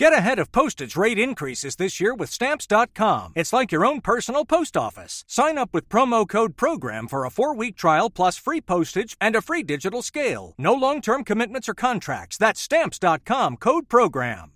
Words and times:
Get 0.00 0.14
ahead 0.14 0.38
of 0.38 0.50
postage 0.50 0.96
rate 0.96 1.18
increases 1.18 1.76
this 1.76 2.00
year 2.00 2.14
with 2.14 2.30
Stamps.com. 2.30 3.34
It's 3.36 3.52
like 3.52 3.70
your 3.70 3.84
own 3.84 4.00
personal 4.00 4.46
post 4.46 4.74
office. 4.74 5.24
Sign 5.28 5.58
up 5.58 5.74
with 5.74 5.90
promo 5.90 6.26
code 6.26 6.56
PROGRAM 6.56 7.06
for 7.06 7.26
a 7.26 7.30
four 7.30 7.54
week 7.54 7.76
trial 7.76 8.08
plus 8.08 8.38
free 8.38 8.62
postage 8.62 9.14
and 9.20 9.36
a 9.36 9.42
free 9.42 9.62
digital 9.62 10.00
scale. 10.00 10.54
No 10.56 10.72
long 10.72 11.02
term 11.02 11.22
commitments 11.22 11.68
or 11.68 11.74
contracts. 11.74 12.38
That's 12.38 12.62
Stamps.com 12.62 13.58
code 13.58 13.90
PROGRAM. 13.90 14.52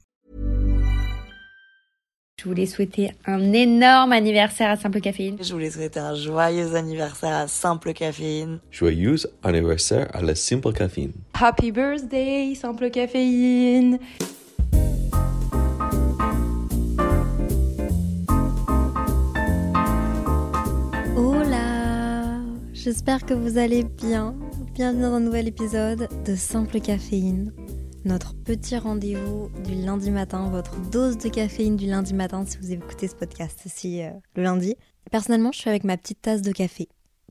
Je 2.38 2.44
voulais 2.48 2.66
souhaiter 2.66 3.12
un 3.26 3.52
énorme 3.52 4.12
anniversaire 4.12 4.70
à 4.70 4.76
Simple 4.78 5.00
Caféine. 5.00 5.36
Je 5.42 5.52
voulais 5.52 5.70
souhaiter 5.70 6.00
un 6.00 6.14
joyeux 6.14 6.74
anniversaire 6.74 7.36
à 7.36 7.48
Simple 7.48 7.92
Caféine. 7.92 8.60
Joyeux 8.70 9.16
anniversaire 9.42 10.08
à 10.14 10.22
la 10.22 10.34
Simple 10.34 10.72
Caféine. 10.72 11.12
Happy 11.38 11.70
birthday, 11.70 12.54
Simple 12.54 12.88
Caféine. 12.88 13.98
J'espère 22.84 23.24
que 23.24 23.32
vous 23.32 23.56
allez 23.56 23.82
bien. 23.82 24.36
Bienvenue 24.74 25.00
dans 25.00 25.14
un 25.14 25.20
nouvel 25.20 25.48
épisode 25.48 26.06
de 26.26 26.36
Simple 26.36 26.80
Caféine, 26.80 27.50
notre 28.04 28.34
petit 28.34 28.76
rendez-vous 28.76 29.48
du 29.64 29.74
lundi 29.74 30.10
matin, 30.10 30.50
votre 30.50 30.78
dose 30.90 31.16
de 31.16 31.30
caféine 31.30 31.76
du 31.76 31.86
lundi 31.86 32.12
matin 32.12 32.44
si 32.44 32.58
vous 32.58 32.72
écoutez 32.72 33.08
ce 33.08 33.14
podcast 33.14 33.64
ici 33.64 34.02
euh, 34.02 34.10
le 34.36 34.42
lundi. 34.42 34.76
Personnellement, 35.10 35.50
je 35.50 35.60
suis 35.60 35.70
avec 35.70 35.84
ma 35.84 35.96
petite 35.96 36.20
tasse 36.20 36.42
de 36.42 36.52
café, 36.52 36.90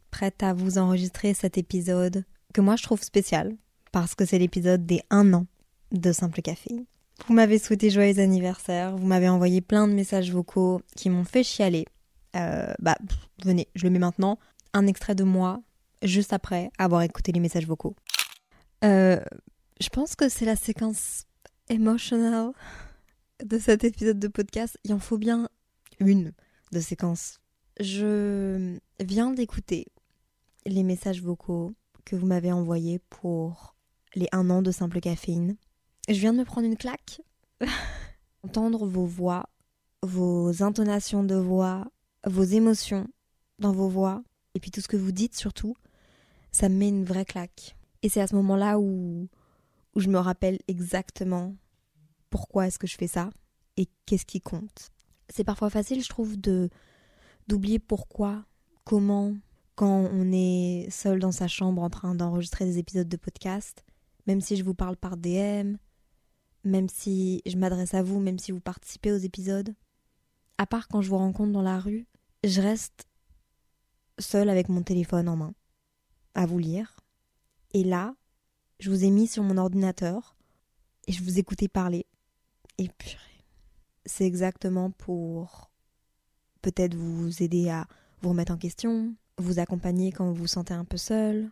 prête 0.10 0.42
à 0.42 0.56
vous 0.56 0.80
enregistrer 0.80 1.36
cet 1.36 1.60
épisode 1.60 2.26
que 2.52 2.62
moi 2.62 2.76
je 2.76 2.82
trouve 2.82 3.04
spécial 3.04 3.56
parce 3.92 4.16
que 4.16 4.26
c'est 4.26 4.40
l'épisode 4.40 4.88
des 4.88 5.02
1 5.12 5.34
an 5.34 5.46
de 5.92 6.12
Simple 6.14 6.42
Caféine. 6.42 6.86
Vous 7.28 7.36
m'avez 7.36 7.60
souhaité 7.60 7.92
joyeux 7.92 8.18
anniversaire, 8.18 8.98
vous 8.98 9.06
m'avez 9.06 9.30
envoyé 9.30 9.62
plein 9.62 9.88
de 9.88 9.94
messages 9.94 10.32
vocaux 10.32 10.82
qui 10.96 11.12
m'ont 11.12 11.26
fait 11.26 11.44
chialer. 11.44 11.86
Euh, 12.36 12.74
bah, 12.80 12.98
venez, 13.44 13.68
je 13.76 13.84
le 13.84 13.92
mets 13.92 14.00
maintenant. 14.00 14.40
Un 14.74 14.88
extrait 14.88 15.16
de 15.16 15.24
moi, 15.24 15.62
juste 16.02 16.34
après 16.34 16.72
avoir 16.78 17.02
écouté 17.04 17.32
les 17.32 17.40
messages 17.40 17.68
vocaux. 17.68 17.96
Euh, 18.84 19.24
je 19.80 19.90
pense 19.90 20.16
que 20.16 20.30
c'est 20.30 20.46
la 20.46 20.56
séquence 20.56 21.26
emotional 21.70 22.52
de 23.44 23.58
cet 23.60 23.84
épisode 23.84 24.20
de 24.20 24.28
podcast. 24.28 24.78
Il 24.84 24.94
en 24.94 25.00
faut 25.00 25.18
bien 25.18 25.50
une 26.00 26.34
de 26.72 26.80
séquence. 26.80 27.40
Je 27.80 28.78
viens 29.00 29.32
d'écouter 29.32 29.88
les 30.66 30.84
messages 30.84 31.22
vocaux 31.22 31.74
que 32.06 32.16
vous 32.16 32.28
m'avez 32.28 32.52
envoyés 32.52 33.00
pour 33.10 33.76
les 34.16 34.28
un 34.32 34.50
an 34.50 34.62
de 34.62 34.72
simple 34.72 35.00
caféine. 35.00 35.56
Je 36.10 36.20
viens 36.20 36.34
de 36.34 36.40
me 36.40 36.46
prendre 36.46 36.68
une 36.68 36.78
claque. 36.78 37.22
Entendre 38.44 38.86
vos 38.86 39.06
voix, 39.06 39.50
vos 40.02 40.64
intonations 40.64 41.24
de 41.24 41.36
voix, 41.36 41.88
vos 42.26 42.44
émotions 42.44 43.08
dans 43.60 43.72
vos 43.72 43.88
voix, 43.88 44.22
et 44.56 44.60
puis 44.60 44.72
tout 44.72 44.82
ce 44.82 44.88
que 44.88 44.98
vous 44.98 45.12
dites 45.12 45.36
surtout, 45.36 45.76
ça 46.52 46.70
me 46.70 46.76
met 46.76 46.90
une 46.90 47.06
vraie 47.06 47.26
claque. 47.26 47.76
Et 48.02 48.10
c'est 48.10 48.22
à 48.22 48.28
ce 48.28 48.36
moment-là 48.36 48.80
où, 48.80 49.28
où 49.96 50.00
je 50.00 50.10
me 50.10 50.20
rappelle 50.20 50.60
exactement 50.68 51.56
pourquoi 52.30 52.68
est-ce 52.68 52.80
que 52.80 52.88
je 52.88 52.98
fais 52.98 53.08
ça 53.08 53.30
et 53.78 53.88
qu'est-ce 54.06 54.26
qui 54.26 54.42
compte. 54.42 54.90
C'est 55.30 55.44
parfois 55.44 55.70
facile, 55.70 56.04
je 56.04 56.10
trouve, 56.10 56.40
de 56.40 56.70
d'oublier 57.48 57.80
pourquoi, 57.80 58.46
comment, 58.86 59.36
quand 59.76 60.08
on 60.12 60.32
est 60.32 60.88
seul 60.90 61.20
dans 61.20 61.32
sa 61.32 61.48
chambre 61.48 61.82
en 61.82 61.90
train 61.90 62.16
d'enregistrer 62.16 62.66
des 62.66 62.78
épisodes 62.78 63.10
de 63.10 63.18
podcast, 63.18 63.84
même 64.28 64.40
si 64.40 64.56
je 64.56 64.64
vous 64.64 64.74
parle 64.74 64.96
par 64.96 65.18
DM, 65.18 65.76
même 66.64 66.88
si 66.88 67.42
je 67.46 67.58
m'adresse 67.58 67.94
à 67.94 68.04
vous, 68.04 68.20
même 68.20 68.40
si 68.40 68.52
vous 68.52 68.62
participez 68.62 69.12
aux 69.12 69.18
épisodes. 69.18 69.76
À 70.58 70.66
part 70.66 70.88
quand 70.88 71.02
je 71.02 71.10
vous 71.10 71.18
rencontre 71.18 71.52
dans 71.52 71.62
la 71.62 71.80
rue, 71.80 72.08
je 72.44 72.62
reste 72.62 73.08
seule 74.20 74.50
avec 74.50 74.70
mon 74.70 74.84
téléphone 74.84 75.30
en 75.30 75.36
main, 75.36 75.54
à 76.36 76.46
vous 76.46 76.60
lire. 76.60 77.00
Et 77.74 77.84
là, 77.84 78.16
je 78.80 78.90
vous 78.90 79.04
ai 79.04 79.10
mis 79.10 79.28
sur 79.28 79.44
mon 79.44 79.58
ordinateur 79.58 80.36
et 81.08 81.12
je 81.12 81.24
vous 81.24 81.40
écoutais 81.40 81.68
parler. 81.68 82.06
Et 82.78 82.90
purée, 82.90 83.46
c'est 84.06 84.26
exactement 84.26 84.92
pour 84.92 85.72
peut-être 86.62 86.96
vous 86.96 87.44
aider 87.44 87.70
à 87.70 87.88
vous 88.22 88.30
remettre 88.30 88.52
en 88.54 88.58
question, 88.58 89.16
vous 89.38 89.60
accompagner 89.60 90.12
quand 90.12 90.28
vous 90.28 90.36
vous 90.36 90.48
sentez 90.48 90.74
un 90.74 90.86
peu 90.86 90.98
seul, 90.98 91.52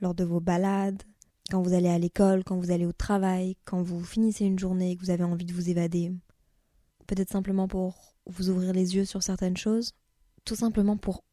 lors 0.00 0.14
de 0.14 0.24
vos 0.24 0.40
balades, 0.40 1.02
quand 1.50 1.62
vous 1.62 1.74
allez 1.74 1.88
à 1.88 1.98
l'école, 1.98 2.44
quand 2.44 2.58
vous 2.58 2.70
allez 2.70 2.86
au 2.86 2.92
travail, 2.92 3.56
quand 3.64 3.82
vous 3.82 4.02
finissez 4.02 4.44
une 4.44 4.58
journée 4.58 4.92
et 4.92 4.96
que 4.96 5.02
vous 5.02 5.10
avez 5.10 5.24
envie 5.24 5.44
de 5.44 5.52
vous 5.52 5.68
évader. 5.68 6.12
Peut-être 7.06 7.30
simplement 7.30 7.68
pour 7.68 8.16
vous 8.26 8.48
ouvrir 8.48 8.72
les 8.72 8.96
yeux 8.96 9.04
sur 9.04 9.22
certaines 9.22 9.56
choses, 9.56 9.92
tout 10.44 10.56
simplement 10.56 10.96
pour 10.96 11.24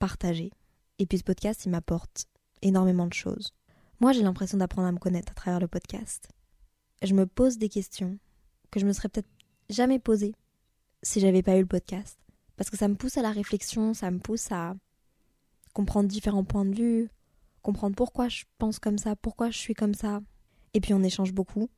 partager. 0.00 0.50
Et 0.98 1.06
puis 1.06 1.18
ce 1.18 1.22
podcast, 1.22 1.64
il 1.64 1.70
m'apporte 1.70 2.26
énormément 2.62 3.06
de 3.06 3.12
choses. 3.12 3.54
Moi, 4.00 4.12
j'ai 4.12 4.22
l'impression 4.22 4.58
d'apprendre 4.58 4.88
à 4.88 4.92
me 4.92 4.98
connaître 4.98 5.30
à 5.30 5.34
travers 5.34 5.60
le 5.60 5.68
podcast. 5.68 6.28
Je 7.02 7.14
me 7.14 7.26
pose 7.26 7.58
des 7.58 7.68
questions 7.68 8.18
que 8.70 8.80
je 8.80 8.86
me 8.86 8.92
serais 8.92 9.08
peut-être 9.08 9.28
jamais 9.68 9.98
posées 9.98 10.34
si 11.02 11.20
j'avais 11.20 11.42
pas 11.42 11.56
eu 11.56 11.60
le 11.60 11.66
podcast. 11.66 12.18
Parce 12.56 12.70
que 12.70 12.76
ça 12.76 12.88
me 12.88 12.94
pousse 12.94 13.16
à 13.16 13.22
la 13.22 13.30
réflexion, 13.30 13.94
ça 13.94 14.10
me 14.10 14.18
pousse 14.18 14.50
à 14.50 14.74
comprendre 15.72 16.08
différents 16.08 16.44
points 16.44 16.64
de 16.64 16.74
vue, 16.74 17.10
comprendre 17.62 17.94
pourquoi 17.94 18.28
je 18.28 18.44
pense 18.58 18.78
comme 18.78 18.98
ça, 18.98 19.16
pourquoi 19.16 19.50
je 19.50 19.58
suis 19.58 19.74
comme 19.74 19.94
ça. 19.94 20.20
Et 20.74 20.80
puis 20.80 20.94
on 20.94 21.02
échange 21.02 21.32
beaucoup. 21.32 21.70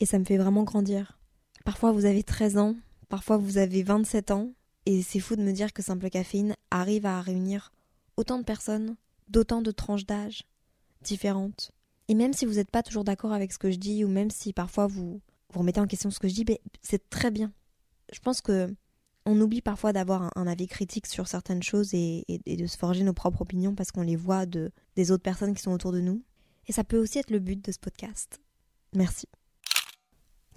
Et 0.00 0.06
ça 0.06 0.18
me 0.18 0.24
fait 0.24 0.38
vraiment 0.38 0.64
grandir. 0.64 1.18
Parfois 1.64 1.92
vous 1.92 2.04
avez 2.04 2.22
13 2.22 2.58
ans, 2.58 2.76
parfois 3.08 3.36
vous 3.36 3.58
avez 3.58 3.82
27 3.82 4.30
ans, 4.30 4.52
et 4.86 5.02
c'est 5.02 5.20
fou 5.20 5.36
de 5.36 5.42
me 5.42 5.52
dire 5.52 5.72
que 5.72 5.82
Simple 5.82 6.10
Caféine 6.10 6.54
arrive 6.70 7.06
à 7.06 7.20
réunir 7.20 7.72
autant 8.16 8.38
de 8.38 8.44
personnes, 8.44 8.96
d'autant 9.28 9.62
de 9.62 9.70
tranches 9.70 10.06
d'âge 10.06 10.42
différentes. 11.02 11.72
Et 12.08 12.14
même 12.14 12.32
si 12.32 12.44
vous 12.46 12.54
n'êtes 12.54 12.70
pas 12.70 12.82
toujours 12.82 13.04
d'accord 13.04 13.32
avec 13.32 13.52
ce 13.52 13.58
que 13.58 13.70
je 13.70 13.78
dis, 13.78 14.04
ou 14.04 14.08
même 14.08 14.30
si 14.30 14.52
parfois 14.52 14.86
vous 14.86 15.20
vous 15.50 15.58
remettez 15.60 15.80
en 15.80 15.86
question 15.86 16.10
ce 16.10 16.18
que 16.18 16.28
je 16.28 16.34
dis, 16.34 16.44
c'est 16.82 17.08
très 17.10 17.30
bien. 17.30 17.52
Je 18.12 18.18
pense 18.20 18.40
que 18.40 18.74
on 19.26 19.40
oublie 19.40 19.62
parfois 19.62 19.94
d'avoir 19.94 20.30
un, 20.36 20.46
avis 20.46 20.66
critique 20.66 21.06
sur 21.06 21.28
certaines 21.28 21.62
choses 21.62 21.94
et, 21.94 22.24
et- 22.28 22.42
et 22.44 22.56
de 22.56 22.66
se 22.66 22.76
forger 22.76 23.04
nos 23.04 23.14
propres 23.14 23.40
opinions 23.40 23.74
parce 23.74 23.90
qu'on 23.90 24.02
les 24.02 24.16
voit 24.16 24.44
de, 24.44 24.70
des 24.96 25.10
autres 25.10 25.22
personnes 25.22 25.54
qui 25.54 25.62
sont 25.62 25.70
autour 25.72 25.92
de 25.92 26.00
nous. 26.00 26.22
Et 26.66 26.72
ça 26.72 26.84
peut 26.84 26.98
aussi 26.98 27.18
être 27.18 27.30
le 27.30 27.38
but 27.38 27.64
de 27.64 27.72
ce 27.72 27.78
podcast. 27.78 28.42
Merci. 28.94 29.26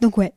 Donc 0.01 0.17
ouais, 0.17 0.33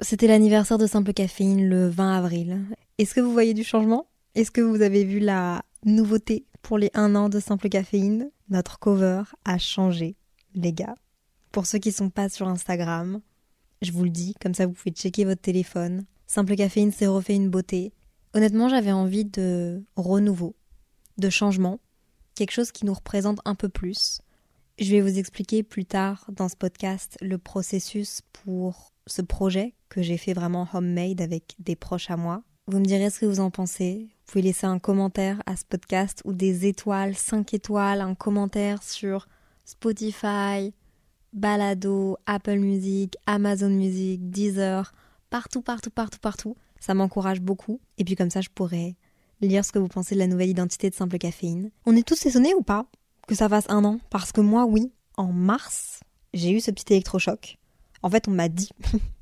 c'était 0.00 0.26
l'anniversaire 0.26 0.76
de 0.76 0.86
Simple 0.86 1.14
Caféine 1.14 1.66
le 1.66 1.88
20 1.88 2.18
avril. 2.18 2.66
Est-ce 2.96 3.12
que 3.12 3.20
vous 3.20 3.32
voyez 3.32 3.54
du 3.54 3.64
changement? 3.64 4.06
Est-ce 4.36 4.52
que 4.52 4.60
vous 4.60 4.80
avez 4.80 5.02
vu 5.04 5.18
la 5.18 5.64
nouveauté 5.84 6.46
pour 6.62 6.78
les 6.78 6.92
1 6.94 7.16
an 7.16 7.28
de 7.28 7.40
Simple 7.40 7.68
Caféine? 7.68 8.30
Notre 8.50 8.78
cover 8.78 9.24
a 9.44 9.58
changé, 9.58 10.14
les 10.54 10.72
gars. 10.72 10.94
Pour 11.50 11.66
ceux 11.66 11.78
qui 11.78 11.90
sont 11.90 12.08
pas 12.08 12.28
sur 12.28 12.46
Instagram, 12.46 13.20
je 13.82 13.90
vous 13.90 14.04
le 14.04 14.10
dis, 14.10 14.34
comme 14.40 14.54
ça 14.54 14.66
vous 14.66 14.74
pouvez 14.74 14.92
checker 14.92 15.24
votre 15.24 15.40
téléphone. 15.40 16.04
Simple 16.28 16.54
Caféine 16.54 16.92
s'est 16.92 17.08
refait 17.08 17.34
une 17.34 17.50
beauté. 17.50 17.92
Honnêtement, 18.32 18.68
j'avais 18.68 18.92
envie 18.92 19.24
de 19.24 19.82
renouveau, 19.96 20.54
de 21.18 21.30
changement, 21.30 21.80
quelque 22.36 22.52
chose 22.52 22.70
qui 22.70 22.86
nous 22.86 22.94
représente 22.94 23.40
un 23.44 23.56
peu 23.56 23.68
plus. 23.68 24.20
Je 24.78 24.92
vais 24.92 25.00
vous 25.00 25.18
expliquer 25.18 25.64
plus 25.64 25.84
tard 25.84 26.26
dans 26.30 26.48
ce 26.48 26.54
podcast 26.54 27.18
le 27.20 27.38
processus 27.38 28.20
pour 28.44 28.92
ce 29.08 29.20
projet 29.20 29.74
que 29.88 30.00
j'ai 30.00 30.16
fait 30.16 30.32
vraiment 30.32 30.68
homemade 30.72 31.20
avec 31.20 31.56
des 31.58 31.74
proches 31.74 32.08
à 32.12 32.16
moi. 32.16 32.44
Vous 32.66 32.78
me 32.78 32.84
direz 32.84 33.10
ce 33.10 33.20
que 33.20 33.26
vous 33.26 33.40
en 33.40 33.50
pensez. 33.50 34.08
Vous 34.08 34.32
pouvez 34.32 34.42
laisser 34.42 34.66
un 34.66 34.78
commentaire 34.78 35.42
à 35.44 35.54
ce 35.54 35.66
podcast 35.66 36.22
ou 36.24 36.32
des 36.32 36.66
étoiles, 36.66 37.14
5 37.14 37.52
étoiles, 37.52 38.00
un 38.00 38.14
commentaire 38.14 38.82
sur 38.82 39.28
Spotify, 39.66 40.72
Balado, 41.34 42.16
Apple 42.24 42.58
Music, 42.58 43.18
Amazon 43.26 43.68
Music, 43.68 44.30
Deezer, 44.30 44.94
partout, 45.28 45.60
partout, 45.60 45.90
partout, 45.90 46.18
partout. 46.18 46.56
Ça 46.80 46.94
m'encourage 46.94 47.42
beaucoup. 47.42 47.80
Et 47.98 48.04
puis 48.04 48.16
comme 48.16 48.30
ça, 48.30 48.40
je 48.40 48.48
pourrais 48.48 48.96
lire 49.42 49.62
ce 49.62 49.70
que 49.70 49.78
vous 49.78 49.88
pensez 49.88 50.14
de 50.14 50.20
la 50.20 50.26
nouvelle 50.26 50.48
identité 50.48 50.88
de 50.88 50.94
Simple 50.94 51.18
Caféine. 51.18 51.70
On 51.84 51.94
est 51.94 52.06
tous 52.06 52.24
étonnés 52.24 52.54
ou 52.54 52.62
pas 52.62 52.86
que 53.26 53.34
ça 53.34 53.48
fasse 53.48 53.66
un 53.68 53.84
an? 53.84 54.00
Parce 54.08 54.32
que 54.32 54.40
moi, 54.40 54.64
oui, 54.64 54.90
en 55.18 55.32
mars, 55.32 56.00
j'ai 56.32 56.50
eu 56.50 56.60
ce 56.60 56.70
petit 56.70 56.94
électrochoc. 56.94 57.58
En 58.02 58.08
fait, 58.08 58.26
on 58.26 58.32
m'a 58.32 58.48
dit. 58.48 58.70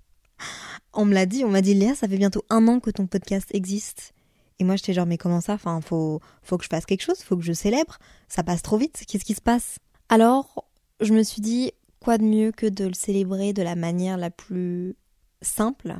on 0.93 1.05
me 1.05 1.15
l'a 1.15 1.27
dit, 1.27 1.45
on 1.45 1.49
m'a 1.49 1.63
dit, 1.63 1.75
Léa, 1.75 1.95
ça 1.95 2.09
fait 2.09 2.19
bientôt 2.19 2.45
un 2.51 2.69
an 2.69 2.81
que 2.81 2.91
ton 2.91 3.07
podcast 3.07 3.49
existe. 3.53 4.13
Et 4.59 4.65
moi, 4.65 4.77
j'étais 4.77 4.93
genre, 4.93 5.07
mais 5.07 5.19
comment 5.19 5.41
ça? 5.41 5.55
Enfin, 5.55 5.81
faut, 5.81 6.21
faut 6.43 6.59
que 6.59 6.65
je 6.65 6.69
fasse 6.69 6.87
quelque 6.87 7.03
chose, 7.03 7.23
faut 7.23 7.37
que 7.37 7.43
je 7.43 7.53
célèbre. 7.53 7.99
Ça 8.29 8.43
passe 8.43 8.63
trop 8.63 8.77
vite, 8.77 9.05
qu'est-ce 9.09 9.25
qui 9.25 9.35
se 9.35 9.41
passe? 9.41 9.79
Alors, 10.09 10.65
je 11.01 11.15
me 11.15 11.23
suis 11.23 11.43
dit, 11.43 11.73
quoi 12.01 12.19
de 12.19 12.25
mieux 12.25 12.53
que 12.53 12.67
de 12.67 12.85
le 12.85 12.95
célébrer 12.95 13.53
de 13.53 13.63
la 13.63 13.75
manière 13.75 14.17
la 14.17 14.31
plus 14.31 14.97
simple, 15.41 15.97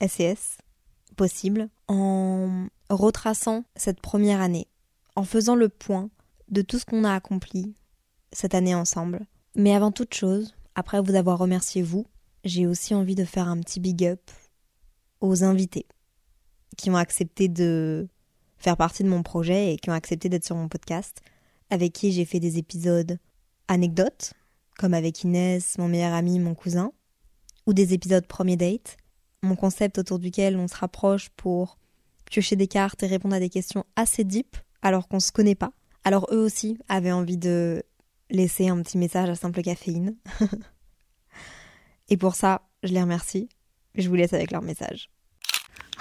SES, 0.00 0.58
possible, 1.16 1.68
en 1.88 2.66
retraçant 2.90 3.64
cette 3.76 4.00
première 4.00 4.40
année, 4.40 4.68
en 5.16 5.24
faisant 5.24 5.54
le 5.54 5.68
point 5.68 6.10
de 6.48 6.62
tout 6.62 6.78
ce 6.78 6.84
qu'on 6.84 7.04
a 7.04 7.14
accompli 7.14 7.74
cette 8.32 8.54
année 8.54 8.74
ensemble. 8.74 9.26
Mais 9.54 9.74
avant 9.74 9.92
toute 9.92 10.14
chose, 10.14 10.54
après 10.74 11.00
vous 11.00 11.14
avoir 11.14 11.38
remercié 11.38 11.82
vous, 11.82 12.06
j'ai 12.44 12.66
aussi 12.66 12.94
envie 12.94 13.14
de 13.14 13.24
faire 13.24 13.48
un 13.48 13.58
petit 13.60 13.80
big 13.80 14.04
up 14.04 14.30
aux 15.20 15.44
invités 15.44 15.86
qui 16.76 16.90
ont 16.90 16.96
accepté 16.96 17.48
de 17.48 18.08
faire 18.56 18.76
partie 18.76 19.02
de 19.02 19.08
mon 19.08 19.22
projet 19.22 19.72
et 19.72 19.76
qui 19.76 19.90
ont 19.90 19.94
accepté 19.94 20.28
d'être 20.28 20.44
sur 20.44 20.56
mon 20.56 20.68
podcast, 20.68 21.20
avec 21.70 21.92
qui 21.92 22.12
j'ai 22.12 22.24
fait 22.24 22.40
des 22.40 22.58
épisodes 22.58 23.18
anecdotes, 23.68 24.34
comme 24.78 24.94
avec 24.94 25.22
Inès, 25.24 25.78
mon 25.78 25.88
meilleur 25.88 26.12
ami, 26.12 26.38
mon 26.38 26.54
cousin, 26.54 26.92
ou 27.66 27.72
des 27.72 27.94
épisodes 27.94 28.26
premier 28.26 28.56
date, 28.56 28.96
mon 29.42 29.56
concept 29.56 29.98
autour 29.98 30.18
duquel 30.18 30.56
on 30.56 30.68
se 30.68 30.76
rapproche 30.76 31.30
pour 31.30 31.78
piocher 32.24 32.56
des 32.56 32.68
cartes 32.68 33.02
et 33.02 33.06
répondre 33.06 33.34
à 33.34 33.40
des 33.40 33.50
questions 33.50 33.84
assez 33.96 34.24
deep 34.24 34.56
alors 34.82 35.08
qu'on 35.08 35.20
se 35.20 35.32
connaît 35.32 35.54
pas. 35.54 35.72
Alors 36.04 36.26
eux 36.32 36.42
aussi 36.42 36.78
avaient 36.88 37.12
envie 37.12 37.38
de 37.38 37.82
laisser 38.30 38.68
un 38.68 38.82
petit 38.82 38.98
message 38.98 39.28
à 39.28 39.34
simple 39.34 39.62
caféine. 39.62 40.16
et 42.08 42.16
pour 42.16 42.34
ça, 42.34 42.62
je 42.82 42.92
les 42.92 43.00
remercie. 43.00 43.48
Je 43.94 44.08
vous 44.08 44.14
laisse 44.14 44.32
avec 44.32 44.50
leur 44.50 44.62
message. 44.62 45.08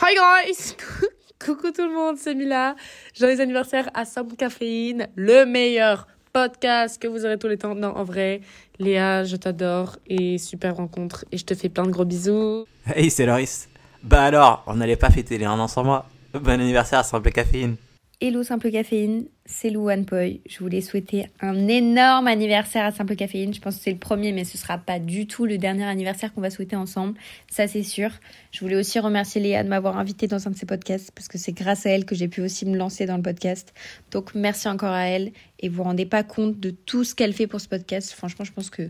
Hi 0.02 0.16
guys 0.16 0.76
Coucou 1.44 1.72
tout 1.72 1.86
le 1.86 1.94
monde, 1.94 2.18
c'est 2.18 2.36
Mila. 2.36 2.76
Joyeux 3.14 3.42
anniversaire 3.42 3.90
à 3.94 4.06
Simple 4.06 4.36
Caféine, 4.36 5.10
le 5.16 5.46
meilleur 5.46 6.08
podcast 6.32 7.02
que 7.02 7.08
vous 7.08 7.26
aurez 7.26 7.38
tous 7.38 7.48
les 7.48 7.58
temps. 7.58 7.76
Non, 7.76 7.90
en 7.90 8.04
vrai, 8.04 8.42
Léa, 8.80 9.24
je 9.24 9.36
t'adore 9.36 9.98
et 10.08 10.38
super 10.38 10.78
rencontre 10.78 11.26
et 11.32 11.38
je 11.38 11.46
te 11.46 11.54
fais 11.54 11.70
plein 11.70 11.84
de 11.84 11.92
gros 11.92 12.06
bisous. 12.06 12.66
Hey, 12.86 13.12
c'est 13.12 13.26
Loris. 13.26 13.68
Bah 14.04 14.24
alors, 14.24 14.64
on 14.68 14.76
n'allait 14.76 14.96
pas 14.96 15.10
fêter 15.10 15.38
les 15.38 15.46
un 15.46 15.60
an 15.60 15.68
sans 15.68 15.84
moi. 15.84 16.06
Bon 16.34 16.60
anniversaire 16.60 17.00
à 17.00 17.04
Simple 17.04 17.32
Caféine. 17.32 17.76
Hello 18.26 18.42
Simple 18.42 18.72
Caféine, 18.72 19.26
c'est 19.46 19.70
Lou 19.70 19.90
Poi. 20.08 20.40
Je 20.48 20.60
voulais 20.60 20.80
souhaiter 20.80 21.28
un 21.42 21.68
énorme 21.68 22.28
anniversaire 22.28 22.86
à 22.86 22.92
Simple 22.94 23.18
Caféine. 23.18 23.54
Je 23.54 23.60
pense 23.60 23.76
que 23.76 23.84
c'est 23.84 23.92
le 23.92 23.98
premier, 23.98 24.32
mais 24.32 24.46
ce 24.46 24.58
sera 24.58 24.78
pas 24.78 24.98
du 24.98 25.28
tout 25.28 25.46
le 25.46 25.58
dernier 25.58 25.84
anniversaire 25.84 26.34
qu'on 26.34 26.40
va 26.40 26.50
souhaiter 26.50 26.78
ensemble. 26.78 27.20
Ça, 27.52 27.68
c'est 27.68 27.84
sûr. 27.84 28.12
Je 28.52 28.62
voulais 28.62 28.78
aussi 28.78 28.98
remercier 28.98 29.42
Léa 29.42 29.62
de 29.62 29.68
m'avoir 29.68 29.98
invité 29.98 30.28
dans 30.28 30.48
un 30.48 30.52
de 30.52 30.56
ses 30.56 30.66
podcasts 30.66 31.12
parce 31.12 31.28
que 31.28 31.38
c'est 31.38 31.52
grâce 31.52 31.86
à 31.86 31.90
elle 31.90 32.06
que 32.06 32.16
j'ai 32.16 32.30
pu 32.30 32.40
aussi 32.40 32.66
me 32.66 32.78
lancer 32.78 33.06
dans 33.06 33.18
le 33.18 33.24
podcast. 33.24 33.74
Donc, 34.12 34.34
merci 34.36 34.70
encore 34.70 34.94
à 34.94 35.04
elle. 35.10 35.34
Et 35.60 35.68
vous 35.68 35.76
vous 35.76 35.84
rendez 35.84 36.06
pas 36.06 36.24
compte 36.24 36.58
de 36.62 36.70
tout 36.70 37.04
ce 37.04 37.16
qu'elle 37.16 37.34
fait 37.34 37.48
pour 37.48 37.60
ce 37.60 37.68
podcast. 37.68 38.14
Franchement, 38.14 38.46
je 38.46 38.54
pense 38.54 38.70
que 38.70 38.90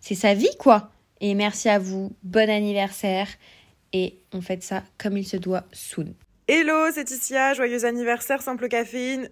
c'est 0.00 0.16
sa 0.16 0.34
vie, 0.34 0.56
quoi. 0.58 0.90
Et 1.20 1.34
merci 1.34 1.68
à 1.68 1.78
vous. 1.78 2.10
Bon 2.24 2.50
anniversaire. 2.50 3.28
Et 3.92 4.16
on 4.32 4.40
fait 4.40 4.60
ça 4.60 4.82
comme 4.98 5.16
il 5.16 5.24
se 5.24 5.36
doit 5.36 5.66
soon. 5.70 6.14
Hello, 6.54 6.90
c'est 6.92 7.04
Ticia, 7.04 7.54
joyeux 7.54 7.86
anniversaire 7.86 8.42
Simple 8.42 8.68
Caféine. 8.68 9.30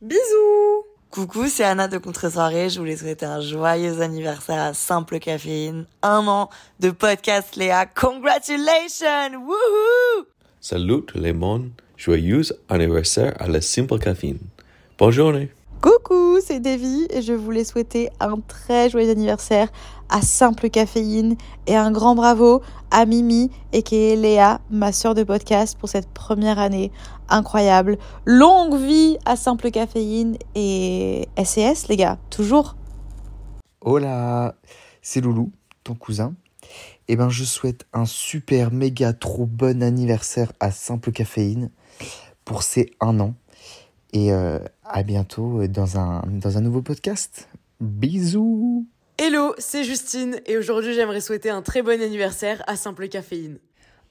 Bisous 0.00 0.86
Coucou, 1.10 1.46
c'est 1.46 1.62
Anna 1.62 1.88
de 1.88 1.98
Contre-soirée. 1.98 2.70
Je 2.70 2.78
voulais 2.78 2.96
souhaiter 2.96 3.26
un 3.26 3.42
joyeux 3.42 4.00
anniversaire 4.00 4.62
à 4.62 4.72
Simple 4.72 5.18
Caféine. 5.18 5.84
Un 6.02 6.26
an 6.26 6.48
de 6.80 6.88
podcast 6.88 7.56
Léa. 7.56 7.84
Congratulations 7.84 9.44
Wouhou 9.46 10.24
Salut 10.58 11.02
tout 11.02 11.18
le 11.18 11.34
monde. 11.34 11.68
Joyeux 11.98 12.44
anniversaire 12.70 13.34
à 13.40 13.46
la 13.46 13.60
Simple 13.60 13.98
Caffeine. 13.98 14.38
Bonne 14.96 15.10
journée. 15.10 15.50
Coucou, 15.82 16.38
c'est 16.42 16.60
Davy 16.60 17.06
et 17.10 17.20
je 17.20 17.34
voulais 17.34 17.64
souhaiter 17.64 18.08
un 18.18 18.40
très 18.40 18.88
joyeux 18.88 19.10
anniversaire 19.10 19.68
à 20.14 20.22
Simple 20.22 20.70
Caféine 20.70 21.34
et 21.66 21.74
un 21.74 21.90
grand 21.90 22.14
bravo 22.14 22.62
à 22.92 23.04
Mimi 23.04 23.50
et 23.72 23.82
qui 23.82 23.96
est 23.96 24.14
Léa, 24.14 24.60
ma 24.70 24.92
sœur 24.92 25.16
de 25.16 25.24
podcast 25.24 25.76
pour 25.76 25.88
cette 25.88 26.08
première 26.08 26.60
année 26.60 26.92
incroyable. 27.28 27.98
Longue 28.24 28.76
vie 28.76 29.18
à 29.24 29.34
Simple 29.34 29.72
Caféine 29.72 30.36
et 30.54 31.26
SES 31.44 31.88
les 31.88 31.96
gars, 31.96 32.18
toujours. 32.30 32.76
Hola, 33.80 34.54
c'est 35.02 35.20
Loulou, 35.20 35.50
ton 35.82 35.96
cousin. 35.96 36.34
Eh 37.08 37.16
ben 37.16 37.28
je 37.28 37.42
souhaite 37.42 37.84
un 37.92 38.04
super 38.04 38.70
méga 38.70 39.14
trop 39.14 39.46
bon 39.46 39.82
anniversaire 39.82 40.52
à 40.60 40.70
Simple 40.70 41.10
Caféine 41.10 41.70
pour 42.44 42.62
ses 42.62 42.92
un 43.00 43.18
an. 43.18 43.34
Et 44.12 44.32
euh, 44.32 44.60
à 44.84 45.02
bientôt 45.02 45.66
dans 45.66 45.98
un, 45.98 46.22
dans 46.28 46.56
un 46.56 46.60
nouveau 46.60 46.82
podcast. 46.82 47.48
Bisous 47.80 48.86
Hello, 49.16 49.54
c'est 49.58 49.84
Justine 49.84 50.40
et 50.44 50.58
aujourd'hui 50.58 50.92
j'aimerais 50.92 51.20
souhaiter 51.20 51.48
un 51.48 51.62
très 51.62 51.82
bon 51.82 52.02
anniversaire 52.02 52.64
à 52.66 52.74
Simple 52.74 53.06
Caféine. 53.06 53.58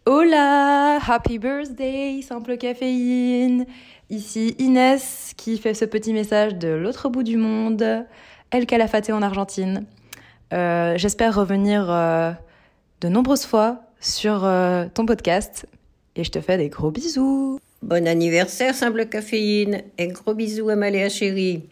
Hola, 0.06 0.98
happy 1.06 1.40
birthday, 1.40 2.22
Simple 2.22 2.56
Caféine. 2.56 3.66
Ici 4.10 4.56
Inès 4.60 5.34
qui 5.36 5.58
fait 5.58 5.74
ce 5.74 5.84
petit 5.84 6.14
message 6.14 6.56
de 6.56 6.70
l'autre 6.70 7.10
bout 7.10 7.24
du 7.24 7.36
monde, 7.36 8.06
El 8.50 8.66
Calafate 8.66 9.10
en 9.10 9.22
Argentine. 9.22 9.86
Euh, 10.54 10.94
J'espère 10.96 11.36
revenir 11.36 11.92
euh, 11.92 12.32
de 13.02 13.10
nombreuses 13.10 13.46
fois 13.46 13.82
sur 14.00 14.46
euh, 14.46 14.86
ton 14.94 15.06
podcast 15.06 15.66
et 16.16 16.24
je 16.24 16.32
te 16.32 16.40
fais 16.40 16.58
des 16.58 16.70
gros 16.70 16.92
bisous. 16.92 17.60
Bon 17.82 18.08
anniversaire, 18.08 18.74
Simple 18.74 19.06
Caféine, 19.08 19.82
et 19.98 20.08
gros 20.08 20.34
bisous 20.34 20.70
à 20.70 20.78
ma 20.78 20.90
Léa 20.90 21.10
chérie. 21.10 21.64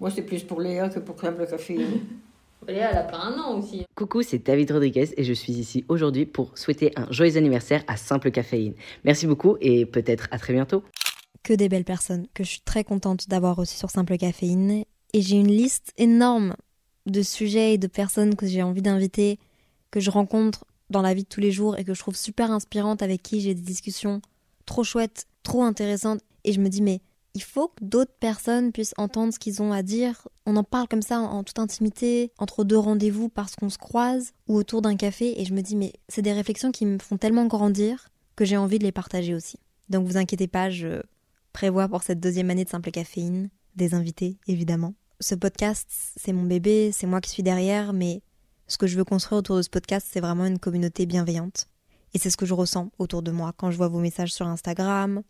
Moi, 0.00 0.10
c'est 0.10 0.22
plus 0.22 0.42
pour 0.42 0.62
Léa 0.62 0.88
que 0.88 0.98
pour 0.98 1.20
Simple 1.20 1.46
Caféine. 1.46 2.00
Léa, 2.70 2.90
elle 2.90 2.98
a 2.98 3.02
pas 3.02 3.18
un 3.18 3.38
an 3.38 3.58
aussi. 3.58 3.84
Coucou, 3.94 4.22
c'est 4.22 4.38
David 4.38 4.70
Rodriguez 4.70 5.08
et 5.16 5.24
je 5.24 5.32
suis 5.32 5.52
ici 5.52 5.84
aujourd'hui 5.88 6.26
pour 6.26 6.56
souhaiter 6.56 6.92
un 6.96 7.10
joyeux 7.10 7.36
anniversaire 7.36 7.82
à 7.88 7.96
Simple 7.96 8.30
Caféine. 8.30 8.74
Merci 9.04 9.26
beaucoup 9.26 9.56
et 9.60 9.86
peut-être 9.86 10.28
à 10.30 10.38
très 10.38 10.52
bientôt. 10.52 10.84
Que 11.42 11.52
des 11.52 11.68
belles 11.68 11.84
personnes 11.84 12.26
que 12.34 12.44
je 12.44 12.50
suis 12.50 12.60
très 12.60 12.84
contente 12.84 13.28
d'avoir 13.28 13.56
reçues 13.56 13.76
sur 13.76 13.90
Simple 13.90 14.16
Caféine. 14.16 14.84
Et 15.12 15.22
j'ai 15.22 15.36
une 15.36 15.48
liste 15.48 15.92
énorme 15.98 16.54
de 17.06 17.22
sujets 17.22 17.74
et 17.74 17.78
de 17.78 17.86
personnes 17.86 18.36
que 18.36 18.46
j'ai 18.46 18.62
envie 18.62 18.82
d'inviter, 18.82 19.38
que 19.90 20.00
je 20.00 20.10
rencontre 20.10 20.64
dans 20.90 21.02
la 21.02 21.14
vie 21.14 21.24
de 21.24 21.28
tous 21.28 21.40
les 21.40 21.50
jours 21.50 21.76
et 21.78 21.84
que 21.84 21.94
je 21.94 22.00
trouve 22.00 22.16
super 22.16 22.50
inspirantes, 22.50 23.02
avec 23.02 23.22
qui 23.22 23.40
j'ai 23.40 23.54
des 23.54 23.62
discussions 23.62 24.20
trop 24.66 24.84
chouettes, 24.84 25.26
trop 25.42 25.62
intéressantes. 25.62 26.20
Et 26.44 26.52
je 26.52 26.60
me 26.60 26.68
dis, 26.68 26.82
mais 26.82 27.00
il 27.34 27.42
faut 27.42 27.68
que 27.68 27.84
d'autres 27.84 28.14
personnes 28.18 28.72
puissent 28.72 28.94
entendre 28.96 29.32
ce 29.32 29.38
qu'ils 29.38 29.62
ont 29.62 29.72
à 29.72 29.82
dire. 29.82 30.28
On 30.46 30.56
en 30.56 30.64
parle 30.64 30.88
comme 30.88 31.02
ça 31.02 31.20
en 31.20 31.44
toute 31.44 31.58
intimité, 31.58 32.32
entre 32.38 32.64
deux 32.64 32.78
rendez-vous 32.78 33.28
parce 33.28 33.54
qu'on 33.54 33.70
se 33.70 33.78
croise 33.78 34.32
ou 34.48 34.56
autour 34.56 34.82
d'un 34.82 34.96
café. 34.96 35.40
Et 35.40 35.44
je 35.44 35.54
me 35.54 35.60
dis, 35.60 35.76
mais 35.76 35.92
c'est 36.08 36.22
des 36.22 36.32
réflexions 36.32 36.72
qui 36.72 36.86
me 36.86 36.98
font 36.98 37.18
tellement 37.18 37.46
grandir 37.46 38.08
que 38.36 38.44
j'ai 38.44 38.56
envie 38.56 38.78
de 38.78 38.84
les 38.84 38.92
partager 38.92 39.34
aussi. 39.34 39.58
Donc 39.88 40.06
vous 40.06 40.16
inquiétez 40.16 40.48
pas, 40.48 40.70
je 40.70 41.02
prévois 41.52 41.88
pour 41.88 42.02
cette 42.02 42.20
deuxième 42.20 42.50
année 42.50 42.64
de 42.64 42.70
Simple 42.70 42.90
Caféine 42.90 43.50
des 43.76 43.94
invités, 43.94 44.38
évidemment. 44.46 44.94
Ce 45.20 45.34
podcast, 45.34 45.88
c'est 46.16 46.32
mon 46.32 46.44
bébé, 46.44 46.90
c'est 46.92 47.06
moi 47.06 47.20
qui 47.20 47.30
suis 47.30 47.42
derrière, 47.42 47.92
mais 47.92 48.22
ce 48.66 48.78
que 48.78 48.86
je 48.86 48.96
veux 48.96 49.04
construire 49.04 49.40
autour 49.40 49.56
de 49.56 49.62
ce 49.62 49.70
podcast, 49.70 50.06
c'est 50.10 50.20
vraiment 50.20 50.46
une 50.46 50.58
communauté 50.58 51.06
bienveillante. 51.06 51.68
Et 52.14 52.18
c'est 52.18 52.30
ce 52.30 52.36
que 52.36 52.46
je 52.46 52.54
ressens 52.54 52.90
autour 52.98 53.22
de 53.22 53.30
moi 53.30 53.52
quand 53.56 53.70
je 53.70 53.76
vois 53.76 53.88
vos 53.88 54.00
messages 54.00 54.32
sur 54.32 54.46
Instagram, 54.46 55.22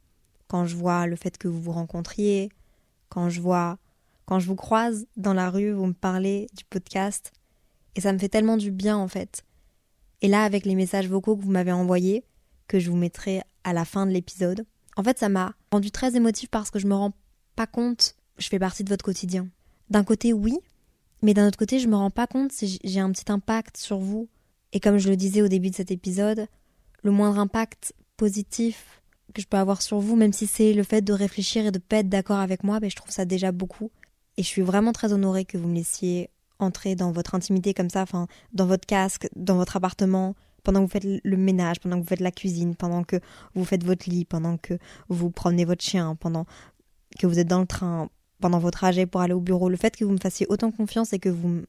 quand 0.51 0.67
je 0.67 0.75
vois 0.75 1.07
le 1.07 1.15
fait 1.15 1.39
que 1.39 1.47
vous 1.47 1.61
vous 1.61 1.71
rencontriez, 1.71 2.49
quand 3.09 3.31
je 3.31 3.41
vois, 3.41 3.79
quand 4.25 4.41
je 4.41 4.49
vous 4.49 4.57
croise 4.57 5.07
dans 5.17 5.33
la 5.33 5.49
rue, 5.49 5.71
vous 5.71 5.87
me 5.87 5.93
parlez 5.93 6.49
du 6.57 6.65
podcast. 6.65 7.31
Et 7.95 8.01
ça 8.01 8.13
me 8.13 8.19
fait 8.19 8.29
tellement 8.29 8.57
du 8.57 8.73
bien 8.73 8.97
en 8.97 9.07
fait. 9.07 9.45
Et 10.23 10.27
là, 10.27 10.43
avec 10.43 10.67
les 10.67 10.75
messages 10.75 11.09
vocaux 11.09 11.37
que 11.37 11.43
vous 11.43 11.53
m'avez 11.53 11.71
envoyés, 11.71 12.25
que 12.67 12.81
je 12.81 12.91
vous 12.91 12.97
mettrai 12.97 13.43
à 13.63 13.73
la 13.73 13.85
fin 13.85 14.07
de 14.07 14.11
l'épisode, 14.11 14.67
en 14.97 15.05
fait, 15.05 15.21
ça 15.21 15.29
m'a 15.29 15.55
rendu 15.71 15.93
très 15.93 16.17
émotive 16.17 16.49
parce 16.49 16.73
que 16.73 16.81
je 16.81 16.89
me 16.89 16.97
rends 16.97 17.15
pas 17.55 17.69
compte, 17.69 18.17
je 18.39 18.49
fais 18.49 18.59
partie 18.59 18.83
de 18.83 18.89
votre 18.89 19.05
quotidien. 19.05 19.47
D'un 19.89 20.03
côté, 20.03 20.33
oui, 20.33 20.59
mais 21.23 21.33
d'un 21.33 21.47
autre 21.47 21.59
côté, 21.59 21.79
je 21.79 21.87
me 21.87 21.95
rends 21.95 22.11
pas 22.11 22.27
compte 22.27 22.51
si 22.51 22.81
j'ai 22.83 22.99
un 22.99 23.13
petit 23.13 23.31
impact 23.31 23.77
sur 23.77 23.99
vous. 23.99 24.29
Et 24.73 24.81
comme 24.81 24.99
je 24.99 25.11
le 25.11 25.17
disais 25.17 25.43
au 25.43 25.49
début 25.49 25.71
de 25.71 25.77
cet 25.77 25.93
épisode, 25.93 26.49
le 27.05 27.13
moindre 27.13 27.39
impact 27.39 27.95
positif 28.17 29.00
que 29.33 29.43
je 29.43 29.47
peux 29.47 29.57
avoir 29.57 29.83
sur 29.83 29.99
vous, 30.01 30.17
même 30.17 30.33
si 30.33 30.47
c'est 30.47 30.73
le 30.73 30.83
fait 30.83 31.03
de 31.03 31.13
réfléchir 31.13 31.67
et 31.67 31.71
de 31.71 31.79
pas 31.79 31.99
être 31.99 32.09
d'accord 32.09 32.39
avec 32.39 32.65
moi, 32.65 32.81
ben, 32.81 32.91
je 32.91 32.97
trouve 32.97 33.11
ça 33.11 33.25
déjà 33.25 33.53
beaucoup. 33.53 33.91
Et 34.37 34.43
je 34.43 34.49
suis 34.49 34.63
vraiment 34.63 34.93
très 34.93 35.13
honorée 35.13 35.45
que 35.45 35.59
vous 35.59 35.69
me 35.69 35.75
laissiez 35.75 36.31
entrer 36.59 36.95
dans 36.95 37.11
votre 37.11 37.35
intimité 37.35 37.75
comme 37.75 37.91
ça, 37.91 38.03
enfin, 38.03 38.27
dans 38.53 38.67
votre 38.67 38.87
casque, 38.87 39.29
dans 39.35 39.57
votre 39.57 39.77
appartement, 39.77 40.35
pendant 40.63 40.81
que 40.81 40.85
vous 40.85 40.91
faites 40.91 41.07
le 41.23 41.37
ménage, 41.37 41.81
pendant 41.81 41.97
que 41.97 42.03
vous 42.03 42.09
faites 42.09 42.21
la 42.21 42.31
cuisine, 42.31 42.75
pendant 42.75 43.03
que 43.03 43.17
vous 43.55 43.65
faites 43.65 43.85
votre 43.85 44.09
lit, 44.09 44.25
pendant 44.25 44.57
que 44.57 44.75
vous 45.09 45.31
promenez 45.31 45.65
votre 45.65 45.83
chien, 45.83 46.17
pendant 46.17 46.47
que 47.19 47.27
vous 47.27 47.39
êtes 47.39 47.49
dans 47.49 47.61
le 47.61 47.67
train, 47.67 48.11
pendant 48.41 48.59
votre 48.59 48.79
trajet 48.79 49.07
pour 49.07 49.21
aller 49.21 49.33
au 49.33 49.41
bureau. 49.41 49.69
Le 49.69 49.77
fait 49.77 49.97
que 49.97 50.05
vous 50.05 50.13
me 50.13 50.19
fassiez 50.19 50.47
autant 50.49 50.71
confiance 50.71 51.13
et 51.13 51.19
que 51.19 51.29
vous, 51.29 51.63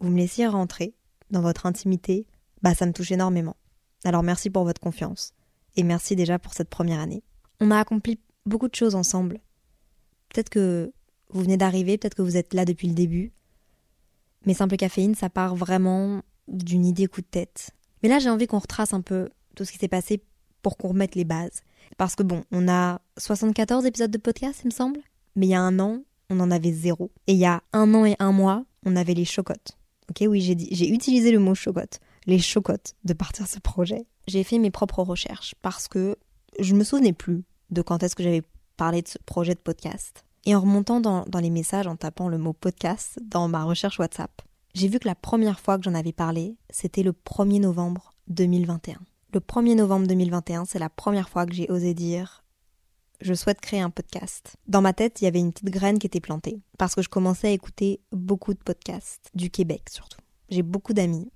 vous 0.00 0.08
me 0.08 0.16
laissiez 0.16 0.46
rentrer 0.46 0.94
dans 1.30 1.42
votre 1.42 1.66
intimité, 1.66 2.26
bah 2.62 2.74
ça 2.74 2.86
me 2.86 2.92
touche 2.92 3.12
énormément. 3.12 3.56
Alors 4.04 4.22
merci 4.22 4.50
pour 4.50 4.64
votre 4.64 4.80
confiance 4.80 5.34
et 5.80 5.82
merci 5.82 6.14
déjà 6.14 6.38
pour 6.38 6.52
cette 6.52 6.68
première 6.68 7.00
année. 7.00 7.22
On 7.58 7.70
a 7.70 7.78
accompli 7.78 8.20
beaucoup 8.44 8.68
de 8.68 8.74
choses 8.74 8.94
ensemble. 8.94 9.40
Peut-être 10.28 10.50
que 10.50 10.92
vous 11.30 11.40
venez 11.40 11.56
d'arriver, 11.56 11.96
peut-être 11.96 12.14
que 12.14 12.22
vous 12.22 12.36
êtes 12.36 12.52
là 12.52 12.66
depuis 12.66 12.86
le 12.86 12.94
début. 12.94 13.32
Mais 14.44 14.52
Simple 14.52 14.76
Caféine, 14.76 15.14
ça 15.14 15.30
part 15.30 15.56
vraiment 15.56 16.22
d'une 16.48 16.84
idée 16.84 17.06
coup 17.06 17.22
de 17.22 17.26
tête. 17.26 17.70
Mais 18.02 18.10
là, 18.10 18.18
j'ai 18.18 18.28
envie 18.28 18.46
qu'on 18.46 18.58
retrace 18.58 18.92
un 18.92 19.00
peu 19.00 19.30
tout 19.56 19.64
ce 19.64 19.72
qui 19.72 19.78
s'est 19.78 19.88
passé 19.88 20.22
pour 20.62 20.76
qu'on 20.76 20.88
remette 20.88 21.14
les 21.14 21.24
bases. 21.24 21.62
Parce 21.96 22.14
que 22.14 22.22
bon, 22.22 22.44
on 22.52 22.68
a 22.68 23.00
74 23.16 23.86
épisodes 23.86 24.10
de 24.10 24.18
podcast, 24.18 24.60
il 24.64 24.66
me 24.66 24.72
semble. 24.72 25.00
Mais 25.34 25.46
il 25.46 25.50
y 25.50 25.54
a 25.54 25.62
un 25.62 25.78
an, 25.78 26.02
on 26.28 26.40
en 26.40 26.50
avait 26.50 26.72
zéro. 26.72 27.10
Et 27.26 27.32
il 27.32 27.38
y 27.38 27.46
a 27.46 27.62
un 27.72 27.94
an 27.94 28.04
et 28.04 28.16
un 28.18 28.32
mois, 28.32 28.64
on 28.84 28.96
avait 28.96 29.14
les 29.14 29.24
chocottes. 29.24 29.78
Ok, 30.10 30.26
oui, 30.28 30.42
j'ai 30.42 30.90
utilisé 30.90 31.32
le 31.32 31.38
mot 31.38 31.54
chocotte. 31.54 32.00
Les 32.26 32.38
chocottes 32.38 32.94
de 33.04 33.12
partir 33.12 33.46
ce 33.46 33.58
projet. 33.58 34.06
J'ai 34.26 34.44
fait 34.44 34.58
mes 34.58 34.70
propres 34.70 35.02
recherches 35.02 35.54
parce 35.62 35.88
que 35.88 36.16
je 36.58 36.74
me 36.74 36.84
souvenais 36.84 37.12
plus 37.12 37.44
de 37.70 37.82
quand 37.82 38.02
est-ce 38.02 38.14
que 38.14 38.22
j'avais 38.22 38.42
parlé 38.76 39.02
de 39.02 39.08
ce 39.08 39.18
projet 39.18 39.54
de 39.54 39.60
podcast. 39.60 40.24
Et 40.46 40.54
en 40.54 40.60
remontant 40.60 41.00
dans, 41.00 41.24
dans 41.26 41.38
les 41.38 41.50
messages, 41.50 41.86
en 41.86 41.96
tapant 41.96 42.28
le 42.28 42.38
mot 42.38 42.52
podcast 42.52 43.18
dans 43.22 43.48
ma 43.48 43.64
recherche 43.64 43.98
WhatsApp, 43.98 44.42
j'ai 44.74 44.88
vu 44.88 44.98
que 44.98 45.08
la 45.08 45.14
première 45.14 45.60
fois 45.60 45.76
que 45.76 45.84
j'en 45.84 45.94
avais 45.94 46.12
parlé, 46.12 46.56
c'était 46.70 47.02
le 47.02 47.12
1er 47.12 47.60
novembre 47.60 48.14
2021. 48.28 48.98
Le 49.32 49.40
1er 49.40 49.76
novembre 49.76 50.06
2021, 50.06 50.64
c'est 50.64 50.78
la 50.78 50.88
première 50.88 51.28
fois 51.28 51.46
que 51.46 51.52
j'ai 51.52 51.70
osé 51.70 51.94
dire 51.94 52.42
je 53.20 53.34
souhaite 53.34 53.60
créer 53.60 53.80
un 53.80 53.90
podcast. 53.90 54.56
Dans 54.66 54.80
ma 54.80 54.94
tête, 54.94 55.20
il 55.20 55.24
y 55.24 55.28
avait 55.28 55.40
une 55.40 55.52
petite 55.52 55.68
graine 55.68 55.98
qui 55.98 56.06
était 56.06 56.20
plantée 56.20 56.62
parce 56.78 56.94
que 56.94 57.02
je 57.02 57.10
commençais 57.10 57.48
à 57.48 57.50
écouter 57.50 58.00
beaucoup 58.12 58.54
de 58.54 58.58
podcasts 58.58 59.30
du 59.34 59.50
Québec 59.50 59.88
surtout. 59.90 60.20
J'ai 60.48 60.62
beaucoup 60.62 60.94
d'amis 60.94 61.30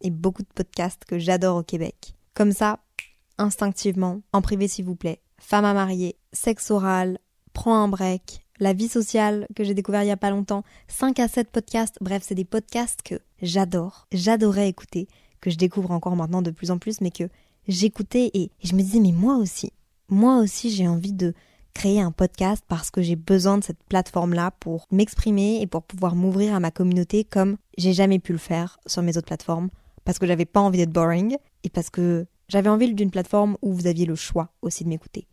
et 0.00 0.10
beaucoup 0.10 0.42
de 0.42 0.48
podcasts 0.54 1.04
que 1.04 1.18
j'adore 1.18 1.58
au 1.58 1.62
Québec. 1.62 2.14
Comme 2.34 2.52
ça, 2.52 2.80
instinctivement, 3.38 4.20
en 4.32 4.42
privé 4.42 4.68
s'il 4.68 4.84
vous 4.84 4.96
plaît, 4.96 5.20
femme 5.38 5.64
à 5.64 5.74
marier, 5.74 6.16
sexe 6.32 6.70
oral, 6.70 7.18
prends 7.52 7.76
un 7.76 7.88
break, 7.88 8.44
la 8.60 8.72
vie 8.72 8.88
sociale 8.88 9.46
que 9.56 9.64
j'ai 9.64 9.74
découvert 9.74 10.02
il 10.02 10.08
y 10.08 10.12
a 10.12 10.16
pas 10.16 10.30
longtemps, 10.30 10.64
5 10.88 11.18
à 11.18 11.28
7 11.28 11.50
podcasts, 11.50 11.96
bref, 12.00 12.22
c'est 12.24 12.34
des 12.34 12.44
podcasts 12.44 13.02
que 13.02 13.16
j'adore, 13.42 14.06
j'adorais 14.12 14.68
écouter, 14.68 15.08
que 15.40 15.50
je 15.50 15.56
découvre 15.56 15.90
encore 15.90 16.16
maintenant 16.16 16.42
de 16.42 16.50
plus 16.50 16.70
en 16.70 16.78
plus, 16.78 17.00
mais 17.00 17.10
que 17.10 17.28
j'écoutais 17.66 18.30
et 18.34 18.50
je 18.62 18.74
me 18.74 18.82
disais 18.82 19.00
mais 19.00 19.12
moi 19.12 19.36
aussi, 19.36 19.72
moi 20.08 20.38
aussi 20.38 20.70
j'ai 20.70 20.86
envie 20.86 21.12
de 21.12 21.34
créer 21.72 22.00
un 22.00 22.12
podcast 22.12 22.64
parce 22.68 22.90
que 22.90 23.00
j'ai 23.00 23.16
besoin 23.16 23.58
de 23.58 23.64
cette 23.64 23.82
plateforme-là 23.84 24.50
pour 24.60 24.86
m'exprimer 24.90 25.60
et 25.62 25.66
pour 25.66 25.82
pouvoir 25.82 26.14
m'ouvrir 26.14 26.54
à 26.54 26.60
ma 26.60 26.70
communauté 26.70 27.24
comme 27.24 27.56
j'ai 27.78 27.92
jamais 27.92 28.18
pu 28.18 28.32
le 28.32 28.38
faire 28.38 28.78
sur 28.86 29.02
mes 29.02 29.16
autres 29.16 29.26
plateformes 29.26 29.70
parce 30.04 30.18
que 30.18 30.26
j'avais 30.26 30.44
pas 30.44 30.60
envie 30.60 30.78
d'être 30.78 30.92
boring 30.92 31.36
et 31.64 31.70
parce 31.70 31.90
que 31.90 32.26
j'avais 32.48 32.68
envie 32.68 32.92
d'une 32.94 33.10
plateforme 33.10 33.56
où 33.62 33.72
vous 33.72 33.86
aviez 33.86 34.06
le 34.06 34.14
choix 34.14 34.52
aussi 34.62 34.84
de 34.84 34.88
m'écouter. 34.88 35.26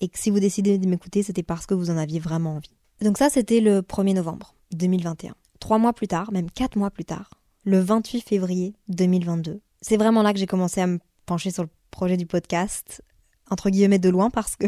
Et 0.00 0.08
que 0.08 0.18
si 0.18 0.30
vous 0.30 0.40
décidez 0.40 0.78
de 0.78 0.88
m'écouter, 0.88 1.22
c'était 1.22 1.42
parce 1.42 1.66
que 1.66 1.74
vous 1.74 1.90
en 1.90 1.96
aviez 1.96 2.18
vraiment 2.18 2.56
envie. 2.56 2.76
Donc 3.00 3.18
ça, 3.18 3.30
c'était 3.30 3.60
le 3.60 3.80
1er 3.80 4.14
novembre 4.14 4.54
2021. 4.72 5.34
Trois 5.60 5.78
mois 5.78 5.92
plus 5.92 6.08
tard, 6.08 6.32
même 6.32 6.50
quatre 6.50 6.76
mois 6.76 6.90
plus 6.90 7.04
tard, 7.04 7.30
le 7.64 7.78
28 7.78 8.20
février 8.20 8.74
2022, 8.88 9.60
c'est 9.80 9.96
vraiment 9.96 10.22
là 10.22 10.32
que 10.32 10.38
j'ai 10.38 10.46
commencé 10.46 10.80
à 10.80 10.86
me 10.86 10.98
pencher 11.26 11.50
sur 11.50 11.62
le 11.62 11.68
projet 11.90 12.16
du 12.16 12.26
podcast, 12.26 13.02
entre 13.50 13.70
guillemets 13.70 13.98
de 13.98 14.08
loin, 14.08 14.30
parce 14.30 14.56
que 14.56 14.66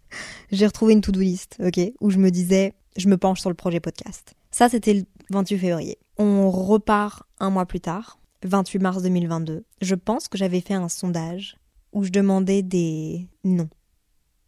j'ai 0.52 0.66
retrouvé 0.66 0.92
une 0.92 1.00
to-do 1.00 1.20
list, 1.20 1.56
ok, 1.62 1.80
où 2.00 2.10
je 2.10 2.18
me 2.18 2.30
disais, 2.30 2.74
je 2.96 3.08
me 3.08 3.16
penche 3.16 3.40
sur 3.40 3.50
le 3.50 3.54
projet 3.54 3.80
podcast. 3.80 4.34
Ça, 4.50 4.68
c'était 4.68 4.94
le 4.94 5.04
28 5.30 5.58
février. 5.58 5.98
On 6.16 6.50
repart 6.50 7.24
un 7.38 7.50
mois 7.50 7.66
plus 7.66 7.80
tard, 7.80 8.18
28 8.44 8.78
mars 8.78 9.02
2022. 9.02 9.64
Je 9.80 9.94
pense 9.94 10.28
que 10.28 10.38
j'avais 10.38 10.60
fait 10.60 10.74
un 10.74 10.88
sondage 10.88 11.56
où 11.92 12.04
je 12.04 12.10
demandais 12.10 12.62
des 12.62 13.26
noms 13.44 13.70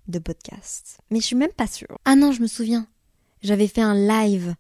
de 0.09 0.19
podcasts. 0.19 0.99
Mais 1.11 1.21
je 1.21 1.27
suis 1.27 1.37
même 1.37 1.53
pas 1.53 1.67
sûre. 1.67 1.99
Ah 2.05 2.17
non, 2.17 2.33
je 2.33 2.43
me 2.43 2.47
souviens. 2.47 2.87
J'avais 3.43 3.69
fait 3.69 3.81
un 3.81 3.95
live 3.95 4.55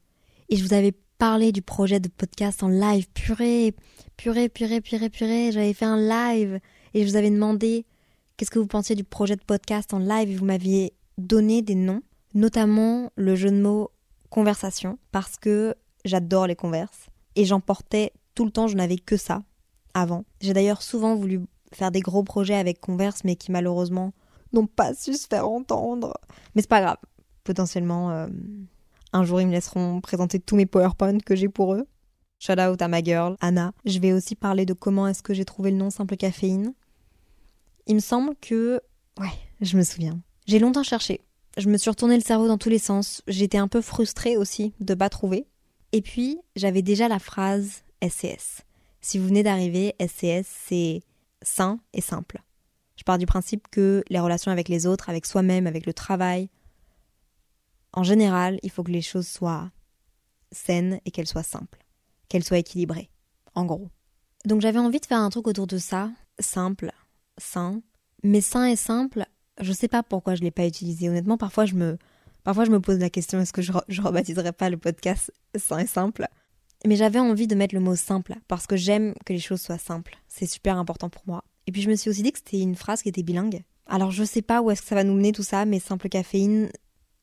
et 0.49 0.56
je 0.56 0.64
vous 0.64 0.72
avais 0.72 0.92
parlé 1.18 1.52
du 1.52 1.62
projet 1.62 2.00
de 2.00 2.08
podcast 2.08 2.62
en 2.62 2.68
live. 2.68 3.08
Purée, 3.12 3.75
purée, 4.16 4.49
purée, 4.49 4.80
purée, 4.80 5.10
purée. 5.10 5.52
J'avais 5.52 5.75
fait 5.75 5.84
un 5.84 5.99
live 5.99 6.60
et 6.94 7.04
je 7.04 7.10
vous 7.10 7.16
avais 7.16 7.30
demandé 7.30 7.84
qu'est-ce 8.37 8.50
que 8.50 8.58
vous 8.58 8.66
pensiez 8.66 8.96
du 8.96 9.04
projet 9.04 9.37
de 9.37 9.44
podcast 9.44 9.92
en 9.92 9.99
live 9.99 10.30
et 10.30 10.37
vous 10.37 10.46
m'aviez 10.46 10.94
donné 11.18 11.60
des 11.60 11.75
noms, 11.75 12.02
notamment 12.34 13.12
le 13.16 13.37
jeu 13.37 13.50
de 13.50 13.60
mots 13.60 13.90
conversation 14.30 14.99
parce 15.12 15.37
que 15.37 15.75
j'adore 16.04 16.46
les 16.46 16.56
converses 16.56 17.08
et 17.37 17.44
j'en 17.44 17.60
portais 17.60 18.12
tout 18.34 18.44
le 18.44 18.50
temps, 18.50 18.68
je 18.68 18.76
n'avais 18.76 18.99
que 18.99 19.16
ça 19.16 19.42
avant. 19.94 20.25
J'ai 20.40 20.52
d'ailleurs 20.52 20.82
souvent 20.82 21.14
voulu 21.14 21.40
faire 21.72 21.90
des 21.90 22.00
gros 22.00 22.22
projets 22.22 22.54
avec 22.54 22.80
Converse 22.80 23.25
mais 23.25 23.37
qui 23.37 23.52
malheureusement 23.52 24.12
n'ont 24.52 24.66
pas 24.66 24.94
su 24.94 25.14
se 25.14 25.26
faire 25.26 25.49
entendre. 25.49 26.14
Mais 26.54 26.62
c'est 26.62 26.68
pas 26.68 26.80
grave. 26.80 26.99
Potentiellement, 27.44 28.10
euh, 28.10 28.26
un 29.12 29.25
jour, 29.25 29.40
ils 29.40 29.46
me 29.46 29.52
laisseront 29.52 30.00
présenter 30.00 30.40
tous 30.40 30.56
mes 30.56 30.66
PowerPoint 30.66 31.18
que 31.18 31.34
j'ai 31.34 31.49
pour 31.49 31.75
eux. 31.75 31.87
Shout 32.38 32.60
out 32.60 32.80
à 32.80 32.88
ma 32.88 33.02
girl, 33.02 33.37
Anna. 33.40 33.72
Je 33.84 33.99
vais 33.99 34.12
aussi 34.12 34.34
parler 34.34 34.64
de 34.64 34.72
comment 34.72 35.06
est-ce 35.06 35.22
que 35.22 35.34
j'ai 35.34 35.44
trouvé 35.44 35.70
le 35.70 35.76
nom 35.76 35.90
Simple 35.90 36.16
Caféine. 36.16 36.75
Il 37.87 37.96
me 37.96 38.00
semble 38.00 38.34
que... 38.40 38.80
Ouais, 39.18 39.28
je 39.60 39.76
me 39.76 39.82
souviens. 39.82 40.20
J'ai 40.46 40.58
longtemps 40.58 40.82
cherché. 40.82 41.20
Je 41.58 41.68
me 41.68 41.76
suis 41.76 41.90
retourné 41.90 42.16
le 42.16 42.22
cerveau 42.22 42.49
dans 42.49 42.58
tous 42.58 42.68
les 42.68 42.78
sens. 42.78 43.22
J'étais 43.26 43.58
un 43.58 43.68
peu 43.68 43.80
frustrée 43.80 44.37
aussi 44.37 44.72
de 44.80 44.94
pas 44.94 45.08
trouver. 45.08 45.46
Et 45.92 46.00
puis, 46.00 46.38
j'avais 46.56 46.82
déjà 46.82 47.08
la 47.08 47.18
phrase 47.18 47.82
SCS. 48.07 48.62
Si 49.00 49.19
vous 49.19 49.28
venez 49.28 49.42
d'arriver, 49.42 49.95
SCS, 50.00 50.47
c'est 50.47 51.02
sain 51.42 51.80
et 51.92 52.00
simple. 52.00 52.42
Je 52.97 53.04
pars 53.04 53.19
du 53.19 53.26
principe 53.26 53.69
que 53.71 54.04
les 54.11 54.21
relations 54.21 54.52
avec 54.52 54.69
les 54.69 54.87
autres, 54.87 55.09
avec 55.09 55.25
soi-même, 55.25 55.66
avec 55.66 55.87
le 55.87 55.95
travail, 55.95 56.50
en 57.92 58.02
général, 58.02 58.59
il 58.62 58.71
faut 58.71 58.83
que 58.83 58.92
les 58.92 59.02
choses 59.02 59.26
soient 59.26 59.71
saines 60.52 61.00
et 61.04 61.11
qu'elles 61.11 61.26
soient 61.26 61.42
simples, 61.42 61.78
qu'elles 62.28 62.45
soient 62.45 62.59
équilibrées, 62.59 63.11
en 63.54 63.64
gros. 63.64 63.88
Donc 64.45 64.61
j'avais 64.61 64.78
envie 64.78 65.00
de 65.00 65.07
faire 65.07 65.19
un 65.19 65.30
truc 65.30 65.47
autour 65.47 65.66
de 65.66 65.78
ça, 65.78 66.11
simple, 66.38 66.92
sain, 67.38 67.83
mais 68.23 68.40
sain 68.40 68.66
et 68.66 68.76
simple, 68.76 69.26
je 69.61 69.73
sais 69.73 69.88
pas 69.88 70.02
pourquoi 70.02 70.35
je 70.35 70.42
l'ai 70.42 70.50
pas 70.50 70.66
utilisé. 70.66 71.09
Honnêtement, 71.09 71.37
parfois 71.37 71.66
je 71.66 71.75
me, 71.75 71.99
parfois 72.45 72.64
je 72.64 72.71
me 72.71 72.80
pose 72.80 72.99
la 72.99 73.11
question 73.11 73.40
est-ce 73.40 73.52
que 73.52 73.62
je, 73.62 73.73
je 73.88 74.02
rebaptiserai 74.02 74.52
pas 74.52 74.71
le 74.71 74.76
podcast 74.76 75.33
sain 75.57 75.78
et 75.78 75.87
simple? 75.87 76.26
Mais 76.87 76.96
j'avais 76.96 77.18
envie 77.18 77.46
de 77.46 77.54
mettre 77.54 77.75
le 77.75 77.80
mot 77.80 77.94
simple 77.94 78.37
parce 78.49 78.66
que 78.66 78.76
j'aime 78.76 79.14
que 79.26 79.32
les 79.32 79.38
choses 79.38 79.60
soient 79.60 79.78
simples. 79.78 80.16
C'est 80.28 80.46
super 80.46 80.78
important 80.78 81.10
pour 81.10 81.22
moi. 81.26 81.44
Et 81.66 81.72
puis 81.72 81.82
je 81.82 81.90
me 81.90 81.94
suis 81.94 82.10
aussi 82.10 82.22
dit 82.22 82.32
que 82.32 82.38
c'était 82.38 82.60
une 82.60 82.75
phrase 82.75 83.02
qui 83.02 83.08
était 83.10 83.22
bilingue. 83.22 83.62
Alors 83.87 84.10
je 84.10 84.25
sais 84.25 84.42
pas 84.42 84.62
où 84.62 84.70
est-ce 84.70 84.82
que 84.82 84.88
ça 84.88 84.94
va 84.94 85.04
nous 85.04 85.14
mener 85.14 85.32
tout 85.32 85.42
ça, 85.42 85.64
mais 85.66 85.78
simple 85.78 86.08
caféine, 86.08 86.70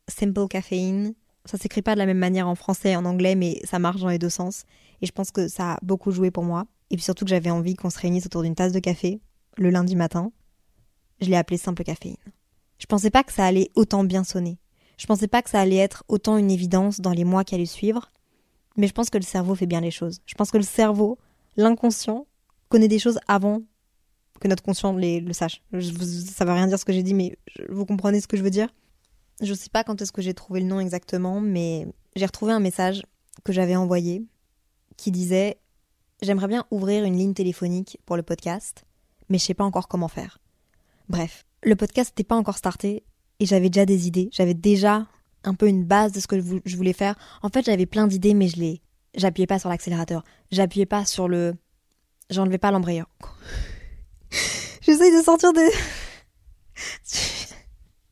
simple 0.08 0.48
caffeine, 0.48 1.16
ça 1.46 1.58
s'écrit 1.58 1.82
pas 1.82 1.94
de 1.94 2.00
la 2.00 2.06
même 2.06 2.18
manière 2.18 2.48
en 2.48 2.56
français 2.56 2.92
et 2.92 2.96
en 2.96 3.06
anglais, 3.06 3.36
mais 3.36 3.62
ça 3.64 3.80
marche 3.80 4.02
dans 4.02 4.10
les 4.10 4.20
deux 4.20 4.30
sens. 4.30 4.66
Et 5.02 5.06
je 5.06 5.12
pense 5.12 5.32
que 5.32 5.48
ça 5.48 5.74
a 5.74 5.80
beaucoup 5.82 6.12
joué 6.12 6.30
pour 6.30 6.44
moi. 6.44 6.66
Et 6.90 6.96
puis 6.96 7.04
surtout 7.04 7.26
que 7.26 7.30
j'avais 7.30 7.50
envie 7.50 7.76
qu'on 7.76 7.90
se 7.90 8.00
réunisse 8.00 8.26
autour 8.26 8.44
d'une 8.44 8.56
tasse 8.56 8.74
de 8.74 8.80
café 8.80 9.22
le 9.58 9.70
lundi 9.70 9.96
matin. 9.96 10.32
Je 11.22 11.30
l'ai 11.30 11.36
appelé 11.36 11.58
simple 11.58 11.84
caféine. 11.84 12.18
Je 12.78 12.86
pensais 12.86 13.10
pas 13.10 13.24
que 13.24 13.34
ça 13.34 13.46
allait 13.46 13.72
autant 13.76 14.04
bien 14.04 14.24
sonner. 14.24 14.60
Je 14.98 15.06
pensais 15.08 15.28
pas 15.28 15.42
que 15.42 15.50
ça 15.50 15.60
allait 15.60 15.78
être 15.78 16.04
autant 16.08 16.38
une 16.38 16.52
évidence 16.52 17.02
dans 17.02 17.12
les 17.12 17.24
mois 17.24 17.44
qui 17.44 17.56
allaient 17.56 17.66
suivre. 17.66 18.12
Mais 18.78 18.88
je 18.88 18.94
pense 18.94 19.10
que 19.10 19.18
le 19.18 19.24
cerveau 19.24 19.56
fait 19.56 19.66
bien 19.66 19.82
les 19.82 19.92
choses. 19.92 20.20
Je 20.26 20.36
pense 20.36 20.52
que 20.52 20.58
le 20.58 20.64
cerveau, 20.64 21.18
l'inconscient, 21.58 22.28
connaît 22.70 22.88
des 22.88 23.00
choses 23.00 23.20
avant 23.28 23.64
que 24.40 24.48
notre 24.48 24.64
conscient 24.64 24.94
le 24.94 25.34
sache. 25.34 25.62
Je, 25.74 25.92
ça 25.92 26.46
veut 26.46 26.52
rien 26.52 26.68
dire 26.68 26.80
ce 26.80 26.86
que 26.86 26.94
j'ai 26.94 27.04
dit, 27.04 27.14
mais 27.14 27.38
vous 27.70 27.86
comprenez 27.86 28.22
ce 28.22 28.28
que 28.28 28.38
je 28.38 28.44
veux 28.44 28.50
dire? 28.50 28.70
Je 29.42 29.54
sais 29.54 29.70
pas 29.70 29.84
quand 29.84 30.02
est-ce 30.02 30.12
que 30.12 30.22
j'ai 30.22 30.34
trouvé 30.34 30.62
le 30.62 30.68
nom 30.68 30.80
exactement, 30.80 31.42
mais 31.42 31.88
j'ai 32.16 32.26
retrouvé 32.26 32.54
un 32.54 32.60
message 32.60 33.04
que 33.44 33.54
j'avais 33.54 33.76
envoyé 33.76 34.24
qui 34.96 35.12
disait 35.12 35.58
J'aimerais 36.22 36.48
bien 36.48 36.66
ouvrir 36.72 37.04
une 37.04 37.16
ligne 37.16 37.36
téléphonique 37.36 38.00
pour 38.06 38.16
le 38.16 38.24
podcast, 38.24 38.86
mais 39.30 39.38
je 39.38 39.44
sais 39.44 39.54
pas 39.54 39.64
encore 39.64 39.88
comment 39.88 40.08
faire. 40.08 40.40
Bref, 41.10 41.46
le 41.62 41.76
podcast 41.76 42.12
n'était 42.12 42.28
pas 42.28 42.36
encore 42.36 42.58
starté 42.58 43.04
et 43.40 43.46
j'avais 43.46 43.70
déjà 43.70 43.86
des 43.86 44.08
idées. 44.08 44.30
J'avais 44.32 44.56
déjà 44.56 45.08
un 45.44 45.54
peu 45.54 45.68
une 45.68 45.84
base 45.84 46.12
de 46.12 46.20
ce 46.20 46.28
que 46.28 46.40
je 46.40 46.78
voulais 46.78 46.94
faire. 46.94 47.16
En 47.42 47.50
fait, 47.50 47.66
j'avais 47.66 47.86
plein 47.86 48.08
d'idées, 48.08 48.34
mais 48.34 48.48
je 48.48 48.58
les. 48.58 48.82
J'appuyais 49.16 49.48
pas 49.48 49.60
sur 49.60 49.70
l'accélérateur. 49.70 50.24
J'appuyais 50.52 50.86
pas 50.86 51.06
sur 51.06 51.28
le. 51.28 51.56
J'enlevais 52.30 52.58
pas 52.58 52.72
l'embrayeur. 52.72 53.08
J'essaye 54.82 55.16
de 55.16 55.24
sortir 55.24 55.54
des. 55.54 55.68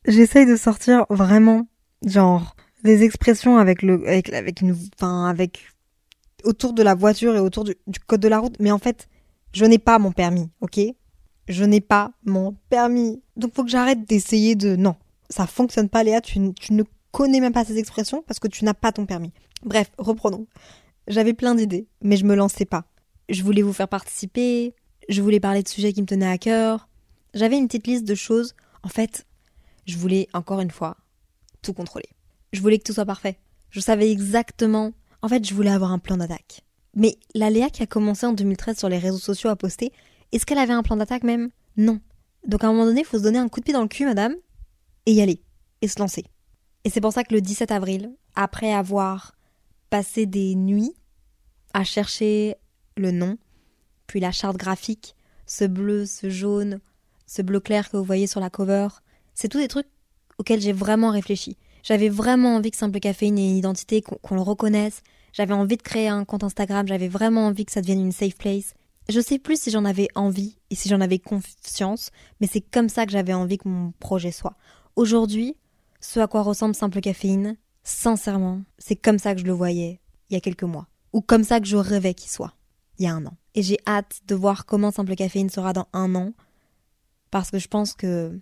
J'essaye 0.06 0.46
de 0.46 0.56
sortir 0.56 1.04
vraiment, 1.10 1.66
genre, 2.04 2.54
des 2.84 3.02
expressions 3.02 3.58
avec 3.58 3.82
le, 3.82 4.06
avec, 4.06 4.32
avec 4.32 4.60
une, 4.60 4.76
enfin, 4.94 5.26
avec, 5.26 5.66
autour 6.44 6.72
de 6.72 6.82
la 6.82 6.94
voiture 6.94 7.34
et 7.34 7.40
autour 7.40 7.64
du, 7.64 7.74
code 8.06 8.20
de 8.20 8.28
la 8.28 8.38
route. 8.38 8.56
Mais 8.60 8.70
en 8.70 8.78
fait, 8.78 9.08
je 9.52 9.64
n'ai 9.64 9.78
pas 9.78 9.98
mon 9.98 10.12
permis, 10.12 10.48
ok? 10.60 10.80
Je 11.48 11.64
n'ai 11.64 11.80
pas 11.80 12.12
mon 12.24 12.56
permis. 12.68 13.20
Donc 13.36 13.54
faut 13.54 13.64
que 13.64 13.70
j'arrête 13.70 14.08
d'essayer 14.08 14.54
de, 14.54 14.76
non. 14.76 14.94
Ça 15.28 15.46
fonctionne 15.46 15.88
pas, 15.88 16.04
Léa. 16.04 16.20
Tu 16.20 16.38
ne 16.38 16.82
connais 17.16 17.40
même 17.40 17.54
pas 17.54 17.64
ces 17.64 17.78
expressions 17.78 18.22
parce 18.26 18.38
que 18.38 18.46
tu 18.46 18.66
n'as 18.66 18.74
pas 18.74 18.92
ton 18.92 19.06
permis. 19.06 19.32
Bref, 19.64 19.90
reprenons. 19.96 20.46
J'avais 21.08 21.32
plein 21.32 21.54
d'idées, 21.54 21.88
mais 22.02 22.18
je 22.18 22.26
me 22.26 22.34
lançais 22.34 22.66
pas. 22.66 22.84
Je 23.30 23.42
voulais 23.42 23.62
vous 23.62 23.72
faire 23.72 23.88
participer, 23.88 24.74
je 25.08 25.22
voulais 25.22 25.40
parler 25.40 25.62
de 25.62 25.68
sujets 25.68 25.94
qui 25.94 26.02
me 26.02 26.06
tenaient 26.06 26.28
à 26.28 26.36
cœur. 26.36 26.90
J'avais 27.32 27.56
une 27.56 27.68
petite 27.68 27.86
liste 27.86 28.04
de 28.04 28.14
choses. 28.14 28.54
En 28.82 28.90
fait, 28.90 29.26
je 29.86 29.96
voulais, 29.96 30.28
encore 30.34 30.60
une 30.60 30.70
fois, 30.70 30.98
tout 31.62 31.72
contrôler. 31.72 32.10
Je 32.52 32.60
voulais 32.60 32.76
que 32.78 32.84
tout 32.84 32.92
soit 32.92 33.06
parfait. 33.06 33.38
Je 33.70 33.80
savais 33.80 34.10
exactement. 34.10 34.92
En 35.22 35.28
fait, 35.28 35.42
je 35.42 35.54
voulais 35.54 35.70
avoir 35.70 35.92
un 35.92 35.98
plan 35.98 36.18
d'attaque. 36.18 36.64
Mais 36.94 37.16
la 37.34 37.48
Léa 37.48 37.70
qui 37.70 37.82
a 37.82 37.86
commencé 37.86 38.26
en 38.26 38.34
2013 38.34 38.76
sur 38.76 38.90
les 38.90 38.98
réseaux 38.98 39.16
sociaux 39.16 39.48
à 39.48 39.56
poster, 39.56 39.90
est-ce 40.32 40.44
qu'elle 40.44 40.58
avait 40.58 40.74
un 40.74 40.82
plan 40.82 40.98
d'attaque 40.98 41.24
même? 41.24 41.48
Non. 41.78 41.98
Donc 42.46 42.62
à 42.62 42.66
un 42.66 42.72
moment 42.72 42.84
donné, 42.84 43.00
il 43.00 43.06
faut 43.06 43.16
se 43.16 43.22
donner 43.22 43.38
un 43.38 43.48
coup 43.48 43.60
de 43.60 43.64
pied 43.64 43.72
dans 43.72 43.80
le 43.82 43.88
cul, 43.88 44.04
madame, 44.04 44.34
et 45.06 45.12
y 45.12 45.22
aller. 45.22 45.40
Et 45.80 45.88
se 45.88 45.98
lancer. 45.98 46.26
Et 46.86 46.88
c'est 46.88 47.00
pour 47.00 47.12
ça 47.12 47.24
que 47.24 47.34
le 47.34 47.40
17 47.40 47.72
avril, 47.72 48.12
après 48.36 48.72
avoir 48.72 49.34
passé 49.90 50.24
des 50.24 50.54
nuits 50.54 50.94
à 51.74 51.82
chercher 51.82 52.54
le 52.96 53.10
nom, 53.10 53.38
puis 54.06 54.20
la 54.20 54.30
charte 54.30 54.56
graphique, 54.56 55.16
ce 55.46 55.64
bleu, 55.64 56.06
ce 56.06 56.30
jaune, 56.30 56.78
ce 57.26 57.42
bleu 57.42 57.58
clair 57.58 57.90
que 57.90 57.96
vous 57.96 58.04
voyez 58.04 58.28
sur 58.28 58.38
la 58.38 58.50
cover, 58.50 58.86
c'est 59.34 59.48
tous 59.48 59.58
des 59.58 59.66
trucs 59.66 59.88
auxquels 60.38 60.60
j'ai 60.60 60.72
vraiment 60.72 61.10
réfléchi. 61.10 61.56
J'avais 61.82 62.08
vraiment 62.08 62.54
envie 62.54 62.70
que 62.70 62.76
Simple 62.76 63.00
Caféine 63.00 63.36
ait 63.36 63.50
une 63.50 63.56
identité, 63.56 64.00
qu'on 64.00 64.36
le 64.36 64.40
reconnaisse. 64.40 65.02
J'avais 65.32 65.54
envie 65.54 65.78
de 65.78 65.82
créer 65.82 66.06
un 66.06 66.24
compte 66.24 66.44
Instagram, 66.44 66.86
j'avais 66.86 67.08
vraiment 67.08 67.48
envie 67.48 67.64
que 67.64 67.72
ça 67.72 67.80
devienne 67.80 68.00
une 68.00 68.12
safe 68.12 68.36
place. 68.36 68.74
Je 69.08 69.18
sais 69.18 69.40
plus 69.40 69.60
si 69.60 69.72
j'en 69.72 69.86
avais 69.86 70.06
envie 70.14 70.56
et 70.70 70.76
si 70.76 70.88
j'en 70.88 71.00
avais 71.00 71.18
confiance, 71.18 72.12
mais 72.40 72.46
c'est 72.46 72.60
comme 72.60 72.88
ça 72.88 73.06
que 73.06 73.10
j'avais 73.10 73.34
envie 73.34 73.58
que 73.58 73.68
mon 73.68 73.90
projet 73.98 74.30
soit. 74.30 74.54
Aujourd'hui, 74.94 75.56
ce 76.00 76.20
à 76.20 76.26
quoi 76.26 76.42
ressemble 76.42 76.74
Simple 76.74 77.00
Caféine, 77.00 77.56
sincèrement, 77.82 78.62
c'est 78.78 78.96
comme 78.96 79.18
ça 79.18 79.34
que 79.34 79.40
je 79.40 79.46
le 79.46 79.52
voyais 79.52 80.00
il 80.30 80.34
y 80.34 80.36
a 80.36 80.40
quelques 80.40 80.64
mois. 80.64 80.88
Ou 81.12 81.20
comme 81.20 81.44
ça 81.44 81.60
que 81.60 81.66
je 81.66 81.76
rêvais 81.76 82.14
qu'il 82.14 82.30
soit 82.30 82.56
il 82.98 83.04
y 83.04 83.08
a 83.08 83.14
un 83.14 83.26
an. 83.26 83.36
Et 83.54 83.62
j'ai 83.62 83.78
hâte 83.86 84.20
de 84.26 84.34
voir 84.34 84.66
comment 84.66 84.90
Simple 84.90 85.14
Caféine 85.14 85.50
sera 85.50 85.72
dans 85.72 85.88
un 85.92 86.14
an. 86.14 86.32
Parce 87.30 87.50
que 87.50 87.58
je 87.58 87.68
pense 87.68 87.94
que 87.94 88.38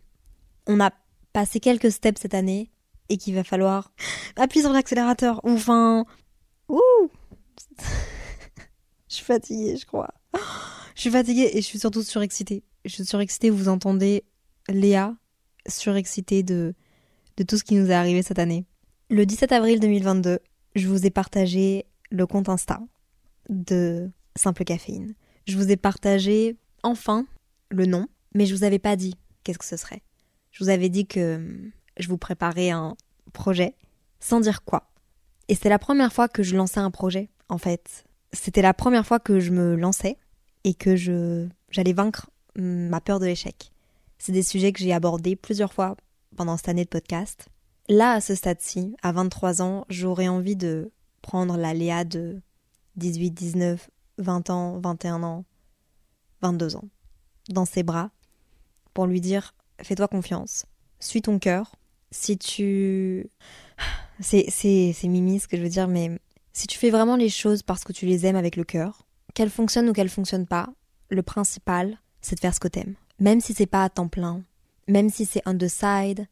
on 0.66 0.80
a 0.80 0.92
passé 1.32 1.60
quelques 1.60 1.90
steps 1.90 2.20
cette 2.20 2.34
année 2.34 2.70
et 3.08 3.16
qu'il 3.16 3.34
va 3.34 3.44
falloir 3.44 3.92
appuyer 4.36 4.62
sur 4.62 4.72
l'accélérateur. 4.72 5.40
Enfin. 5.44 6.04
Ouh 6.68 6.80
Je 9.08 9.14
suis 9.16 9.24
fatiguée, 9.24 9.76
je 9.76 9.86
crois. 9.86 10.12
Je 10.94 11.00
suis 11.00 11.10
fatiguée 11.10 11.50
et 11.52 11.56
je 11.60 11.66
suis 11.66 11.80
surtout 11.80 12.04
surexcitée. 12.04 12.62
Je 12.84 12.90
suis 12.94 13.04
surexcitée, 13.04 13.50
vous 13.50 13.68
entendez 13.68 14.24
Léa 14.68 15.16
surexcitée 15.66 16.44
de, 16.44 16.76
de 17.36 17.42
tout 17.42 17.56
ce 17.58 17.64
qui 17.64 17.74
nous 17.74 17.90
est 17.90 17.94
arrivé 17.94 18.22
cette 18.22 18.38
année. 18.38 18.64
Le 19.10 19.26
17 19.26 19.52
avril 19.52 19.80
2022, 19.80 20.38
je 20.74 20.88
vous 20.88 21.06
ai 21.06 21.10
partagé 21.10 21.86
le 22.10 22.26
compte 22.26 22.48
Insta 22.48 22.80
de 23.48 24.10
Simple 24.36 24.64
Caféine. 24.64 25.14
Je 25.46 25.56
vous 25.56 25.70
ai 25.70 25.76
partagé 25.76 26.56
enfin 26.82 27.26
le 27.70 27.86
nom, 27.86 28.06
mais 28.34 28.46
je 28.46 28.54
vous 28.54 28.64
avais 28.64 28.78
pas 28.78 28.96
dit 28.96 29.14
qu'est-ce 29.42 29.58
que 29.58 29.64
ce 29.64 29.76
serait. 29.76 30.02
Je 30.52 30.64
vous 30.64 30.70
avais 30.70 30.88
dit 30.88 31.06
que 31.06 31.36
hum, 31.36 31.70
je 31.98 32.08
vous 32.08 32.18
préparais 32.18 32.70
un 32.70 32.96
projet 33.32 33.74
sans 34.20 34.40
dire 34.40 34.64
quoi. 34.64 34.90
Et 35.48 35.54
c'est 35.54 35.68
la 35.68 35.78
première 35.78 36.12
fois 36.12 36.28
que 36.28 36.42
je 36.42 36.56
lançais 36.56 36.80
un 36.80 36.90
projet, 36.90 37.28
en 37.48 37.58
fait. 37.58 38.04
C'était 38.32 38.62
la 38.62 38.72
première 38.72 39.06
fois 39.06 39.18
que 39.18 39.38
je 39.40 39.50
me 39.50 39.76
lançais 39.76 40.16
et 40.64 40.74
que 40.74 40.96
je 40.96 41.46
j'allais 41.70 41.92
vaincre 41.92 42.30
hum, 42.58 42.88
ma 42.88 43.00
peur 43.00 43.20
de 43.20 43.26
l'échec. 43.26 43.72
C'est 44.18 44.32
des 44.32 44.42
sujets 44.42 44.72
que 44.72 44.80
j'ai 44.80 44.92
abordés 44.92 45.36
plusieurs 45.36 45.72
fois 45.72 45.96
pendant 46.34 46.56
cette 46.56 46.68
année 46.68 46.84
de 46.84 46.88
podcast. 46.88 47.48
Là, 47.88 48.12
à 48.12 48.20
ce 48.20 48.34
stade-ci, 48.34 48.96
à 49.02 49.12
23 49.12 49.62
ans, 49.62 49.84
j'aurais 49.88 50.28
envie 50.28 50.56
de 50.56 50.90
prendre 51.22 51.56
la 51.56 51.74
Léa 51.74 52.04
de 52.04 52.40
18, 52.96 53.30
19, 53.30 53.90
20 54.18 54.50
ans, 54.50 54.78
21 54.80 55.22
ans, 55.22 55.44
22 56.42 56.76
ans, 56.76 56.88
dans 57.48 57.64
ses 57.64 57.82
bras, 57.82 58.10
pour 58.92 59.06
lui 59.06 59.20
dire 59.20 59.54
fais-toi 59.82 60.08
confiance, 60.08 60.66
suis 61.04 61.22
ton 61.22 61.38
cœur. 61.38 61.76
Si 62.10 62.38
tu. 62.38 63.30
C'est, 64.20 64.46
c'est, 64.48 64.92
c'est 64.94 65.08
mimi 65.08 65.40
ce 65.40 65.48
que 65.48 65.56
je 65.56 65.62
veux 65.62 65.68
dire, 65.68 65.88
mais 65.88 66.20
si 66.52 66.68
tu 66.68 66.78
fais 66.78 66.90
vraiment 66.90 67.16
les 67.16 67.28
choses 67.28 67.64
parce 67.64 67.82
que 67.82 67.92
tu 67.92 68.06
les 68.06 68.26
aimes 68.26 68.36
avec 68.36 68.54
le 68.54 68.62
cœur, 68.62 69.08
qu'elles 69.34 69.50
fonctionnent 69.50 69.88
ou 69.88 69.92
qu'elles 69.92 70.08
fonctionnent 70.08 70.46
pas, 70.46 70.68
le 71.08 71.24
principal, 71.24 71.98
c'est 72.20 72.36
de 72.36 72.40
faire 72.40 72.54
ce 72.54 72.60
que 72.60 72.68
t'aimes. 72.68 72.94
Même 73.18 73.40
si 73.40 73.54
c'est 73.54 73.66
pas 73.66 73.82
à 73.82 73.88
temps 73.88 74.06
plein, 74.06 74.42
même 74.88 75.10
si 75.10 75.24
c'est 75.24 75.42
on 75.46 75.56
the 75.56 75.68
side, 75.68 76.26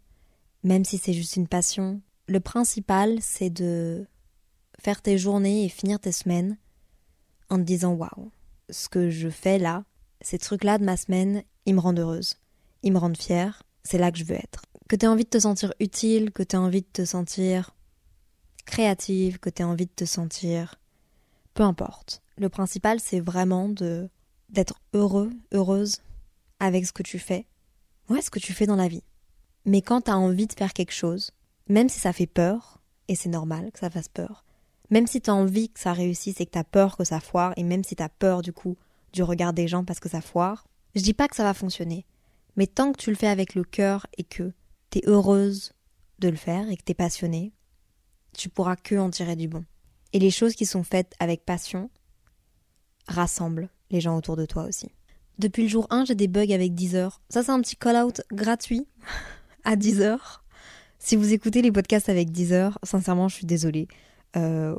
même 0.62 0.84
si 0.84 0.98
c'est 0.98 1.12
juste 1.12 1.36
une 1.36 1.48
passion, 1.48 2.00
le 2.26 2.40
principal, 2.40 3.18
c'est 3.20 3.50
de 3.50 4.06
faire 4.80 5.02
tes 5.02 5.18
journées 5.18 5.64
et 5.64 5.68
finir 5.68 6.00
tes 6.00 6.12
semaines 6.12 6.56
en 7.50 7.58
te 7.58 7.62
disant 7.62 7.92
waouh, 7.92 8.30
ce 8.70 8.88
que 8.88 9.10
je 9.10 9.28
fais 9.28 9.58
là, 9.58 9.84
ces 10.20 10.38
trucs-là 10.38 10.78
de 10.78 10.84
ma 10.84 10.96
semaine, 10.96 11.42
ils 11.66 11.74
me 11.74 11.80
rendent 11.80 11.98
heureuse, 11.98 12.36
ils 12.82 12.92
me 12.92 12.98
rendent 12.98 13.16
fière, 13.16 13.62
c'est 13.84 13.98
là 13.98 14.10
que 14.10 14.18
je 14.18 14.24
veux 14.24 14.36
être. 14.36 14.62
Que 14.88 14.96
tu 14.96 15.04
aies 15.04 15.08
envie 15.08 15.24
de 15.24 15.28
te 15.30 15.38
sentir 15.38 15.72
utile, 15.80 16.30
que 16.32 16.42
tu 16.42 16.56
aies 16.56 16.58
envie 16.58 16.82
de 16.82 16.86
te 16.92 17.04
sentir 17.04 17.74
créative, 18.64 19.38
que 19.38 19.50
tu 19.50 19.62
aies 19.62 19.66
envie 19.66 19.86
de 19.86 19.92
te 19.94 20.04
sentir. 20.04 20.76
Peu 21.54 21.62
importe. 21.62 22.22
Le 22.38 22.48
principal, 22.48 23.00
c'est 23.00 23.20
vraiment 23.20 23.68
de 23.68 24.08
d'être 24.48 24.80
heureux, 24.92 25.30
heureuse 25.52 26.02
avec 26.60 26.86
ce 26.86 26.92
que 26.92 27.02
tu 27.02 27.18
fais. 27.18 27.46
Ouais, 28.08 28.22
ce 28.22 28.30
que 28.30 28.38
tu 28.38 28.52
fais 28.52 28.66
dans 28.66 28.76
la 28.76 28.88
vie. 28.88 29.04
Mais 29.64 29.82
quand 29.82 30.02
tu 30.02 30.10
as 30.10 30.18
envie 30.18 30.46
de 30.46 30.52
faire 30.52 30.72
quelque 30.72 30.92
chose, 30.92 31.30
même 31.68 31.88
si 31.88 32.00
ça 32.00 32.12
fait 32.12 32.26
peur, 32.26 32.82
et 33.08 33.14
c'est 33.14 33.28
normal 33.28 33.70
que 33.72 33.78
ça 33.78 33.90
fasse 33.90 34.08
peur, 34.08 34.44
même 34.90 35.06
si 35.06 35.20
tu 35.20 35.30
as 35.30 35.34
envie 35.34 35.70
que 35.70 35.80
ça 35.80 35.92
réussisse 35.92 36.40
et 36.40 36.46
que 36.46 36.50
tu 36.50 36.58
as 36.58 36.64
peur 36.64 36.96
que 36.96 37.04
ça 37.04 37.20
foire, 37.20 37.52
et 37.56 37.62
même 37.62 37.84
si 37.84 37.96
tu 37.96 38.02
as 38.02 38.08
peur 38.08 38.42
du 38.42 38.52
coup 38.52 38.76
du 39.12 39.22
regard 39.22 39.52
des 39.52 39.68
gens 39.68 39.84
parce 39.84 40.00
que 40.00 40.08
ça 40.08 40.20
foire, 40.20 40.66
je 40.94 41.02
dis 41.02 41.14
pas 41.14 41.28
que 41.28 41.36
ça 41.36 41.44
va 41.44 41.54
fonctionner. 41.54 42.04
Mais 42.56 42.66
tant 42.66 42.92
que 42.92 42.98
tu 42.98 43.10
le 43.10 43.16
fais 43.16 43.28
avec 43.28 43.54
le 43.54 43.64
cœur 43.64 44.06
et 44.18 44.24
que 44.24 44.52
tu 44.90 44.98
es 44.98 45.02
heureuse 45.06 45.72
de 46.18 46.28
le 46.28 46.36
faire 46.36 46.68
et 46.70 46.76
que 46.76 46.82
tu 46.84 46.92
es 46.92 46.94
passionnée, 46.94 47.52
tu 48.36 48.48
pourras 48.48 48.76
que 48.76 48.96
en 48.96 49.10
tirer 49.10 49.36
du 49.36 49.48
bon. 49.48 49.64
Et 50.12 50.18
les 50.18 50.30
choses 50.30 50.54
qui 50.54 50.66
sont 50.66 50.84
faites 50.84 51.14
avec 51.18 51.44
passion 51.44 51.90
rassemblent 53.08 53.70
les 53.90 54.00
gens 54.00 54.16
autour 54.16 54.36
de 54.36 54.46
toi 54.46 54.64
aussi. 54.64 54.90
Depuis 55.38 55.62
le 55.62 55.68
jour 55.68 55.86
1, 55.90 56.04
j'ai 56.04 56.14
des 56.14 56.28
bugs 56.28 56.52
avec 56.52 56.74
Deezer. 56.74 57.20
Ça, 57.28 57.42
c'est 57.42 57.50
un 57.50 57.60
petit 57.60 57.76
call-out 57.76 58.22
gratuit 58.32 58.86
à 59.64 59.76
Deezer. 59.76 60.44
Si 60.98 61.16
vous 61.16 61.32
écoutez 61.32 61.62
les 61.62 61.72
podcasts 61.72 62.08
avec 62.08 62.30
Deezer, 62.30 62.78
sincèrement, 62.82 63.28
je 63.28 63.36
suis 63.36 63.46
désolée. 63.46 63.88
Euh, 64.36 64.78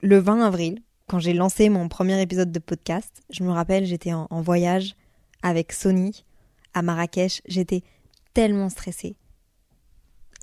le 0.00 0.18
20 0.18 0.40
avril, 0.40 0.82
quand 1.06 1.18
j'ai 1.18 1.34
lancé 1.34 1.68
mon 1.68 1.88
premier 1.88 2.20
épisode 2.22 2.52
de 2.52 2.58
podcast, 2.58 3.22
je 3.30 3.44
me 3.44 3.50
rappelle, 3.50 3.84
j'étais 3.84 4.12
en, 4.12 4.40
voyage 4.40 4.94
avec 5.42 5.72
Sony 5.72 6.24
à 6.72 6.82
Marrakech. 6.82 7.42
J'étais 7.46 7.82
tellement 8.32 8.70
stressée 8.70 9.16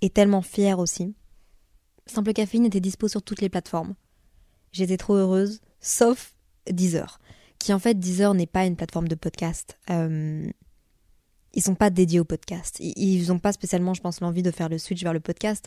et 0.01 0.09
tellement 0.09 0.41
fière 0.41 0.79
aussi. 0.79 1.15
Simple 2.05 2.33
Caféine 2.33 2.65
était 2.65 2.79
dispo 2.79 3.07
sur 3.07 3.23
toutes 3.23 3.41
les 3.41 3.49
plateformes. 3.49 3.95
J'étais 4.71 4.97
trop 4.97 5.15
heureuse, 5.15 5.61
sauf 5.79 6.35
Deezer, 6.69 7.19
qui 7.63 7.73
en 7.73 7.79
fait 7.79 7.99
Deezer 7.99 8.33
n'est 8.33 8.47
pas 8.47 8.65
une 8.65 8.75
plateforme 8.75 9.07
de 9.07 9.15
podcast. 9.15 9.77
Euh, 9.89 10.49
ils 11.53 11.61
sont 11.61 11.75
pas 11.75 11.89
dédiés 11.89 12.19
au 12.19 12.25
podcast. 12.25 12.77
Ils 12.79 13.27
n'ont 13.27 13.39
pas 13.39 13.51
spécialement, 13.51 13.93
je 13.93 14.01
pense, 14.01 14.21
l'envie 14.21 14.43
de 14.43 14.51
faire 14.51 14.69
le 14.69 14.77
switch 14.77 15.03
vers 15.03 15.13
le 15.13 15.19
podcast. 15.19 15.65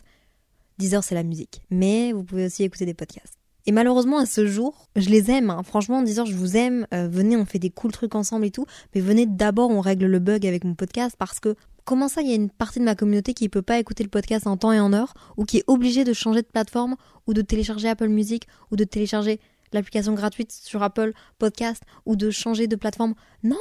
Deezer, 0.77 1.03
c'est 1.03 1.15
la 1.15 1.23
musique. 1.23 1.61
Mais 1.69 2.11
vous 2.11 2.23
pouvez 2.23 2.45
aussi 2.45 2.63
écouter 2.63 2.85
des 2.85 2.93
podcasts. 2.93 3.37
Et 3.67 3.71
malheureusement, 3.71 4.19
à 4.19 4.25
ce 4.25 4.45
jour, 4.45 4.87
je 4.95 5.09
les 5.09 5.31
aime. 5.31 5.49
Hein. 5.49 5.63
Franchement, 5.63 6.03
Deezer, 6.03 6.25
je 6.25 6.35
vous 6.35 6.55
aime. 6.55 6.85
Euh, 6.93 7.07
venez, 7.07 7.35
on 7.35 7.45
fait 7.45 7.59
des 7.59 7.71
cool 7.71 7.91
trucs 7.91 8.15
ensemble 8.15 8.45
et 8.45 8.51
tout. 8.51 8.65
Mais 8.93 9.01
venez 9.01 9.25
d'abord, 9.25 9.69
on 9.71 9.81
règle 9.81 10.05
le 10.05 10.19
bug 10.19 10.45
avec 10.45 10.63
mon 10.63 10.75
podcast 10.75 11.15
parce 11.17 11.39
que 11.39 11.55
comment 11.83 12.07
ça, 12.07 12.21
il 12.21 12.29
y 12.29 12.31
a 12.31 12.35
une 12.35 12.49
partie 12.49 12.79
de 12.79 12.83
ma 12.83 12.95
communauté 12.95 13.33
qui 13.33 13.49
peut 13.49 13.63
pas 13.63 13.79
écouter 13.79 14.03
le 14.03 14.09
podcast 14.09 14.45
en 14.45 14.57
temps 14.57 14.71
et 14.71 14.79
en 14.79 14.93
heure 14.93 15.13
ou 15.37 15.45
qui 15.45 15.57
est 15.57 15.63
obligée 15.67 16.03
de 16.03 16.13
changer 16.13 16.41
de 16.41 16.47
plateforme 16.47 16.95
ou 17.25 17.33
de 17.33 17.41
télécharger 17.41 17.89
Apple 17.89 18.09
Music 18.09 18.47
ou 18.71 18.75
de 18.75 18.83
télécharger 18.83 19.39
l'application 19.75 20.13
gratuite 20.13 20.51
sur 20.51 20.81
Apple 20.81 21.13
Podcast 21.37 21.83
ou 22.05 22.15
de 22.15 22.31
changer 22.31 22.67
de 22.67 22.75
plateforme. 22.75 23.13
Non, 23.43 23.57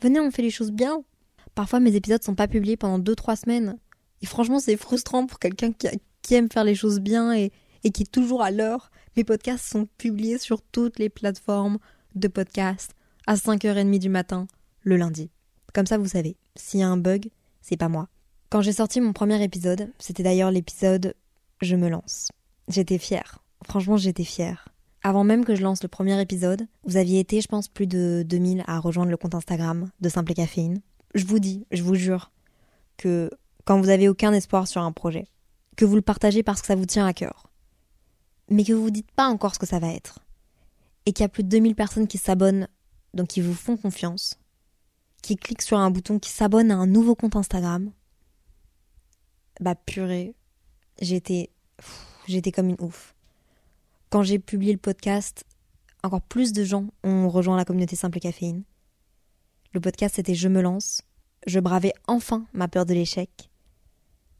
venez, 0.00 0.20
on 0.20 0.30
fait 0.30 0.42
les 0.42 0.50
choses 0.50 0.72
bien. 0.72 1.02
Parfois, 1.54 1.80
mes 1.80 1.94
épisodes 1.94 2.22
sont 2.22 2.34
pas 2.34 2.48
publiés 2.48 2.76
pendant 2.76 2.98
2-3 2.98 3.40
semaines. 3.40 3.78
Et 4.22 4.26
franchement, 4.26 4.58
c'est 4.58 4.76
frustrant 4.76 5.26
pour 5.26 5.38
quelqu'un 5.38 5.72
qui, 5.72 5.88
aime 6.34 6.50
faire 6.50 6.64
les 6.64 6.74
choses 6.74 7.00
bien 7.00 7.32
et, 7.32 7.52
et 7.84 7.90
qui 7.90 8.02
est 8.02 8.12
toujours 8.12 8.42
à 8.42 8.50
l'heure. 8.50 8.90
Mes 9.16 9.24
podcasts 9.24 9.68
sont 9.68 9.86
publiés 9.98 10.38
sur 10.38 10.60
toutes 10.62 10.98
les 10.98 11.08
plateformes 11.08 11.78
de 12.14 12.28
podcast 12.28 12.92
à 13.26 13.34
5h30 13.34 13.98
du 13.98 14.08
matin 14.08 14.46
le 14.82 14.96
lundi. 14.96 15.30
Comme 15.74 15.86
ça, 15.86 15.98
vous 15.98 16.08
savez, 16.08 16.36
s'il 16.56 16.80
y 16.80 16.82
a 16.82 16.88
un 16.88 16.96
bug, 16.96 17.30
c'est 17.60 17.76
pas 17.76 17.88
moi. 17.88 18.08
Quand 18.50 18.62
j'ai 18.62 18.72
sorti 18.72 19.00
mon 19.00 19.12
premier 19.12 19.42
épisode, 19.42 19.92
c'était 19.98 20.22
d'ailleurs 20.22 20.50
l'épisode 20.50 21.14
Je 21.60 21.76
me 21.76 21.88
lance. 21.88 22.30
J'étais 22.68 22.98
fière. 22.98 23.38
Franchement, 23.64 23.96
j'étais 23.96 24.24
fière. 24.24 24.67
Avant 25.02 25.24
même 25.24 25.44
que 25.44 25.54
je 25.54 25.62
lance 25.62 25.82
le 25.82 25.88
premier 25.88 26.20
épisode, 26.20 26.66
vous 26.84 26.96
aviez 26.96 27.20
été, 27.20 27.40
je 27.40 27.48
pense, 27.48 27.68
plus 27.68 27.86
de 27.86 28.24
2000 28.26 28.64
à 28.66 28.80
rejoindre 28.80 29.10
le 29.10 29.16
compte 29.16 29.34
Instagram 29.34 29.90
de 30.00 30.08
Simple 30.08 30.34
Caféine. 30.34 30.80
Je 31.14 31.24
vous 31.24 31.38
dis, 31.38 31.64
je 31.70 31.82
vous 31.82 31.94
jure, 31.94 32.32
que 32.96 33.30
quand 33.64 33.80
vous 33.80 33.90
avez 33.90 34.08
aucun 34.08 34.32
espoir 34.32 34.66
sur 34.66 34.82
un 34.82 34.92
projet, 34.92 35.26
que 35.76 35.84
vous 35.84 35.94
le 35.94 36.02
partagez 36.02 36.42
parce 36.42 36.60
que 36.60 36.66
ça 36.66 36.74
vous 36.74 36.86
tient 36.86 37.06
à 37.06 37.12
cœur, 37.12 37.50
mais 38.50 38.64
que 38.64 38.72
vous 38.72 38.82
vous 38.82 38.90
dites 38.90 39.10
pas 39.12 39.28
encore 39.28 39.54
ce 39.54 39.58
que 39.58 39.66
ça 39.66 39.78
va 39.78 39.92
être, 39.92 40.18
et 41.06 41.12
qu'il 41.12 41.22
y 41.22 41.26
a 41.26 41.28
plus 41.28 41.44
de 41.44 41.48
2000 41.48 41.74
personnes 41.74 42.08
qui 42.08 42.18
s'abonnent, 42.18 42.68
donc 43.14 43.28
qui 43.28 43.40
vous 43.40 43.54
font 43.54 43.76
confiance, 43.76 44.38
qui 45.22 45.36
cliquent 45.36 45.62
sur 45.62 45.78
un 45.78 45.90
bouton, 45.90 46.18
qui 46.18 46.30
s'abonnent 46.30 46.72
à 46.72 46.76
un 46.76 46.86
nouveau 46.86 47.14
compte 47.14 47.36
Instagram, 47.36 47.92
bah 49.60 49.74
purée, 49.74 50.34
j'étais, 51.00 51.50
j'étais 52.26 52.52
comme 52.52 52.68
une 52.68 52.80
ouf. 52.80 53.14
Quand 54.10 54.22
j'ai 54.22 54.38
publié 54.38 54.72
le 54.72 54.78
podcast, 54.78 55.44
encore 56.02 56.22
plus 56.22 56.52
de 56.52 56.64
gens 56.64 56.86
ont 57.04 57.28
rejoint 57.28 57.56
la 57.56 57.64
communauté 57.64 57.96
Simple 57.96 58.20
Caféine. 58.20 58.62
Le 59.72 59.80
podcast 59.80 60.16
c'était 60.16 60.34
Je 60.34 60.48
me 60.48 60.62
lance. 60.62 61.02
Je 61.46 61.60
bravais 61.60 61.92
enfin 62.06 62.46
ma 62.52 62.68
peur 62.68 62.86
de 62.86 62.94
l'échec 62.94 63.48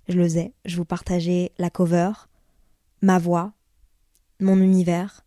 je 0.09 0.17
le 0.17 0.25
faisais. 0.25 0.53
Je 0.65 0.77
vous 0.77 0.85
partageais 0.85 1.53
la 1.59 1.71
cover, 1.71 2.11
ma 3.03 3.19
voix, 3.19 3.53
mon 4.41 4.59
univers, 4.59 5.25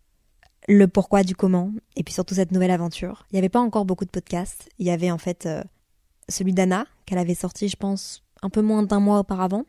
le 0.67 0.87
pourquoi 0.87 1.23
du 1.23 1.35
comment, 1.35 1.71
et 1.95 2.03
puis 2.03 2.13
surtout 2.13 2.35
cette 2.35 2.51
nouvelle 2.51 2.71
aventure. 2.71 3.25
Il 3.31 3.35
n'y 3.35 3.39
avait 3.39 3.49
pas 3.49 3.59
encore 3.59 3.85
beaucoup 3.85 4.05
de 4.05 4.09
podcasts. 4.09 4.69
Il 4.79 4.85
y 4.85 4.91
avait 4.91 5.11
en 5.11 5.17
fait 5.17 5.45
euh, 5.45 5.63
celui 6.29 6.53
d'Anna, 6.53 6.85
qu'elle 7.05 7.19
avait 7.19 7.35
sorti, 7.35 7.67
je 7.67 7.77
pense, 7.77 8.23
un 8.41 8.49
peu 8.49 8.61
moins 8.61 8.83
d'un 8.83 8.99
mois 8.99 9.19
auparavant. 9.19 9.65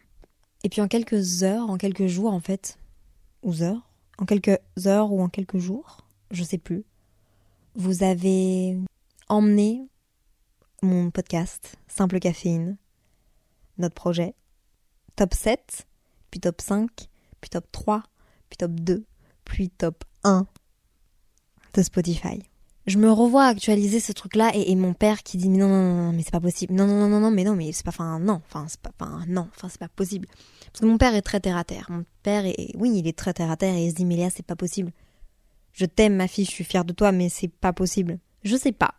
Et 0.64 0.68
puis 0.68 0.80
en 0.80 0.88
quelques 0.88 1.42
heures, 1.42 1.70
en 1.70 1.76
quelques 1.76 2.06
jours 2.06 2.32
en 2.32 2.40
fait, 2.40 2.78
ou 3.42 3.62
heures, 3.62 3.91
en 4.22 4.24
quelques 4.24 4.60
heures 4.86 5.12
ou 5.12 5.20
en 5.20 5.28
quelques 5.28 5.58
jours, 5.58 6.06
je 6.30 6.44
sais 6.44 6.58
plus, 6.58 6.84
vous 7.74 8.04
avez 8.04 8.78
emmené 9.28 9.88
mon 10.80 11.10
podcast, 11.10 11.74
Simple 11.88 12.20
Caféine, 12.20 12.76
notre 13.78 13.96
projet, 13.96 14.36
top 15.16 15.34
7, 15.34 15.88
puis 16.30 16.38
top 16.38 16.60
5, 16.60 16.88
puis 17.40 17.50
top 17.50 17.66
3, 17.72 18.04
puis 18.48 18.58
top 18.58 18.70
2, 18.70 19.04
puis 19.44 19.70
top 19.70 20.04
1 20.22 20.46
de 21.74 21.82
Spotify. 21.82 22.44
Je 22.86 22.98
me 22.98 23.10
revois 23.10 23.46
actualiser 23.46 23.98
ce 23.98 24.12
truc-là 24.12 24.52
et, 24.54 24.76
mon 24.76 24.94
père 24.94 25.24
qui 25.24 25.36
dit 25.36 25.48
non 25.48 25.66
non 25.66 25.82
non, 25.82 26.02
non 26.04 26.12
mais 26.12 26.22
c'est 26.22 26.30
pas 26.30 26.40
possible. 26.40 26.74
Non 26.74 26.86
non 26.86 26.96
non 26.96 27.08
non 27.08 27.20
non 27.20 27.30
mais 27.32 27.42
non 27.42 27.56
mais 27.56 27.72
c'est 27.72 27.84
pas 27.84 27.90
enfin 27.90 28.20
non 28.20 28.40
enfin 28.46 28.66
c'est 28.68 28.80
pas 28.80 28.90
enfin 29.00 29.24
non 29.26 29.48
enfin 29.52 29.68
c'est 29.68 29.78
pas 29.78 29.88
possible 29.88 30.28
parce 30.72 30.80
que 30.80 30.86
mon 30.86 30.98
père 30.98 31.14
est 31.14 31.22
très 31.22 31.40
terre 31.40 31.56
à 31.56 31.64
terre. 31.64 31.86
Mon 31.90 32.04
père 32.22 32.46
est 32.46 32.72
oui 32.76 32.92
il 32.96 33.06
est 33.06 33.16
très 33.16 33.34
terre 33.34 33.50
à 33.50 33.56
terre 33.56 33.74
et 33.74 33.86
il 33.86 33.90
se 33.90 33.94
dit 33.94 34.04
mais 34.04 34.16
Léa 34.16 34.30
c'est 34.30 34.44
pas 34.44 34.56
possible. 34.56 34.92
Je 35.72 35.86
t'aime 35.86 36.16
ma 36.16 36.28
fille 36.28 36.44
je 36.44 36.50
suis 36.50 36.64
fière 36.64 36.84
de 36.84 36.92
toi 36.92 37.12
mais 37.12 37.28
c'est 37.28 37.48
pas 37.48 37.72
possible. 37.72 38.18
Je 38.42 38.56
sais 38.56 38.72
pas 38.72 38.94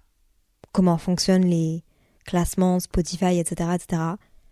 comment 0.72 0.98
fonctionnent 0.98 1.46
les 1.46 1.84
classements 2.26 2.80
Spotify 2.80 3.38
etc 3.38 3.72
etc 3.76 4.02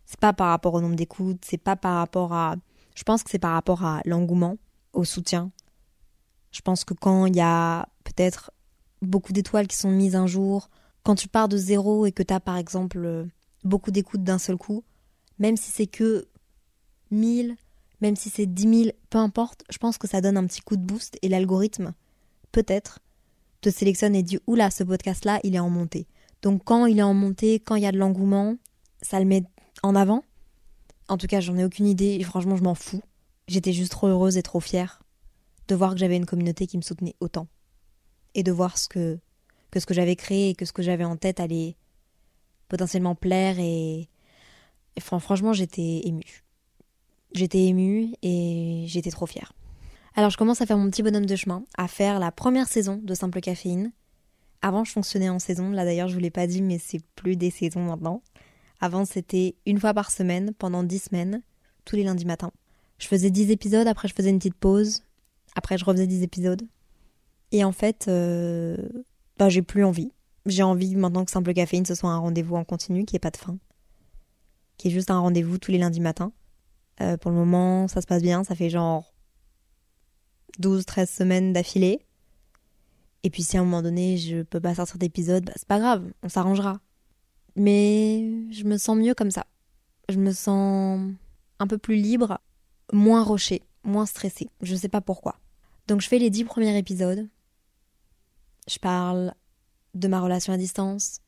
c'est 0.06 0.20
pas 0.20 0.34
par 0.34 0.50
rapport 0.50 0.74
au 0.74 0.82
nombre 0.82 0.96
d'écoutes 0.96 1.44
c'est 1.46 1.58
pas 1.58 1.76
par 1.76 1.98
rapport 1.98 2.34
à 2.34 2.56
je 2.96 3.04
pense 3.04 3.24
que 3.24 3.30
c'est 3.30 3.40
par 3.40 3.54
rapport 3.54 3.86
à 3.86 4.02
l'engouement 4.06 4.58
au 4.94 5.04
soutien. 5.04 5.52
Je 6.52 6.62
pense 6.62 6.84
que 6.84 6.94
quand 6.94 7.26
il 7.28 7.36
y 7.36 7.42
a 7.42 7.88
peut-être 8.04 8.52
beaucoup 9.02 9.32
d'étoiles 9.32 9.68
qui 9.68 9.78
sont 9.78 9.92
mises 9.92 10.16
un 10.16 10.28
jour, 10.28 10.70
quand 11.04 11.16
tu 11.16 11.28
pars 11.28 11.48
de 11.48 11.58
zéro 11.58 12.06
et 12.06 12.12
que 12.12 12.24
tu 12.24 12.34
as 12.34 12.40
par 12.40 12.58
exemple 12.58 13.00
euh, 13.06 13.26
beaucoup 13.64 13.92
d'écoutes 13.92 14.24
d'un 14.24 14.38
seul 14.38 14.58
coup, 14.58 14.84
même 15.40 15.58
si 15.58 15.72
c'est 15.72 15.88
que 15.88 16.28
1000, 17.12 17.56
même 18.02 18.16
si 18.16 18.30
c'est 18.30 18.46
10 18.46 18.84
000, 18.84 18.96
peu 19.10 19.18
importe, 19.18 19.64
je 19.70 19.78
pense 19.78 19.98
que 19.98 20.08
ça 20.08 20.22
donne 20.22 20.38
un 20.38 20.46
petit 20.46 20.62
coup 20.62 20.76
de 20.76 20.82
boost 20.82 21.18
et 21.22 21.30
l'algorithme, 21.30 21.94
peut-être, 22.52 23.00
te 23.62 23.70
sélectionne 23.70 24.16
et 24.16 24.24
dit 24.24 24.40
Oula, 24.48 24.72
ce 24.72 24.84
podcast-là, 24.84 25.40
il 25.44 25.56
est 25.56 25.60
en 25.60 25.70
montée. 25.70 26.08
Donc 26.42 26.64
quand 26.64 26.88
il 26.88 27.00
est 27.00 27.04
en 27.04 27.14
montée, 27.14 27.60
quand 27.60 27.76
il 27.76 27.84
y 27.84 27.88
a 27.88 27.92
de 27.92 27.98
l'engouement, 27.98 28.56
ça 29.02 29.20
le 29.20 29.26
met 29.26 29.44
en 29.84 29.96
avant. 29.96 30.24
En 31.08 31.18
tout 31.18 31.28
cas, 31.28 31.42
j'en 31.42 31.58
ai 31.58 31.64
aucune 31.64 31.88
idée 31.88 32.18
et 32.20 32.24
franchement, 32.24 32.56
je 32.56 32.64
m'en 32.64 32.76
fous. 32.76 33.02
J'étais 33.48 33.74
juste 33.74 33.92
trop 33.92 34.08
heureuse 34.08 34.38
et 34.38 34.44
trop 34.44 34.60
fière 34.60 35.04
de 35.68 35.76
voir 35.76 35.92
que 35.92 36.00
j'avais 36.00 36.18
une 36.18 36.26
communauté 36.26 36.68
qui 36.68 36.78
me 36.78 36.82
soutenait 36.82 37.16
autant 37.20 37.48
et 38.34 38.44
de 38.44 38.52
voir 38.52 38.78
ce 38.78 38.88
que, 38.88 39.20
que 39.70 39.80
ce 39.80 39.86
que 39.86 39.94
j'avais 39.94 40.16
créé 40.16 40.50
et 40.50 40.56
que 40.56 40.66
ce 40.66 40.74
que 40.74 40.82
j'avais 40.82 41.04
en 41.04 41.18
tête 41.18 41.40
allait 41.40 41.76
potentiellement 42.68 43.16
plaire 43.16 43.60
et, 43.60 44.10
et 44.96 45.00
franchement 45.00 45.54
j'étais 45.54 46.02
émue. 46.06 46.44
J'étais 47.34 47.66
émue 47.66 48.14
et 48.22 48.84
j'étais 48.88 49.12
trop 49.12 49.26
fière. 49.26 49.54
Alors 50.16 50.30
je 50.30 50.38
commence 50.38 50.62
à 50.62 50.66
faire 50.66 50.78
mon 50.78 50.90
petit 50.90 51.04
bonhomme 51.04 51.26
de 51.26 51.36
chemin, 51.36 51.64
à 51.78 51.88
faire 51.88 52.20
la 52.20 52.32
première 52.32 52.68
saison 52.68 53.00
de 53.02 53.14
Simple 53.14 53.40
Caféine. 53.40 53.92
Avant 54.62 54.84
je 54.84 54.92
fonctionnais 54.92 55.30
en 55.30 55.40
saison, 55.40 55.72
là 55.72 55.86
d'ailleurs 55.86 56.10
je 56.10 56.14
vous 56.14 56.20
l'ai 56.20 56.30
pas 56.30 56.48
dit 56.48 56.62
mais 56.62 56.78
c'est 56.78 57.02
plus 57.16 57.38
des 57.38 57.50
saisons 57.50 57.84
maintenant. 57.84 58.22
Avant 58.82 59.06
c'était 59.06 59.56
une 59.66 59.80
fois 59.80 59.94
par 59.94 60.12
semaine 60.12 60.54
pendant 60.58 60.84
dix 60.84 61.04
semaines, 61.04 61.42
tous 61.86 61.96
les 61.96 62.04
lundis 62.04 62.26
matins. 62.26 62.52
Je 62.98 63.08
faisais 63.08 63.30
dix 63.30 63.50
épisodes, 63.50 63.88
après 63.88 64.10
je 64.10 64.14
faisais 64.14 64.30
une 64.30 64.38
petite 64.38 64.56
pause, 64.56 65.04
après 65.56 65.78
je 65.78 65.86
refaisais 65.86 66.08
dix 66.08 66.24
épisodes. 66.24 66.62
Et 67.54 67.64
en 67.64 67.72
fait, 67.72 68.06
euh, 68.08 68.78
bah, 69.38 69.50
j'ai 69.50 69.62
plus 69.62 69.84
envie. 69.84 70.12
J'ai 70.46 70.64
envie 70.64 70.96
maintenant 70.96 71.26
que 71.26 71.32
Simple 71.32 71.54
Caféine 71.54 71.86
ce 71.86 71.96
soit 71.96 72.12
un 72.12 72.18
rendez-vous 72.18 72.56
en 72.56 72.64
continu, 72.64 73.06
qui 73.06 73.16
ait 73.16 73.20
pas 73.20 73.32
de 73.32 73.38
fin. 73.38 73.58
Qui 74.78 74.90
est 74.90 74.92
juste 74.92 75.12
un 75.12 75.20
rendez-vous 75.20 75.58
tous 75.58 75.72
les 75.72 75.78
lundis 75.78 76.02
matins. 76.02 76.32
Euh, 77.02 77.18
pour 77.18 77.32
le 77.32 77.38
moment, 77.38 77.88
ça 77.88 78.02
se 78.02 78.08
passe 78.08 78.22
bien. 78.22 78.44
Ça 78.44 78.56
fait 78.56 78.70
genre 78.70 79.14
12-13 80.60 81.06
semaines 81.08 81.54
d'affilée. 81.54 82.06
Et 83.24 83.30
puis 83.30 83.44
si 83.44 83.58
à 83.58 83.62
un 83.62 83.64
moment 83.64 83.82
donné, 83.82 84.18
je 84.18 84.42
peux 84.42 84.60
pas 84.60 84.76
sortir 84.76 84.98
d'épisode, 84.98 85.46
bah, 85.46 85.54
c'est 85.56 85.68
pas 85.68 85.80
grave, 85.80 86.12
on 86.24 86.30
s'arrangera. 86.30 86.80
Mais 87.56 88.50
je 88.52 88.64
me 88.64 88.78
sens 88.78 88.98
mieux 88.98 89.14
comme 89.14 89.32
ça. 89.32 89.46
Je 90.10 90.18
me 90.18 90.32
sens 90.32 91.12
un 91.60 91.68
peu 91.68 91.78
plus 91.78 91.96
libre, 91.96 92.40
moins 92.92 93.24
rochée, 93.24 93.62
moins 93.84 94.06
stressée. 94.06 94.50
Je 94.62 94.76
sais 94.76 94.90
pas 94.90 95.02
pourquoi. 95.02 95.36
Donc 95.88 96.02
je 96.02 96.08
fais 96.08 96.18
les 96.18 96.30
10 96.30 96.46
premiers 96.46 96.78
épisodes. 96.78 97.30
Je 98.68 98.80
parle 98.80 99.34
de 99.94 100.08
ma 100.08 100.20
relation 100.20 100.54
à 100.54 100.58
distance. 100.58 101.20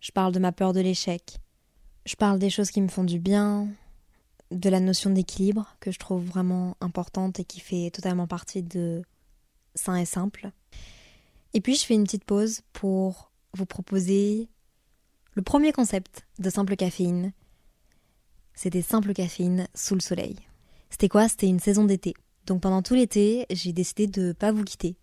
Je 0.00 0.10
parle 0.12 0.32
de 0.32 0.38
ma 0.38 0.52
peur 0.52 0.72
de 0.72 0.80
l'échec. 0.80 1.38
Je 2.06 2.16
parle 2.16 2.38
des 2.38 2.50
choses 2.50 2.70
qui 2.70 2.80
me 2.80 2.88
font 2.88 3.04
du 3.04 3.18
bien, 3.18 3.68
de 4.50 4.70
la 4.70 4.80
notion 4.80 5.10
d'équilibre 5.10 5.76
que 5.80 5.90
je 5.90 5.98
trouve 5.98 6.24
vraiment 6.24 6.76
importante 6.80 7.40
et 7.40 7.44
qui 7.44 7.60
fait 7.60 7.90
totalement 7.90 8.26
partie 8.26 8.62
de 8.62 9.02
sain 9.74 9.96
et 9.96 10.06
simple. 10.06 10.50
Et 11.54 11.60
puis 11.60 11.76
je 11.76 11.84
fais 11.84 11.94
une 11.94 12.04
petite 12.04 12.24
pause 12.24 12.60
pour 12.72 13.30
vous 13.54 13.66
proposer 13.66 14.48
le 15.34 15.42
premier 15.42 15.72
concept 15.72 16.26
de 16.38 16.50
Simple 16.50 16.76
Caféine. 16.76 17.32
C'était 18.54 18.82
Simple 18.82 19.12
Caféine 19.12 19.68
sous 19.74 19.94
le 19.94 20.00
soleil. 20.00 20.36
C'était 20.90 21.08
quoi? 21.08 21.28
C'était 21.28 21.46
une 21.46 21.60
saison 21.60 21.84
d'été. 21.84 22.14
Donc 22.46 22.62
pendant 22.62 22.82
tout 22.82 22.94
l'été, 22.94 23.46
j'ai 23.50 23.72
décidé 23.72 24.06
de 24.06 24.28
ne 24.28 24.32
pas 24.32 24.52
vous 24.52 24.64
quitter, 24.64 24.96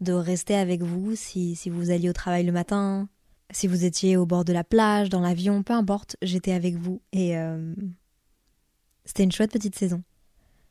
de 0.00 0.12
rester 0.12 0.54
avec 0.54 0.82
vous 0.82 1.16
si, 1.16 1.56
si 1.56 1.70
vous 1.70 1.90
alliez 1.90 2.10
au 2.10 2.12
travail 2.12 2.44
le 2.44 2.52
matin, 2.52 3.08
si 3.50 3.66
vous 3.66 3.84
étiez 3.84 4.16
au 4.16 4.26
bord 4.26 4.44
de 4.44 4.52
la 4.52 4.64
plage, 4.64 5.08
dans 5.08 5.20
l'avion, 5.20 5.62
peu 5.62 5.72
importe, 5.72 6.16
j'étais 6.22 6.52
avec 6.52 6.76
vous 6.76 7.00
et 7.12 7.36
euh, 7.36 7.74
c'était 9.04 9.24
une 9.24 9.32
chouette 9.32 9.52
petite 9.52 9.76
saison. 9.76 10.02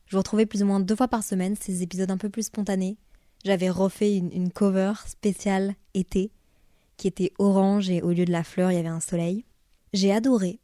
Je 0.06 0.16
vous 0.16 0.20
retrouvais 0.20 0.46
plus 0.46 0.62
ou 0.62 0.66
moins 0.66 0.80
deux 0.80 0.96
fois 0.96 1.08
par 1.08 1.22
semaine, 1.22 1.56
ces 1.56 1.82
épisodes 1.82 2.10
un 2.10 2.18
peu 2.18 2.28
plus 2.28 2.44
spontanés. 2.44 2.96
J'avais 3.44 3.70
refait 3.70 4.16
une, 4.16 4.50
cover 4.50 4.94
spéciale 5.06 5.74
été 5.92 6.30
qui 6.96 7.08
était 7.08 7.32
orange 7.38 7.90
et 7.90 8.02
au 8.02 8.12
lieu 8.12 8.24
de 8.24 8.32
la 8.32 8.44
fleur, 8.44 8.70
il 8.70 8.76
y 8.76 8.78
avait 8.78 8.88
un 8.88 9.00
soleil. 9.00 9.44
J'ai 9.92 10.12
adoré 10.12 10.60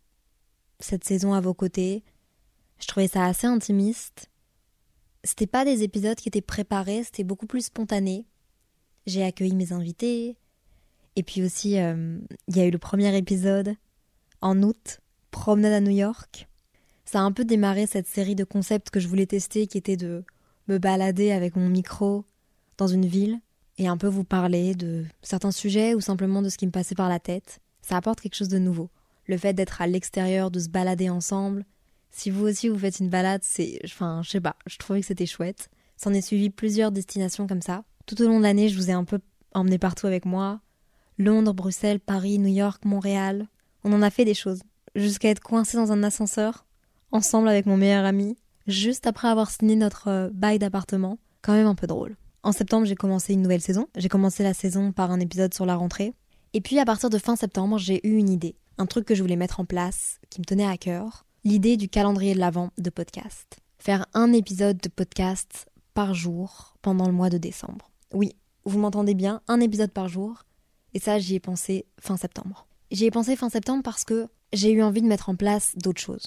cette 0.78 1.04
saison 1.04 1.34
à 1.34 1.40
vos 1.40 1.54
côtés. 1.54 2.04
Je 2.78 2.86
trouvais 2.86 3.08
ça 3.08 3.24
assez 3.24 3.46
intimiste. 3.46 4.30
C'était 5.24 5.46
pas 5.46 5.64
des 5.64 5.82
épisodes 5.82 6.16
qui 6.16 6.28
étaient 6.28 6.40
préparés, 6.40 7.04
c'était 7.04 7.24
beaucoup 7.24 7.46
plus 7.46 7.66
spontané. 7.66 8.26
J'ai 9.06 9.24
accueilli 9.24 9.54
mes 9.54 9.72
invités. 9.72 10.36
Et 11.16 11.22
puis 11.22 11.42
aussi, 11.42 11.78
euh, 11.78 12.18
il 12.48 12.56
y 12.56 12.60
a 12.60 12.66
eu 12.66 12.70
le 12.70 12.78
premier 12.78 13.14
épisode 13.16 13.74
en 14.40 14.62
août, 14.62 15.00
promenade 15.30 15.72
à 15.72 15.80
New 15.80 15.90
York. 15.90 16.48
Ça 17.10 17.18
a 17.18 17.22
un 17.22 17.32
peu 17.32 17.44
démarré 17.44 17.88
cette 17.88 18.06
série 18.06 18.36
de 18.36 18.44
concepts 18.44 18.90
que 18.90 19.00
je 19.00 19.08
voulais 19.08 19.26
tester, 19.26 19.66
qui 19.66 19.76
était 19.76 19.96
de 19.96 20.22
me 20.68 20.78
balader 20.78 21.32
avec 21.32 21.56
mon 21.56 21.68
micro 21.68 22.24
dans 22.78 22.86
une 22.86 23.04
ville 23.04 23.40
et 23.78 23.88
un 23.88 23.96
peu 23.96 24.06
vous 24.06 24.22
parler 24.22 24.76
de 24.76 25.04
certains 25.20 25.50
sujets 25.50 25.94
ou 25.94 26.00
simplement 26.00 26.40
de 26.40 26.48
ce 26.48 26.56
qui 26.56 26.66
me 26.66 26.70
passait 26.70 26.94
par 26.94 27.08
la 27.08 27.18
tête. 27.18 27.58
Ça 27.82 27.96
apporte 27.96 28.20
quelque 28.20 28.36
chose 28.36 28.46
de 28.46 28.60
nouveau. 28.60 28.90
Le 29.26 29.36
fait 29.36 29.54
d'être 29.54 29.82
à 29.82 29.88
l'extérieur, 29.88 30.52
de 30.52 30.60
se 30.60 30.68
balader 30.68 31.10
ensemble, 31.10 31.64
si 32.12 32.30
vous 32.30 32.46
aussi 32.46 32.68
vous 32.68 32.78
faites 32.78 33.00
une 33.00 33.10
balade, 33.10 33.42
c'est. 33.42 33.80
Enfin, 33.84 34.20
je 34.22 34.30
sais 34.30 34.40
pas, 34.40 34.54
je 34.68 34.78
trouvais 34.78 35.00
que 35.00 35.06
c'était 35.08 35.26
chouette. 35.26 35.68
S'en 35.96 36.14
est 36.14 36.22
suivi 36.22 36.48
plusieurs 36.48 36.92
destinations 36.92 37.48
comme 37.48 37.60
ça. 37.60 37.82
Tout 38.06 38.22
au 38.22 38.28
long 38.28 38.38
de 38.38 38.44
l'année, 38.44 38.68
je 38.68 38.76
vous 38.76 38.88
ai 38.88 38.92
un 38.92 39.04
peu 39.04 39.18
emmené 39.52 39.78
partout 39.78 40.06
avec 40.06 40.26
moi. 40.26 40.60
Londres, 41.18 41.54
Bruxelles, 41.54 41.98
Paris, 41.98 42.38
New 42.38 42.54
York, 42.54 42.84
Montréal. 42.84 43.48
On 43.82 43.92
en 43.92 44.00
a 44.00 44.10
fait 44.10 44.24
des 44.24 44.34
choses. 44.34 44.62
Jusqu'à 44.94 45.30
être 45.30 45.42
coincé 45.42 45.76
dans 45.76 45.90
un 45.90 46.04
ascenseur, 46.04 46.66
ensemble 47.12 47.48
avec 47.48 47.66
mon 47.66 47.76
meilleur 47.76 48.04
ami, 48.04 48.36
juste 48.66 49.06
après 49.06 49.28
avoir 49.28 49.50
signé 49.50 49.76
notre 49.76 50.08
euh, 50.08 50.30
bail 50.32 50.58
d'appartement. 50.58 51.18
Quand 51.42 51.52
même 51.54 51.66
un 51.66 51.74
peu 51.74 51.86
drôle. 51.86 52.16
En 52.42 52.52
septembre, 52.52 52.86
j'ai 52.86 52.94
commencé 52.94 53.32
une 53.32 53.42
nouvelle 53.42 53.60
saison. 53.60 53.86
J'ai 53.96 54.08
commencé 54.08 54.42
la 54.42 54.54
saison 54.54 54.92
par 54.92 55.10
un 55.10 55.20
épisode 55.20 55.54
sur 55.54 55.66
la 55.66 55.76
rentrée. 55.76 56.14
Et 56.52 56.60
puis 56.60 56.78
à 56.78 56.84
partir 56.84 57.10
de 57.10 57.18
fin 57.18 57.36
septembre, 57.36 57.78
j'ai 57.78 58.06
eu 58.06 58.16
une 58.16 58.28
idée. 58.28 58.56
Un 58.78 58.86
truc 58.86 59.04
que 59.04 59.14
je 59.14 59.22
voulais 59.22 59.36
mettre 59.36 59.60
en 59.60 59.64
place, 59.64 60.18
qui 60.30 60.40
me 60.40 60.44
tenait 60.44 60.66
à 60.66 60.76
cœur 60.76 61.24
l'idée 61.44 61.76
du 61.76 61.88
calendrier 61.88 62.34
de 62.34 62.38
l'Avent 62.38 62.70
de 62.76 62.90
podcast. 62.90 63.58
Faire 63.78 64.06
un 64.12 64.32
épisode 64.32 64.78
de 64.78 64.88
podcast 64.88 65.66
par 65.94 66.12
jour 66.14 66.74
pendant 66.82 67.06
le 67.06 67.12
mois 67.12 67.30
de 67.30 67.38
décembre. 67.38 67.90
Oui, 68.12 68.34
vous 68.64 68.78
m'entendez 68.78 69.14
bien, 69.14 69.40
un 69.48 69.60
épisode 69.60 69.92
par 69.92 70.08
jour. 70.08 70.44
Et 70.92 70.98
ça, 70.98 71.18
j'y 71.18 71.36
ai 71.36 71.40
pensé 71.40 71.86
fin 71.98 72.16
septembre. 72.16 72.66
J'y 72.90 73.06
ai 73.06 73.10
pensé 73.10 73.36
fin 73.36 73.48
septembre 73.48 73.82
parce 73.82 74.04
que 74.04 74.28
j'ai 74.52 74.72
eu 74.72 74.82
envie 74.82 75.02
de 75.02 75.06
mettre 75.06 75.28
en 75.28 75.36
place 75.36 75.72
d'autres 75.76 76.00
choses. 76.00 76.26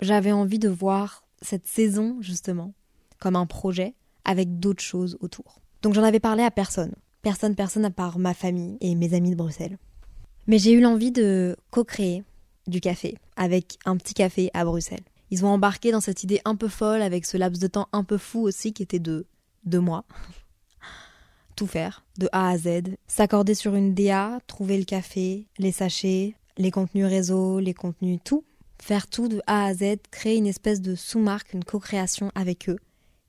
J'avais 0.00 0.32
envie 0.32 0.58
de 0.58 0.68
voir 0.68 1.24
cette 1.42 1.66
saison, 1.66 2.18
justement, 2.20 2.74
comme 3.18 3.36
un 3.36 3.46
projet 3.46 3.94
avec 4.24 4.58
d'autres 4.58 4.82
choses 4.82 5.16
autour. 5.20 5.60
Donc 5.82 5.94
j'en 5.94 6.02
avais 6.02 6.20
parlé 6.20 6.42
à 6.42 6.50
personne. 6.50 6.94
Personne, 7.22 7.54
personne 7.54 7.84
à 7.84 7.90
part 7.90 8.18
ma 8.18 8.34
famille 8.34 8.76
et 8.80 8.94
mes 8.94 9.14
amis 9.14 9.30
de 9.30 9.36
Bruxelles. 9.36 9.78
Mais 10.46 10.58
j'ai 10.58 10.72
eu 10.72 10.80
l'envie 10.80 11.12
de 11.12 11.56
co-créer 11.70 12.24
du 12.66 12.80
café, 12.80 13.16
avec 13.36 13.78
un 13.84 13.96
petit 13.96 14.14
café 14.14 14.50
à 14.54 14.64
Bruxelles. 14.64 15.04
Ils 15.30 15.44
ont 15.44 15.48
embarqué 15.48 15.92
dans 15.92 16.00
cette 16.00 16.22
idée 16.22 16.40
un 16.44 16.56
peu 16.56 16.68
folle, 16.68 17.02
avec 17.02 17.24
ce 17.26 17.36
laps 17.36 17.60
de 17.60 17.66
temps 17.66 17.88
un 17.92 18.04
peu 18.04 18.18
fou 18.18 18.42
aussi, 18.42 18.72
qui 18.72 18.82
était 18.82 18.98
de 18.98 19.26
deux 19.64 19.80
mois. 19.80 20.04
tout 21.56 21.66
faire, 21.66 22.04
de 22.18 22.28
A 22.32 22.50
à 22.50 22.58
Z. 22.58 22.96
S'accorder 23.06 23.54
sur 23.54 23.74
une 23.74 23.94
DA, 23.94 24.38
trouver 24.46 24.78
le 24.78 24.84
café, 24.84 25.46
les 25.58 25.72
sachets, 25.72 26.36
les 26.58 26.70
contenus 26.70 27.06
réseau, 27.06 27.58
les 27.58 27.74
contenus 27.74 28.20
tout. 28.24 28.44
Faire 28.80 29.06
tout 29.08 29.28
de 29.28 29.40
A 29.46 29.66
à 29.66 29.74
Z, 29.74 29.96
créer 30.10 30.36
une 30.36 30.46
espèce 30.46 30.80
de 30.80 30.94
sous-marque, 30.94 31.52
une 31.54 31.64
co-création 31.64 32.30
avec 32.34 32.68
eux, 32.68 32.78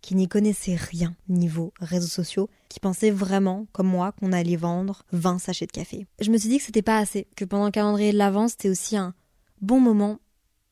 qui 0.02 0.16
n'y 0.16 0.28
connaissaient 0.28 0.76
rien 0.76 1.16
niveau 1.28 1.74
réseaux 1.80 2.08
sociaux, 2.08 2.50
qui 2.70 2.80
pensaient 2.80 3.12
vraiment, 3.12 3.68
comme 3.72 3.88
moi, 3.88 4.14
qu'on 4.14 4.32
allait 4.32 4.56
vendre 4.56 5.04
20 5.12 5.40
sachets 5.40 5.66
de 5.66 5.72
café. 5.72 6.06
Je 6.20 6.32
me 6.32 6.38
suis 6.38 6.50
dit 6.50 6.58
que 6.60 6.64
c'était 6.64 6.82
pas 6.82 6.98
assez, 6.98 7.28
que 7.36 7.46
pendant 7.46 7.66
le 7.66 7.72
calendrier 7.72 8.12
de 8.12 8.18
l'avance, 8.18 8.52
c'était 8.52 8.70
aussi 8.70 8.96
un 8.98 9.14
bon 9.62 9.80
moment 9.80 10.20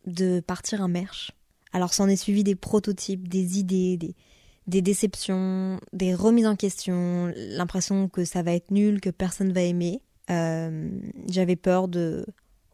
de 0.06 0.40
partir 0.40 0.82
un 0.82 0.88
merch. 0.88 1.32
Alors 1.74 1.94
s'en 1.94 2.08
est 2.08 2.16
suivi 2.16 2.44
des 2.44 2.56
prototypes, 2.56 3.28
des 3.28 3.60
idées, 3.60 3.98
des, 3.98 4.16
des 4.68 4.82
déceptions, 4.82 5.80
des 5.94 6.16
remises 6.16 6.48
en 6.48 6.56
question, 6.56 7.32
l'impression 7.36 8.08
que 8.08 8.24
ça 8.26 8.44
va 8.44 8.54
être 8.54 8.72
nul, 8.72 9.02
que 9.02 9.10
personne 9.10 9.52
va 9.52 9.62
aimer. 9.62 10.02
Euh, 10.30 10.90
j'avais 11.30 11.56
peur 11.56 11.88
de 11.88 12.26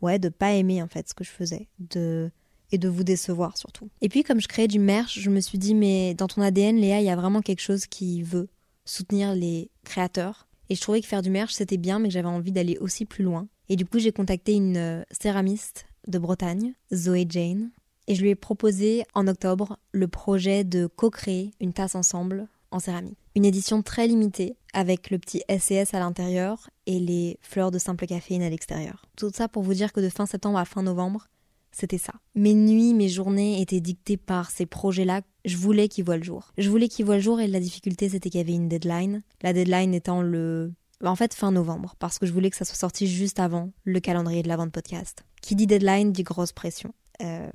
ouais 0.02 0.20
de 0.20 0.30
pas 0.30 0.54
aimer 0.54 0.82
en 0.82 0.88
fait 0.88 1.10
ce 1.10 1.14
que 1.14 1.24
je 1.24 1.32
faisais, 1.32 1.68
de 1.80 2.32
et 2.74 2.78
de 2.78 2.88
vous 2.88 3.04
décevoir 3.04 3.58
surtout. 3.58 3.90
Et 4.02 4.08
puis 4.08 4.24
comme 4.24 4.40
je 4.40 4.48
créais 4.48 4.68
du 4.68 4.80
merch, 4.80 5.20
je 5.20 5.30
me 5.30 5.42
suis 5.42 5.58
dit 5.58 5.76
mais 5.76 6.14
dans 6.14 6.28
ton 6.28 6.42
ADN 6.42 6.78
Léa, 6.78 7.02
il 7.02 7.06
y 7.06 7.10
a 7.10 7.16
vraiment 7.16 7.42
quelque 7.42 7.62
chose 7.62 7.86
qui 7.86 8.24
veut 8.24 8.48
soutenir 8.86 9.36
les 9.36 9.70
créateurs 9.84 10.48
et 10.70 10.76
je 10.76 10.82
trouvais 10.82 11.02
que 11.02 11.08
faire 11.08 11.22
du 11.22 11.30
merch 11.30 11.54
c'était 11.54 11.78
bien 11.78 12.00
mais 12.00 12.08
que 12.08 12.14
j'avais 12.14 12.28
envie 12.28 12.52
d'aller 12.52 12.78
aussi 12.80 13.06
plus 13.06 13.24
loin. 13.24 13.48
Et 13.72 13.78
du 13.78 13.86
coup, 13.86 14.00
j'ai 14.00 14.12
contacté 14.12 14.54
une 14.54 14.76
euh, 14.76 15.04
céramiste 15.12 15.86
de 16.10 16.20
Bretagne, 16.20 16.74
Zoé 16.94 17.26
Jane, 17.30 17.72
et 18.08 18.16
je 18.16 18.22
lui 18.22 18.32
ai 18.32 18.36
proposé 18.36 19.06
en 19.14 19.28
octobre 19.28 19.78
le 19.94 20.10
projet 20.10 20.66
de 20.66 20.88
co-créer 20.88 21.52
une 21.62 21.72
tasse 21.72 21.96
ensemble 21.96 22.50
en 22.72 22.80
céramique. 22.80 23.18
Une 23.34 23.46
édition 23.46 23.82
très 23.82 24.08
limitée 24.08 24.58
avec 24.74 25.10
le 25.10 25.20
petit 25.20 25.44
SES 25.50 25.94
à 25.94 26.00
l'intérieur 26.00 26.70
et 26.86 27.00
les 27.00 27.38
fleurs 27.42 27.72
de 27.72 27.80
simple 27.80 28.06
caféine 28.06 28.42
à 28.42 28.50
l'extérieur. 28.50 29.06
Tout 29.18 29.32
ça 29.34 29.48
pour 29.48 29.64
vous 29.64 29.74
dire 29.74 29.94
que 29.94 30.00
de 30.00 30.10
fin 30.10 30.26
septembre 30.26 30.58
à 30.58 30.66
fin 30.66 30.84
novembre, 30.84 31.28
c'était 31.72 31.98
ça. 31.98 32.14
Mes 32.36 32.54
nuits, 32.54 32.94
mes 32.94 33.10
journées 33.10 33.62
étaient 33.62 33.80
dictées 33.80 34.18
par 34.18 34.52
ces 34.52 34.66
projets-là. 34.66 35.22
Je 35.46 35.58
voulais 35.58 35.88
qu'ils 35.88 36.04
voient 36.04 36.18
le 36.18 36.24
jour. 36.24 36.52
Je 36.58 36.70
voulais 36.70 36.90
qu'ils 36.90 37.06
voient 37.06 37.16
le 37.16 37.22
jour 37.22 37.40
et 37.40 37.48
la 37.48 37.60
difficulté 37.60 38.10
c'était 38.10 38.30
qu'il 38.30 38.40
y 38.40 38.44
avait 38.44 38.54
une 38.54 38.68
deadline. 38.68 39.24
La 39.42 39.54
deadline 39.54 39.94
étant 39.94 40.22
le... 40.22 40.74
En 41.04 41.16
fait 41.16 41.34
fin 41.34 41.52
novembre 41.52 41.96
parce 41.98 42.20
que 42.20 42.28
je 42.28 42.32
voulais 42.32 42.52
que 42.52 42.58
ça 42.58 42.66
soit 42.66 42.76
sorti 42.76 43.08
juste 43.08 43.40
avant 43.40 43.72
le 43.86 44.00
calendrier 44.00 44.44
de 44.44 44.48
la 44.48 44.58
vente 44.58 44.72
podcast. 44.72 45.26
Qui 45.42 45.56
dit 45.56 45.66
deadline 45.66 46.12
dit 46.12 46.24
grosse 46.24 46.52
pression. 46.52 46.94
Euh, 47.24 47.50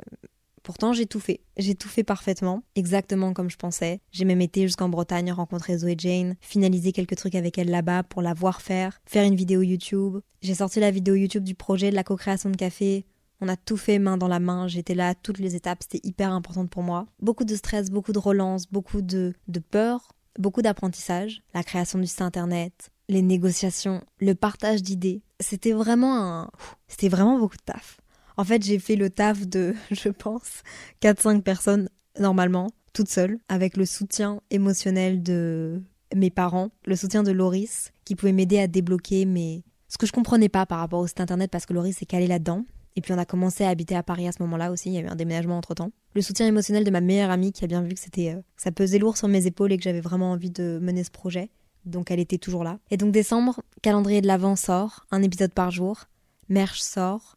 Pourtant, 0.67 0.93
j'ai 0.93 1.07
tout 1.07 1.21
fait. 1.21 1.43
J'ai 1.57 1.77
tout 1.77 1.89
fait 1.89 2.03
parfaitement, 2.03 2.65
exactement 2.75 3.33
comme 3.33 3.49
je 3.49 3.57
pensais. 3.57 4.01
J'ai 4.11 4.25
même 4.25 4.41
été 4.41 4.63
jusqu'en 4.63 4.89
Bretagne 4.89 5.31
rencontrer 5.31 5.79
Zoé 5.79 5.95
Jane, 5.97 6.35
finaliser 6.41 6.91
quelques 6.91 7.15
trucs 7.15 7.37
avec 7.37 7.57
elle 7.57 7.71
là-bas 7.71 8.03
pour 8.03 8.21
la 8.21 8.35
voir 8.35 8.61
faire, 8.61 9.01
faire 9.07 9.23
une 9.23 9.37
vidéo 9.37 9.63
YouTube. 9.63 10.19
J'ai 10.43 10.57
sorti 10.57 10.81
la 10.81 10.91
vidéo 10.91 11.15
YouTube 11.15 11.45
du 11.45 11.55
projet 11.55 11.91
de 11.91 11.95
la 11.95 12.03
co-création 12.03 12.51
de 12.51 12.57
café. 12.57 13.07
On 13.41 13.47
a 13.47 13.55
tout 13.55 13.77
fait 13.77 14.01
main 14.01 14.17
dans 14.17 14.27
la 14.27 14.41
main. 14.41 14.67
J'étais 14.67 14.97
là 14.97 15.11
à 15.11 15.15
toutes 15.15 15.39
les 15.39 15.55
étapes. 15.55 15.85
C'était 15.85 16.05
hyper 16.05 16.33
important 16.33 16.67
pour 16.67 16.83
moi. 16.83 17.07
Beaucoup 17.21 17.45
de 17.45 17.55
stress, 17.55 17.89
beaucoup 17.89 18.13
de 18.13 18.19
relance, 18.19 18.67
beaucoup 18.67 19.03
de, 19.03 19.35
de 19.47 19.61
peur, 19.61 20.17
beaucoup 20.37 20.63
d'apprentissage. 20.63 21.43
La 21.55 21.63
création 21.63 22.01
du 22.01 22.09
site 22.09 22.23
internet, 22.23 22.91
les 23.09 23.23
négociations, 23.23 24.03
le 24.19 24.35
partage 24.35 24.83
d'idées. 24.83 25.23
C'était 25.39 25.75
vraiment 25.75 26.17
un... 26.17 26.51
C'était 26.89 27.09
vraiment 27.09 27.39
beaucoup 27.39 27.57
de 27.57 27.63
taf. 27.63 28.01
En 28.37 28.45
fait, 28.45 28.63
j'ai 28.63 28.79
fait 28.79 28.97
le 28.97 29.11
taf 29.11 29.47
de, 29.47 29.75
je 29.91 30.09
pense, 30.09 30.63
4-5 31.03 31.43
personnes 31.43 31.89
normalement, 32.19 32.69
toute 32.93 33.09
seule, 33.09 33.39
avec 33.49 33.77
le 33.77 33.87
soutien 33.87 34.41
émotionnel 34.51 35.23
de 35.23 35.83
mes 36.15 36.31
parents, 36.31 36.71
le 36.85 36.97
soutien 36.97 37.23
de 37.23 37.33
Loris, 37.33 37.93
qui 38.05 38.15
pouvait 38.15 38.33
m'aider 38.33 38.59
à 38.59 38.67
débloquer 38.67 39.25
mes... 39.25 39.65
ce 39.89 39.99
que 39.99 40.07
je 40.07 40.13
comprenais 40.13 40.49
pas 40.49 40.67
par 40.67 40.79
rapport 40.79 41.01
au 41.01 41.07
site 41.07 41.21
internet 41.21 41.51
parce 41.51 41.67
que 41.67 41.73
Loris 41.73 41.97
s'est 41.97 42.07
calé 42.07 42.27
là-dedans. 42.27 42.65
Et 42.95 43.03
puis 43.03 43.13
on 43.13 43.19
a 43.19 43.27
commencé 43.27 43.65
à 43.65 43.69
habiter 43.69 43.95
à 43.95 44.03
Paris 44.03 44.27
à 44.27 44.33
ce 44.33 44.43
moment-là 44.43 44.73
aussi, 44.73 44.89
il 44.89 44.95
y 44.95 44.99
a 44.99 45.03
eu 45.03 45.07
un 45.07 45.17
déménagement 45.17 45.59
entre-temps. 45.59 45.91
Le 46.15 46.23
soutien 46.23 46.47
émotionnel 46.47 46.83
de 46.83 46.91
ma 46.91 47.03
meilleure 47.03 47.31
amie 47.31 47.53
qui 47.53 47.63
a 47.63 47.67
bien 47.67 47.83
vu 47.83 47.93
que 47.93 48.01
c'était 48.01 48.35
euh, 48.35 48.41
ça 48.57 48.73
pesait 48.73 48.99
lourd 48.99 49.19
sur 49.19 49.29
mes 49.29 49.47
épaules 49.47 49.71
et 49.73 49.77
que 49.77 49.83
j'avais 49.83 50.01
vraiment 50.01 50.33
envie 50.33 50.51
de 50.51 50.79
mener 50.81 51.05
ce 51.05 51.11
projet. 51.11 51.51
Donc 51.85 52.11
elle 52.11 52.21
était 52.21 52.39
toujours 52.39 52.65
là. 52.65 52.79
Et 52.91 52.97
donc 52.97 53.13
décembre, 53.13 53.61
calendrier 53.83 54.23
de 54.23 54.27
l'avant 54.27 54.57
sort, 54.57 55.05
un 55.11 55.23
épisode 55.23 55.53
par 55.53 55.71
jour, 55.71 56.05
merch 56.49 56.81
sort, 56.81 57.36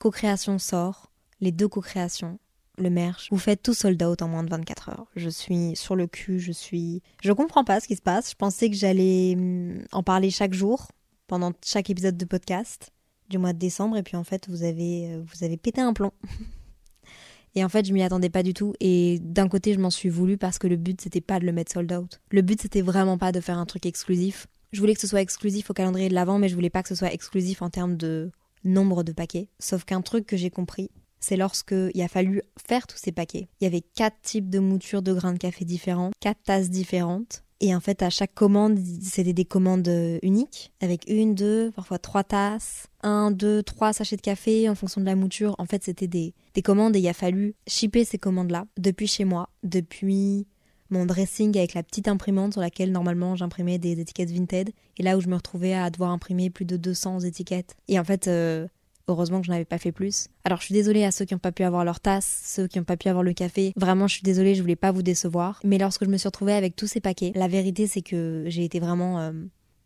co-création 0.00 0.58
sort, 0.58 1.12
les 1.40 1.52
deux 1.52 1.68
co-créations, 1.68 2.40
le 2.78 2.90
merch. 2.90 3.28
Vous 3.30 3.38
faites 3.38 3.62
tout 3.62 3.74
sold 3.74 4.02
out 4.02 4.22
en 4.22 4.28
moins 4.28 4.42
de 4.42 4.50
24 4.50 4.88
heures. 4.88 5.06
Je 5.14 5.28
suis 5.28 5.76
sur 5.76 5.94
le 5.94 6.06
cul, 6.06 6.40
je 6.40 6.52
suis... 6.52 7.02
Je 7.22 7.32
comprends 7.32 7.64
pas 7.64 7.80
ce 7.80 7.86
qui 7.86 7.96
se 7.96 8.02
passe. 8.02 8.30
Je 8.30 8.36
pensais 8.36 8.70
que 8.70 8.76
j'allais 8.76 9.34
hum, 9.36 9.84
en 9.92 10.02
parler 10.02 10.30
chaque 10.30 10.54
jour, 10.54 10.88
pendant 11.26 11.52
chaque 11.62 11.90
épisode 11.90 12.16
de 12.16 12.24
podcast 12.24 12.90
du 13.28 13.38
mois 13.38 13.52
de 13.52 13.58
décembre, 13.58 13.96
et 13.96 14.02
puis 14.02 14.16
en 14.16 14.24
fait, 14.24 14.48
vous 14.48 14.64
avez, 14.64 15.12
euh, 15.12 15.22
vous 15.24 15.44
avez 15.44 15.56
pété 15.56 15.80
un 15.80 15.92
plomb. 15.92 16.12
Et 17.54 17.64
en 17.64 17.68
fait, 17.68 17.84
je 17.84 17.92
m'y 17.92 18.02
attendais 18.02 18.30
pas 18.30 18.42
du 18.42 18.54
tout. 18.54 18.74
Et 18.80 19.18
d'un 19.20 19.48
côté, 19.48 19.74
je 19.74 19.80
m'en 19.80 19.90
suis 19.90 20.08
voulu 20.08 20.38
parce 20.38 20.58
que 20.58 20.68
le 20.68 20.76
but, 20.76 21.00
c'était 21.00 21.20
pas 21.20 21.40
de 21.40 21.46
le 21.46 21.52
mettre 21.52 21.72
sold 21.72 21.92
out. 21.92 22.20
Le 22.30 22.42
but, 22.42 22.62
c'était 22.62 22.80
vraiment 22.80 23.18
pas 23.18 23.32
de 23.32 23.40
faire 23.40 23.58
un 23.58 23.66
truc 23.66 23.86
exclusif. 23.86 24.46
Je 24.72 24.80
voulais 24.80 24.94
que 24.94 25.00
ce 25.00 25.08
soit 25.08 25.20
exclusif 25.20 25.68
au 25.68 25.74
calendrier 25.74 26.08
de 26.08 26.14
l'avant, 26.14 26.38
mais 26.38 26.48
je 26.48 26.54
voulais 26.54 26.70
pas 26.70 26.82
que 26.82 26.88
ce 26.88 26.94
soit 26.94 27.12
exclusif 27.12 27.60
en 27.60 27.68
termes 27.68 27.96
de 27.96 28.30
nombre 28.64 29.02
de 29.02 29.12
paquets. 29.12 29.48
Sauf 29.58 29.84
qu'un 29.84 30.02
truc 30.02 30.26
que 30.26 30.36
j'ai 30.36 30.50
compris, 30.50 30.90
c'est 31.20 31.36
lorsque 31.36 31.74
il 31.94 32.02
a 32.02 32.08
fallu 32.08 32.42
faire 32.66 32.86
tous 32.86 32.96
ces 32.96 33.12
paquets. 33.12 33.48
Il 33.60 33.64
y 33.64 33.66
avait 33.66 33.82
quatre 33.82 34.20
types 34.22 34.48
de 34.48 34.58
moutures 34.58 35.02
de 35.02 35.12
grains 35.12 35.34
de 35.34 35.38
café 35.38 35.64
différents, 35.64 36.10
quatre 36.20 36.42
tasses 36.42 36.70
différentes. 36.70 37.44
Et 37.62 37.74
en 37.74 37.80
fait, 37.80 38.02
à 38.02 38.08
chaque 38.08 38.34
commande, 38.34 38.78
c'était 39.02 39.34
des 39.34 39.44
commandes 39.44 39.86
euh, 39.86 40.18
uniques, 40.22 40.72
avec 40.80 41.02
une, 41.08 41.34
deux, 41.34 41.70
parfois 41.72 41.98
trois 41.98 42.24
tasses, 42.24 42.86
un, 43.02 43.30
deux, 43.30 43.62
trois 43.62 43.92
sachets 43.92 44.16
de 44.16 44.22
café 44.22 44.66
en 44.70 44.74
fonction 44.74 45.02
de 45.02 45.06
la 45.06 45.14
mouture. 45.14 45.54
En 45.58 45.66
fait, 45.66 45.84
c'était 45.84 46.06
des, 46.06 46.32
des 46.54 46.62
commandes 46.62 46.96
et 46.96 47.00
il 47.00 47.08
a 47.08 47.12
fallu 47.12 47.54
shipper 47.66 48.06
ces 48.06 48.16
commandes-là 48.16 48.64
depuis 48.78 49.06
chez 49.06 49.26
moi, 49.26 49.50
depuis 49.62 50.46
mon 50.88 51.06
dressing 51.06 51.56
avec 51.56 51.74
la 51.74 51.82
petite 51.82 52.08
imprimante 52.08 52.54
sur 52.54 52.60
laquelle 52.62 52.92
normalement 52.92 53.36
j'imprimais 53.36 53.78
des 53.78 54.00
étiquettes 54.00 54.30
Vinted 54.30 54.70
et 55.00 55.02
là 55.02 55.16
où 55.16 55.20
je 55.22 55.28
me 55.28 55.34
retrouvais 55.34 55.72
à 55.72 55.88
devoir 55.88 56.10
imprimer 56.10 56.50
plus 56.50 56.66
de 56.66 56.76
200 56.76 57.20
étiquettes. 57.20 57.74
Et 57.88 57.98
en 57.98 58.04
fait, 58.04 58.28
euh, 58.28 58.68
heureusement 59.08 59.40
que 59.40 59.46
je 59.46 59.50
n'avais 59.50 59.64
pas 59.64 59.78
fait 59.78 59.92
plus. 59.92 60.28
Alors 60.44 60.60
je 60.60 60.66
suis 60.66 60.74
désolée 60.74 61.04
à 61.04 61.10
ceux 61.10 61.24
qui 61.24 61.32
n'ont 61.32 61.40
pas 61.40 61.52
pu 61.52 61.62
avoir 61.62 61.86
leur 61.86 62.00
tasse, 62.00 62.42
ceux 62.44 62.66
qui 62.66 62.78
n'ont 62.78 62.84
pas 62.84 62.98
pu 62.98 63.08
avoir 63.08 63.24
le 63.24 63.32
café. 63.32 63.72
Vraiment, 63.76 64.08
je 64.08 64.16
suis 64.16 64.22
désolée, 64.22 64.54
je 64.54 64.60
voulais 64.60 64.76
pas 64.76 64.92
vous 64.92 65.02
décevoir. 65.02 65.58
Mais 65.64 65.78
lorsque 65.78 66.04
je 66.04 66.10
me 66.10 66.18
suis 66.18 66.28
retrouvée 66.28 66.52
avec 66.52 66.76
tous 66.76 66.86
ces 66.86 67.00
paquets, 67.00 67.32
la 67.34 67.48
vérité 67.48 67.86
c'est 67.86 68.02
que 68.02 68.44
j'ai 68.48 68.62
été 68.62 68.78
vraiment 68.78 69.20
euh, 69.20 69.32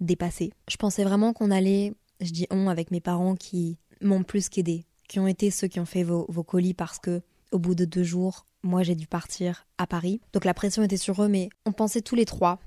dépassée. 0.00 0.52
Je 0.68 0.76
pensais 0.78 1.04
vraiment 1.04 1.32
qu'on 1.32 1.52
allait, 1.52 1.94
je 2.20 2.32
dis 2.32 2.48
on 2.50 2.68
avec 2.68 2.90
mes 2.90 3.00
parents 3.00 3.36
qui 3.36 3.78
m'ont 4.00 4.24
plus 4.24 4.48
qu'aidé, 4.48 4.84
qui 5.06 5.20
ont 5.20 5.28
été 5.28 5.52
ceux 5.52 5.68
qui 5.68 5.78
ont 5.78 5.86
fait 5.86 6.02
vos, 6.02 6.26
vos 6.28 6.42
colis 6.42 6.74
parce 6.74 6.98
que 6.98 7.22
au 7.52 7.60
bout 7.60 7.76
de 7.76 7.84
deux 7.84 8.02
jours, 8.02 8.46
moi 8.64 8.82
j'ai 8.82 8.96
dû 8.96 9.06
partir 9.06 9.68
à 9.78 9.86
Paris. 9.86 10.20
Donc 10.32 10.44
la 10.44 10.54
pression 10.54 10.82
était 10.82 10.96
sur 10.96 11.22
eux, 11.22 11.28
mais 11.28 11.50
on 11.66 11.70
pensait 11.70 12.00
tous 12.00 12.16
les 12.16 12.24
trois 12.24 12.58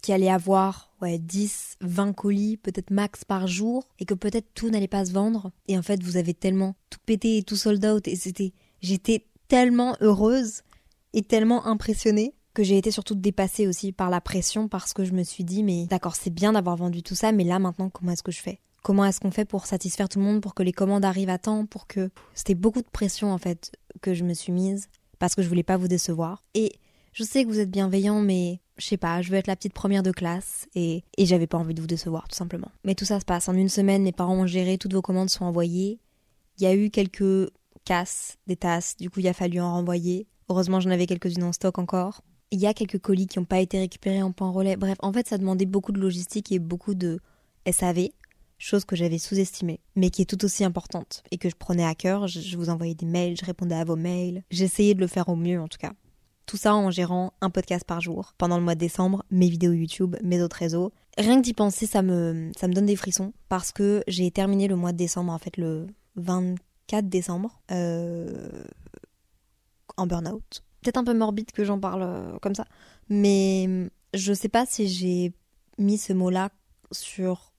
qu'il 0.00 0.14
allait 0.14 0.30
avoir 0.30 0.90
ouais, 1.00 1.18
10, 1.18 1.76
20 1.80 2.12
colis, 2.12 2.56
peut-être 2.56 2.90
max 2.90 3.24
par 3.24 3.46
jour, 3.46 3.88
et 3.98 4.04
que 4.04 4.14
peut-être 4.14 4.48
tout 4.54 4.70
n'allait 4.70 4.88
pas 4.88 5.04
se 5.04 5.12
vendre. 5.12 5.52
Et 5.68 5.78
en 5.78 5.82
fait, 5.82 6.02
vous 6.02 6.16
avez 6.16 6.34
tellement 6.34 6.74
tout 6.90 6.98
pété 7.06 7.38
et 7.38 7.42
tout 7.42 7.56
sold 7.56 7.84
out, 7.84 8.06
et 8.08 8.16
c'était. 8.16 8.52
J'étais 8.82 9.26
tellement 9.48 9.96
heureuse 10.00 10.62
et 11.12 11.22
tellement 11.22 11.66
impressionnée 11.66 12.34
que 12.54 12.62
j'ai 12.62 12.78
été 12.78 12.90
surtout 12.90 13.14
dépassée 13.14 13.66
aussi 13.66 13.92
par 13.92 14.10
la 14.10 14.20
pression 14.20 14.68
parce 14.68 14.92
que 14.92 15.04
je 15.04 15.12
me 15.12 15.22
suis 15.22 15.44
dit, 15.44 15.62
mais 15.62 15.86
d'accord, 15.86 16.16
c'est 16.16 16.30
bien 16.30 16.52
d'avoir 16.52 16.76
vendu 16.76 17.02
tout 17.02 17.14
ça, 17.14 17.32
mais 17.32 17.44
là 17.44 17.58
maintenant, 17.58 17.90
comment 17.90 18.12
est-ce 18.12 18.22
que 18.22 18.32
je 18.32 18.40
fais? 18.40 18.60
Comment 18.82 19.04
est-ce 19.04 19.20
qu'on 19.20 19.30
fait 19.30 19.44
pour 19.44 19.66
satisfaire 19.66 20.08
tout 20.08 20.18
le 20.18 20.24
monde, 20.24 20.40
pour 20.40 20.54
que 20.54 20.62
les 20.62 20.72
commandes 20.72 21.04
arrivent 21.04 21.30
à 21.30 21.38
temps, 21.38 21.66
pour 21.66 21.86
que. 21.86 22.10
C'était 22.34 22.54
beaucoup 22.54 22.80
de 22.80 22.88
pression 22.90 23.32
en 23.32 23.38
fait 23.38 23.72
que 24.00 24.14
je 24.14 24.24
me 24.24 24.34
suis 24.34 24.52
mise 24.52 24.88
parce 25.18 25.34
que 25.34 25.42
je 25.42 25.48
voulais 25.48 25.62
pas 25.62 25.76
vous 25.76 25.88
décevoir. 25.88 26.42
Et 26.54 26.72
je 27.12 27.24
sais 27.24 27.44
que 27.44 27.48
vous 27.48 27.60
êtes 27.60 27.70
bienveillant, 27.70 28.20
mais 28.20 28.60
je 28.80 28.86
sais 28.86 28.96
pas, 28.96 29.22
je 29.22 29.30
veux 29.30 29.36
être 29.36 29.46
la 29.46 29.56
petite 29.56 29.72
première 29.72 30.02
de 30.02 30.10
classe 30.10 30.66
et, 30.74 31.04
j'avais 31.18 31.46
pas 31.46 31.58
envie 31.58 31.74
de 31.74 31.80
vous 31.80 31.86
décevoir 31.86 32.28
tout 32.28 32.36
simplement. 32.36 32.70
Mais 32.84 32.94
tout 32.94 33.04
ça 33.04 33.20
se 33.20 33.24
passe. 33.24 33.48
En 33.48 33.54
une 33.54 33.68
semaine, 33.68 34.02
mes 34.02 34.12
parents 34.12 34.36
ont 34.36 34.46
géré, 34.46 34.78
toutes 34.78 34.94
vos 34.94 35.02
commandes 35.02 35.30
sont 35.30 35.44
envoyées. 35.44 36.00
Il 36.58 36.64
y 36.64 36.66
a 36.66 36.74
eu 36.74 36.90
quelques 36.90 37.50
casses, 37.84 38.38
des 38.46 38.56
tasses, 38.56 38.96
du 38.96 39.10
coup 39.10 39.20
il 39.20 39.28
a 39.28 39.32
fallu 39.32 39.60
en 39.60 39.72
renvoyer. 39.72 40.26
Heureusement 40.48 40.80
j'en 40.80 40.90
avais 40.90 41.06
quelques-unes 41.06 41.44
en 41.44 41.52
stock 41.52 41.78
encore. 41.78 42.22
Il 42.50 42.58
y 42.58 42.66
a 42.66 42.74
quelques 42.74 42.98
colis 42.98 43.26
qui 43.26 43.38
n'ont 43.38 43.44
pas 43.44 43.60
été 43.60 43.78
récupérés 43.78 44.22
en 44.22 44.32
point 44.32 44.50
relais. 44.50 44.76
Bref, 44.76 44.98
en 45.00 45.12
fait 45.12 45.28
ça 45.28 45.38
demandait 45.38 45.66
beaucoup 45.66 45.92
de 45.92 46.00
logistique 46.00 46.50
et 46.52 46.58
beaucoup 46.58 46.94
de 46.94 47.20
SAV 47.70 48.08
chose 48.60 48.84
que 48.84 48.94
j'avais 48.94 49.18
sous-estimée, 49.18 49.80
mais 49.96 50.10
qui 50.10 50.22
est 50.22 50.26
tout 50.26 50.44
aussi 50.44 50.64
importante 50.64 51.22
et 51.30 51.38
que 51.38 51.48
je 51.48 51.56
prenais 51.56 51.84
à 51.84 51.94
cœur. 51.94 52.28
Je 52.28 52.56
vous 52.56 52.68
envoyais 52.68 52.94
des 52.94 53.06
mails, 53.06 53.36
je 53.40 53.44
répondais 53.44 53.74
à 53.74 53.84
vos 53.84 53.96
mails. 53.96 54.42
J'essayais 54.50 54.94
de 54.94 55.00
le 55.00 55.06
faire 55.06 55.28
au 55.28 55.36
mieux 55.36 55.60
en 55.60 55.68
tout 55.68 55.78
cas. 55.78 55.92
Tout 56.46 56.56
ça 56.56 56.74
en 56.74 56.90
gérant 56.90 57.32
un 57.40 57.50
podcast 57.50 57.84
par 57.84 58.00
jour 58.00 58.34
pendant 58.38 58.58
le 58.58 58.64
mois 58.64 58.74
de 58.74 58.80
décembre, 58.80 59.24
mes 59.30 59.48
vidéos 59.48 59.72
YouTube, 59.72 60.16
mes 60.22 60.42
autres 60.42 60.56
réseaux. 60.56 60.92
Rien 61.16 61.36
que 61.36 61.42
d'y 61.42 61.54
penser, 61.54 61.86
ça 61.86 62.02
me, 62.02 62.50
ça 62.58 62.66
me 62.66 62.72
donne 62.72 62.86
des 62.86 62.96
frissons 62.96 63.32
parce 63.48 63.72
que 63.72 64.02
j'ai 64.08 64.30
terminé 64.30 64.66
le 64.68 64.76
mois 64.76 64.92
de 64.92 64.96
décembre, 64.96 65.32
en 65.32 65.38
fait 65.38 65.56
le 65.56 65.86
24 66.16 67.08
décembre, 67.08 67.60
euh, 67.70 68.64
en 69.96 70.06
burn-out. 70.06 70.64
Peut-être 70.82 70.96
un 70.96 71.04
peu 71.04 71.14
morbide 71.14 71.52
que 71.52 71.64
j'en 71.64 71.78
parle 71.78 72.02
euh, 72.02 72.38
comme 72.40 72.54
ça, 72.54 72.64
mais 73.08 73.90
je 74.14 74.32
sais 74.32 74.48
pas 74.48 74.66
si 74.66 74.88
j'ai 74.88 75.32
mis 75.78 75.98
ce 75.98 76.12
mot-là 76.12 76.50
sur 76.90 77.49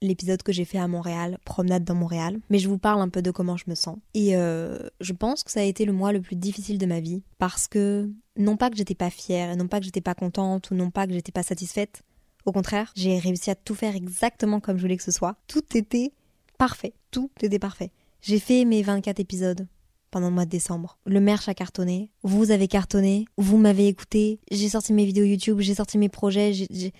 l'épisode 0.00 0.42
que 0.42 0.52
j'ai 0.52 0.64
fait 0.64 0.78
à 0.78 0.88
Montréal, 0.88 1.38
Promenade 1.44 1.84
dans 1.84 1.94
Montréal, 1.94 2.38
mais 2.50 2.58
je 2.58 2.68
vous 2.68 2.78
parle 2.78 3.00
un 3.00 3.08
peu 3.08 3.22
de 3.22 3.30
comment 3.30 3.56
je 3.56 3.64
me 3.66 3.74
sens. 3.74 3.98
Et 4.14 4.36
euh, 4.36 4.78
je 5.00 5.12
pense 5.12 5.42
que 5.42 5.50
ça 5.50 5.60
a 5.60 5.64
été 5.64 5.84
le 5.84 5.92
mois 5.92 6.12
le 6.12 6.20
plus 6.20 6.36
difficile 6.36 6.78
de 6.78 6.86
ma 6.86 7.00
vie, 7.00 7.22
parce 7.38 7.68
que 7.68 8.10
non 8.36 8.56
pas 8.56 8.70
que 8.70 8.76
j'étais 8.76 8.94
pas 8.94 9.10
fière, 9.10 9.56
non 9.56 9.68
pas 9.68 9.80
que 9.80 9.84
j'étais 9.84 10.00
pas 10.00 10.14
contente, 10.14 10.70
ou 10.70 10.74
non 10.74 10.90
pas 10.90 11.06
que 11.06 11.12
j'étais 11.12 11.32
pas 11.32 11.42
satisfaite, 11.42 12.02
au 12.44 12.52
contraire, 12.52 12.92
j'ai 12.96 13.18
réussi 13.18 13.50
à 13.50 13.54
tout 13.54 13.74
faire 13.74 13.94
exactement 13.94 14.60
comme 14.60 14.76
je 14.76 14.82
voulais 14.82 14.96
que 14.96 15.02
ce 15.02 15.10
soit. 15.10 15.36
Tout 15.48 15.76
était 15.76 16.12
parfait, 16.56 16.94
tout 17.10 17.30
était 17.42 17.58
parfait. 17.58 17.90
J'ai 18.20 18.38
fait 18.38 18.64
mes 18.64 18.82
24 18.82 19.20
épisodes 19.20 19.66
pendant 20.10 20.28
le 20.28 20.34
mois 20.34 20.44
de 20.44 20.50
décembre. 20.50 20.98
Le 21.04 21.20
merch 21.20 21.48
a 21.48 21.54
cartonné, 21.54 22.10
vous 22.22 22.50
avez 22.50 22.66
cartonné, 22.66 23.26
vous 23.36 23.58
m'avez 23.58 23.88
écouté, 23.88 24.40
j'ai 24.50 24.70
sorti 24.70 24.92
mes 24.92 25.04
vidéos 25.04 25.24
YouTube, 25.24 25.60
j'ai 25.60 25.74
sorti 25.74 25.98
mes 25.98 26.08
projets, 26.08 26.52
j'ai... 26.52 26.92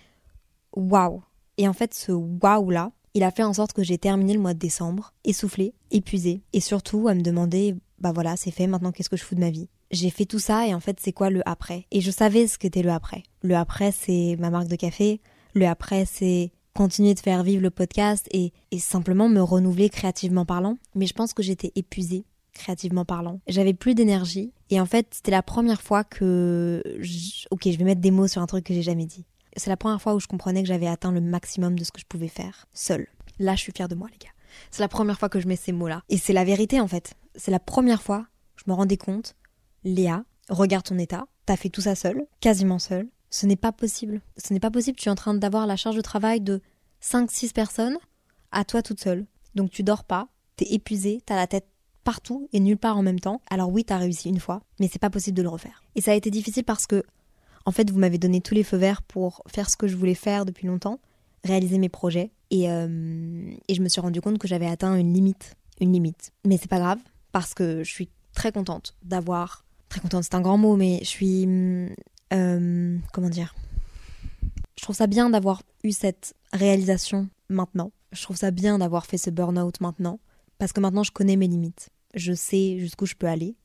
Waouh 0.76 1.22
Et 1.58 1.68
en 1.68 1.74
fait, 1.74 1.92
ce 1.92 2.12
waouh 2.12 2.70
là, 2.70 2.92
il 3.14 3.22
a 3.22 3.30
fait 3.30 3.42
en 3.42 3.52
sorte 3.52 3.74
que 3.74 3.82
j'ai 3.82 3.98
terminé 3.98 4.32
le 4.32 4.40
mois 4.40 4.54
de 4.54 4.58
décembre, 4.58 5.12
essoufflée, 5.24 5.74
épuisée, 5.90 6.40
et 6.52 6.60
surtout 6.60 7.08
à 7.08 7.14
me 7.14 7.20
demander, 7.20 7.74
bah 7.98 8.12
voilà, 8.12 8.36
c'est 8.36 8.50
fait, 8.50 8.66
maintenant 8.66 8.92
qu'est-ce 8.92 9.10
que 9.10 9.16
je 9.16 9.24
fous 9.24 9.34
de 9.34 9.40
ma 9.40 9.50
vie? 9.50 9.68
J'ai 9.90 10.10
fait 10.10 10.24
tout 10.24 10.38
ça, 10.38 10.66
et 10.66 10.74
en 10.74 10.80
fait, 10.80 10.98
c'est 11.00 11.12
quoi 11.12 11.28
le 11.28 11.46
après? 11.46 11.86
Et 11.90 12.00
je 12.00 12.10
savais 12.10 12.46
ce 12.46 12.58
qu'était 12.58 12.82
le 12.82 12.90
après. 12.90 13.24
Le 13.42 13.56
après, 13.56 13.92
c'est 13.92 14.36
ma 14.38 14.50
marque 14.50 14.68
de 14.68 14.76
café, 14.76 15.20
le 15.54 15.66
après, 15.66 16.04
c'est 16.04 16.52
continuer 16.74 17.14
de 17.14 17.18
faire 17.18 17.42
vivre 17.42 17.62
le 17.62 17.70
podcast 17.70 18.28
et, 18.30 18.52
et 18.70 18.78
simplement 18.78 19.28
me 19.28 19.40
renouveler 19.40 19.88
créativement 19.88 20.46
parlant. 20.46 20.78
Mais 20.94 21.06
je 21.06 21.12
pense 21.12 21.34
que 21.34 21.42
j'étais 21.42 21.72
épuisée 21.74 22.24
créativement 22.52 23.04
parlant. 23.04 23.40
J'avais 23.48 23.74
plus 23.74 23.96
d'énergie 23.96 24.52
et 24.70 24.80
en 24.80 24.86
fait 24.86 25.08
c'était 25.10 25.32
la 25.32 25.42
première 25.42 25.82
fois 25.82 26.04
que... 26.04 26.82
Ok, 27.50 27.62
je 27.64 27.76
vais 27.76 27.84
mettre 27.84 28.00
des 28.00 28.12
mots 28.12 28.28
sur 28.28 28.42
un 28.42 28.46
truc 28.46 28.64
que 28.64 28.74
j'ai 28.74 28.82
jamais 28.82 29.06
dit. 29.06 29.24
C'est 29.58 29.70
la 29.70 29.76
première 29.76 30.00
fois 30.00 30.14
où 30.14 30.20
je 30.20 30.26
comprenais 30.26 30.62
que 30.62 30.68
j'avais 30.68 30.86
atteint 30.86 31.12
le 31.12 31.20
maximum 31.20 31.78
de 31.78 31.84
ce 31.84 31.92
que 31.92 32.00
je 32.00 32.06
pouvais 32.06 32.28
faire, 32.28 32.66
seule. 32.72 33.08
Là 33.38 33.54
je 33.54 33.60
suis 33.60 33.72
fière 33.72 33.88
de 33.88 33.94
moi 33.94 34.08
les 34.10 34.18
gars. 34.18 34.32
C'est 34.70 34.82
la 34.82 34.88
première 34.88 35.18
fois 35.18 35.28
que 35.28 35.40
je 35.40 35.46
mets 35.46 35.56
ces 35.56 35.72
mots-là. 35.72 36.02
Et 36.08 36.18
c'est 36.18 36.32
la 36.32 36.44
vérité 36.44 36.80
en 36.80 36.88
fait. 36.88 37.14
C'est 37.34 37.50
la 37.50 37.60
première 37.60 38.02
fois 38.02 38.26
que 38.56 38.62
je 38.64 38.70
me 38.70 38.74
rendais 38.74 38.96
compte, 38.96 39.36
Léa, 39.84 40.24
regarde 40.48 40.84
ton 40.84 40.98
état, 40.98 41.26
t'as 41.46 41.56
fait 41.56 41.68
tout 41.68 41.82
ça 41.82 41.94
seule, 41.94 42.26
quasiment 42.40 42.78
seule. 42.78 43.08
Ce 43.30 43.46
n'est 43.46 43.56
pas 43.56 43.72
possible. 43.72 44.22
Ce 44.36 44.52
n'est 44.52 44.60
pas 44.60 44.70
possible, 44.70 44.96
tu 44.96 45.08
es 45.08 45.12
en 45.12 45.16
train 45.16 45.34
d'avoir 45.34 45.66
la 45.66 45.76
charge 45.76 45.96
de 45.96 46.00
travail 46.00 46.40
de 46.40 46.60
5-6 47.02 47.52
personnes 47.52 47.98
à 48.52 48.64
toi 48.64 48.82
toute 48.82 49.00
seule. 49.00 49.26
Donc 49.54 49.70
tu 49.70 49.82
dors 49.82 50.04
pas, 50.04 50.28
t'es 50.56 50.72
épuisé, 50.72 51.20
t'as 51.24 51.36
la 51.36 51.46
tête 51.46 51.66
partout 52.04 52.48
et 52.52 52.60
nulle 52.60 52.78
part 52.78 52.96
en 52.96 53.02
même 53.02 53.20
temps. 53.20 53.42
Alors 53.50 53.70
oui, 53.70 53.84
t'as 53.84 53.98
réussi 53.98 54.30
une 54.30 54.40
fois, 54.40 54.62
mais 54.80 54.88
c'est 54.90 54.98
pas 54.98 55.10
possible 55.10 55.36
de 55.36 55.42
le 55.42 55.48
refaire. 55.50 55.82
Et 55.94 56.00
ça 56.00 56.12
a 56.12 56.14
été 56.14 56.30
difficile 56.30 56.64
parce 56.64 56.86
que, 56.86 57.02
en 57.68 57.70
fait, 57.70 57.90
vous 57.90 57.98
m'avez 57.98 58.16
donné 58.16 58.40
tous 58.40 58.54
les 58.54 58.64
feux 58.64 58.78
verts 58.78 59.02
pour 59.02 59.42
faire 59.46 59.68
ce 59.68 59.76
que 59.76 59.86
je 59.86 59.94
voulais 59.94 60.14
faire 60.14 60.46
depuis 60.46 60.66
longtemps, 60.66 61.00
réaliser 61.44 61.76
mes 61.76 61.90
projets, 61.90 62.30
et, 62.50 62.70
euh, 62.70 63.50
et 63.68 63.74
je 63.74 63.82
me 63.82 63.90
suis 63.90 64.00
rendu 64.00 64.22
compte 64.22 64.38
que 64.38 64.48
j'avais 64.48 64.66
atteint 64.66 64.96
une 64.96 65.12
limite. 65.12 65.54
Une 65.78 65.92
limite. 65.92 66.32
Mais 66.46 66.56
c'est 66.56 66.70
pas 66.70 66.78
grave, 66.78 66.98
parce 67.30 67.52
que 67.52 67.84
je 67.84 67.90
suis 67.90 68.08
très 68.32 68.52
contente 68.52 68.96
d'avoir. 69.04 69.66
Très 69.90 70.00
contente, 70.00 70.24
c'est 70.24 70.34
un 70.34 70.40
grand 70.40 70.56
mot, 70.56 70.76
mais 70.76 71.00
je 71.02 71.08
suis. 71.08 71.46
Euh, 72.32 72.96
comment 73.12 73.28
dire? 73.28 73.54
Je 74.78 74.82
trouve 74.82 74.96
ça 74.96 75.06
bien 75.06 75.28
d'avoir 75.28 75.62
eu 75.84 75.92
cette 75.92 76.32
réalisation 76.54 77.28
maintenant. 77.50 77.92
Je 78.12 78.22
trouve 78.22 78.38
ça 78.38 78.50
bien 78.50 78.78
d'avoir 78.78 79.04
fait 79.04 79.18
ce 79.18 79.28
burn-out 79.28 79.82
maintenant, 79.82 80.20
parce 80.56 80.72
que 80.72 80.80
maintenant 80.80 81.02
je 81.02 81.12
connais 81.12 81.36
mes 81.36 81.48
limites 81.48 81.90
je 82.14 82.32
sais 82.32 82.78
jusqu'où 82.78 83.06
je 83.06 83.14
peux 83.14 83.26
aller. 83.26 83.56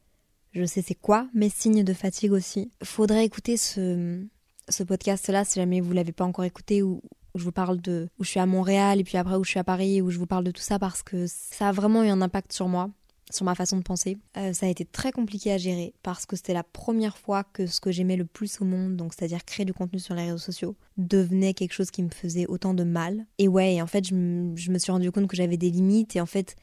Je 0.54 0.66
sais 0.66 0.82
c'est 0.82 0.96
quoi 0.96 1.28
mes 1.34 1.50
signes 1.50 1.84
de 1.84 1.94
fatigue 1.94 2.32
aussi. 2.32 2.72
Faudrait 2.84 3.26
écouter 3.26 3.58
ce, 3.58 4.24
ce 4.70 4.84
podcast-là 4.84 5.46
si 5.46 5.60
jamais 5.60 5.82
vous 5.82 5.94
l'avez 5.94 6.12
pas 6.12 6.26
encore 6.26 6.46
écouté 6.46 6.84
ou 6.84 7.02
où 7.36 7.40
je 7.40 7.44
vous 7.46 7.52
parle 7.52 7.82
de 7.82 8.08
où 8.20 8.24
je 8.24 8.30
suis 8.30 8.40
à 8.40 8.46
Montréal 8.46 9.00
et 9.00 9.04
puis 9.04 9.18
après 9.18 9.36
où 9.36 9.44
je 9.44 9.50
suis 9.50 9.60
à 9.60 9.64
Paris 9.64 10.02
où 10.02 10.12
je 10.12 10.20
vous 10.20 10.28
parle 10.28 10.44
de 10.44 10.52
tout 10.52 10.62
ça 10.62 10.78
parce 10.78 11.02
que 11.02 11.26
ça 11.28 11.70
a 11.70 11.72
vraiment 11.72 12.04
eu 12.04 12.10
un 12.10 12.22
impact 12.22 12.54
sur 12.54 12.68
moi 12.68 12.92
sur 13.32 13.46
ma 13.46 13.56
façon 13.56 13.78
de 13.78 13.84
penser. 13.84 14.18
Euh, 14.38 14.54
ça 14.54 14.66
a 14.66 14.70
été 14.70 14.86
très 14.86 15.12
compliqué 15.12 15.52
à 15.52 15.58
gérer 15.58 15.94
parce 16.04 16.26
que 16.26 16.36
c'était 16.36 16.54
la 16.54 16.64
première 16.64 17.18
fois 17.18 17.44
que 17.44 17.66
ce 17.66 17.80
que 17.80 17.92
j'aimais 17.92 18.18
le 18.18 18.26
plus 18.26 18.62
au 18.62 18.66
monde, 18.66 18.96
donc 18.96 19.14
c'est-à-dire 19.14 19.44
créer 19.46 19.66
du 19.66 19.74
contenu 19.74 20.00
sur 20.00 20.14
les 20.14 20.26
réseaux 20.26 20.38
sociaux, 20.38 20.76
devenait 20.98 21.54
quelque 21.54 21.74
chose 21.74 21.90
qui 21.90 22.04
me 22.04 22.10
faisait 22.10 22.46
autant 22.46 22.74
de 22.74 22.84
mal. 22.84 23.26
Et 23.40 23.48
ouais, 23.48 23.82
en 23.82 23.88
fait, 23.88 24.06
je, 24.06 24.14
je 24.56 24.72
me 24.72 24.78
suis 24.78 24.92
rendu 24.92 25.12
compte 25.12 25.28
que 25.28 25.38
j'avais 25.38 25.58
des 25.58 25.72
limites 25.72 26.16
et 26.16 26.22
en 26.22 26.26
fait, 26.26 26.56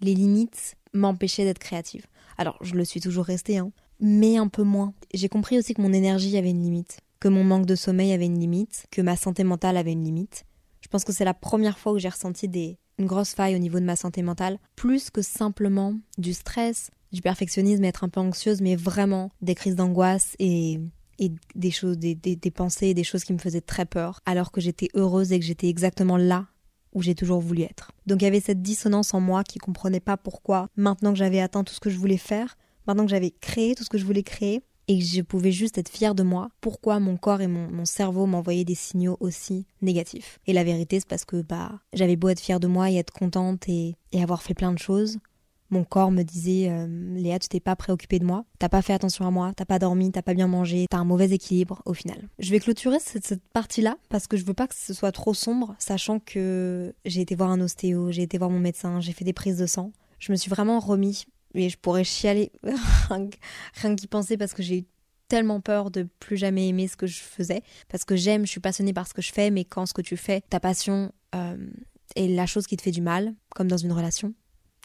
les 0.00 0.14
limites, 0.14 0.76
m'empêchait 0.92 1.44
d'être 1.44 1.58
créative. 1.58 2.06
Alors, 2.40 2.56
je 2.62 2.74
le 2.74 2.86
suis 2.86 3.02
toujours 3.02 3.26
restée, 3.26 3.58
hein, 3.58 3.70
mais 4.00 4.38
un 4.38 4.48
peu 4.48 4.62
moins. 4.62 4.94
J'ai 5.12 5.28
compris 5.28 5.58
aussi 5.58 5.74
que 5.74 5.82
mon 5.82 5.92
énergie 5.92 6.38
avait 6.38 6.48
une 6.48 6.62
limite, 6.62 7.00
que 7.20 7.28
mon 7.28 7.44
manque 7.44 7.66
de 7.66 7.74
sommeil 7.74 8.14
avait 8.14 8.24
une 8.24 8.38
limite, 8.38 8.86
que 8.90 9.02
ma 9.02 9.14
santé 9.14 9.44
mentale 9.44 9.76
avait 9.76 9.92
une 9.92 10.04
limite. 10.04 10.46
Je 10.80 10.88
pense 10.88 11.04
que 11.04 11.12
c'est 11.12 11.26
la 11.26 11.34
première 11.34 11.78
fois 11.78 11.92
où 11.92 11.98
j'ai 11.98 12.08
ressenti 12.08 12.48
des, 12.48 12.78
une 12.96 13.04
grosse 13.04 13.34
faille 13.34 13.54
au 13.54 13.58
niveau 13.58 13.78
de 13.78 13.84
ma 13.84 13.94
santé 13.94 14.22
mentale, 14.22 14.58
plus 14.74 15.10
que 15.10 15.20
simplement 15.20 15.98
du 16.16 16.32
stress, 16.32 16.90
du 17.12 17.20
perfectionnisme, 17.20 17.84
être 17.84 18.04
un 18.04 18.08
peu 18.08 18.20
anxieuse, 18.20 18.62
mais 18.62 18.74
vraiment 18.74 19.30
des 19.42 19.54
crises 19.54 19.76
d'angoisse 19.76 20.34
et, 20.38 20.80
et 21.18 21.32
des 21.54 21.70
choses, 21.70 21.98
des, 21.98 22.14
des 22.14 22.50
pensées, 22.50 22.94
des 22.94 23.04
choses 23.04 23.24
qui 23.24 23.34
me 23.34 23.38
faisaient 23.38 23.60
très 23.60 23.84
peur, 23.84 24.20
alors 24.24 24.50
que 24.50 24.62
j'étais 24.62 24.88
heureuse 24.94 25.30
et 25.32 25.38
que 25.38 25.44
j'étais 25.44 25.68
exactement 25.68 26.16
là 26.16 26.46
où 26.92 27.02
j'ai 27.02 27.14
toujours 27.14 27.40
voulu 27.40 27.62
être. 27.62 27.92
Donc 28.06 28.22
il 28.22 28.24
y 28.24 28.28
avait 28.28 28.40
cette 28.40 28.62
dissonance 28.62 29.14
en 29.14 29.20
moi 29.20 29.44
qui 29.44 29.58
comprenait 29.58 30.00
pas 30.00 30.16
pourquoi, 30.16 30.68
maintenant 30.76 31.12
que 31.12 31.18
j'avais 31.18 31.40
atteint 31.40 31.64
tout 31.64 31.74
ce 31.74 31.80
que 31.80 31.90
je 31.90 31.98
voulais 31.98 32.16
faire, 32.16 32.56
maintenant 32.86 33.04
que 33.04 33.10
j'avais 33.10 33.30
créé 33.30 33.74
tout 33.74 33.84
ce 33.84 33.90
que 33.90 33.98
je 33.98 34.04
voulais 34.04 34.22
créer, 34.22 34.62
et 34.88 34.98
que 34.98 35.04
je 35.04 35.22
pouvais 35.22 35.52
juste 35.52 35.78
être 35.78 35.88
fière 35.88 36.16
de 36.16 36.24
moi, 36.24 36.48
pourquoi 36.60 36.98
mon 36.98 37.16
corps 37.16 37.40
et 37.40 37.46
mon, 37.46 37.84
cerveau 37.84 38.26
m'envoyaient 38.26 38.64
des 38.64 38.74
signaux 38.74 39.16
aussi 39.20 39.64
négatifs. 39.82 40.40
Et 40.48 40.52
la 40.52 40.64
vérité, 40.64 40.98
c'est 40.98 41.08
parce 41.08 41.24
que 41.24 41.42
bah 41.42 41.78
j'avais 41.92 42.16
beau 42.16 42.28
être 42.28 42.40
fière 42.40 42.58
de 42.58 42.66
moi 42.66 42.90
et 42.90 42.96
être 42.96 43.12
contente 43.12 43.68
et 43.68 43.94
avoir 44.20 44.42
fait 44.42 44.54
plein 44.54 44.72
de 44.72 44.80
choses, 44.80 45.18
mon 45.70 45.84
corps 45.84 46.10
me 46.10 46.22
disait 46.22 46.68
euh, 46.68 46.86
Léa, 47.14 47.38
tu 47.38 47.48
t'es 47.48 47.60
pas 47.60 47.76
préoccupée 47.76 48.18
de 48.18 48.24
moi, 48.24 48.44
t'as 48.58 48.68
pas 48.68 48.82
fait 48.82 48.92
attention 48.92 49.26
à 49.26 49.30
moi, 49.30 49.52
t'as 49.54 49.64
pas 49.64 49.78
dormi, 49.78 50.10
t'as 50.10 50.22
pas 50.22 50.34
bien 50.34 50.46
mangé, 50.46 50.86
t'as 50.90 50.98
un 50.98 51.04
mauvais 51.04 51.30
équilibre 51.30 51.82
au 51.86 51.94
final. 51.94 52.28
Je 52.38 52.50
vais 52.50 52.60
clôturer 52.60 52.98
cette, 53.00 53.40
partie-là 53.52 53.96
parce 54.08 54.26
que 54.26 54.36
je 54.36 54.44
veux 54.44 54.54
pas 54.54 54.66
que 54.66 54.74
ce 54.74 54.92
soit 54.92 55.12
trop 55.12 55.34
sombre, 55.34 55.74
sachant 55.78 56.18
que 56.18 56.94
j'ai 57.04 57.20
été 57.20 57.34
voir 57.34 57.50
un 57.50 57.60
ostéo, 57.60 58.10
j'ai 58.10 58.22
été 58.22 58.38
voir 58.38 58.50
mon 58.50 58.58
médecin, 58.58 59.00
j'ai 59.00 59.12
fait 59.12 59.24
des 59.24 59.32
prises 59.32 59.58
de 59.58 59.66
sang. 59.66 59.92
Je 60.18 60.32
me 60.32 60.36
suis 60.36 60.50
vraiment 60.50 60.80
remis 60.80 61.24
et 61.54 61.68
je 61.68 61.78
pourrais 61.78 62.04
chialer 62.04 62.52
rien 63.74 63.96
qu'y 63.96 64.06
penser 64.06 64.36
parce 64.36 64.52
que 64.52 64.62
j'ai 64.62 64.78
eu 64.78 64.84
tellement 65.28 65.60
peur 65.60 65.90
de 65.90 66.08
plus 66.18 66.36
jamais 66.36 66.68
aimer 66.68 66.88
ce 66.88 66.96
que 66.96 67.06
je 67.06 67.20
faisais. 67.20 67.62
Parce 67.88 68.04
que 68.04 68.16
j'aime, 68.16 68.44
je 68.44 68.50
suis 68.50 68.60
passionnée 68.60 68.92
par 68.92 69.06
ce 69.06 69.14
que 69.14 69.22
je 69.22 69.32
fais, 69.32 69.50
mais 69.50 69.64
quand 69.64 69.86
ce 69.86 69.94
que 69.94 70.02
tu 70.02 70.16
fais, 70.16 70.42
ta 70.50 70.60
passion 70.60 71.12
euh, 71.34 71.56
est 72.16 72.28
la 72.28 72.46
chose 72.46 72.66
qui 72.66 72.76
te 72.76 72.82
fait 72.82 72.90
du 72.90 73.00
mal, 73.00 73.34
comme 73.54 73.68
dans 73.68 73.76
une 73.76 73.92
relation, 73.92 74.34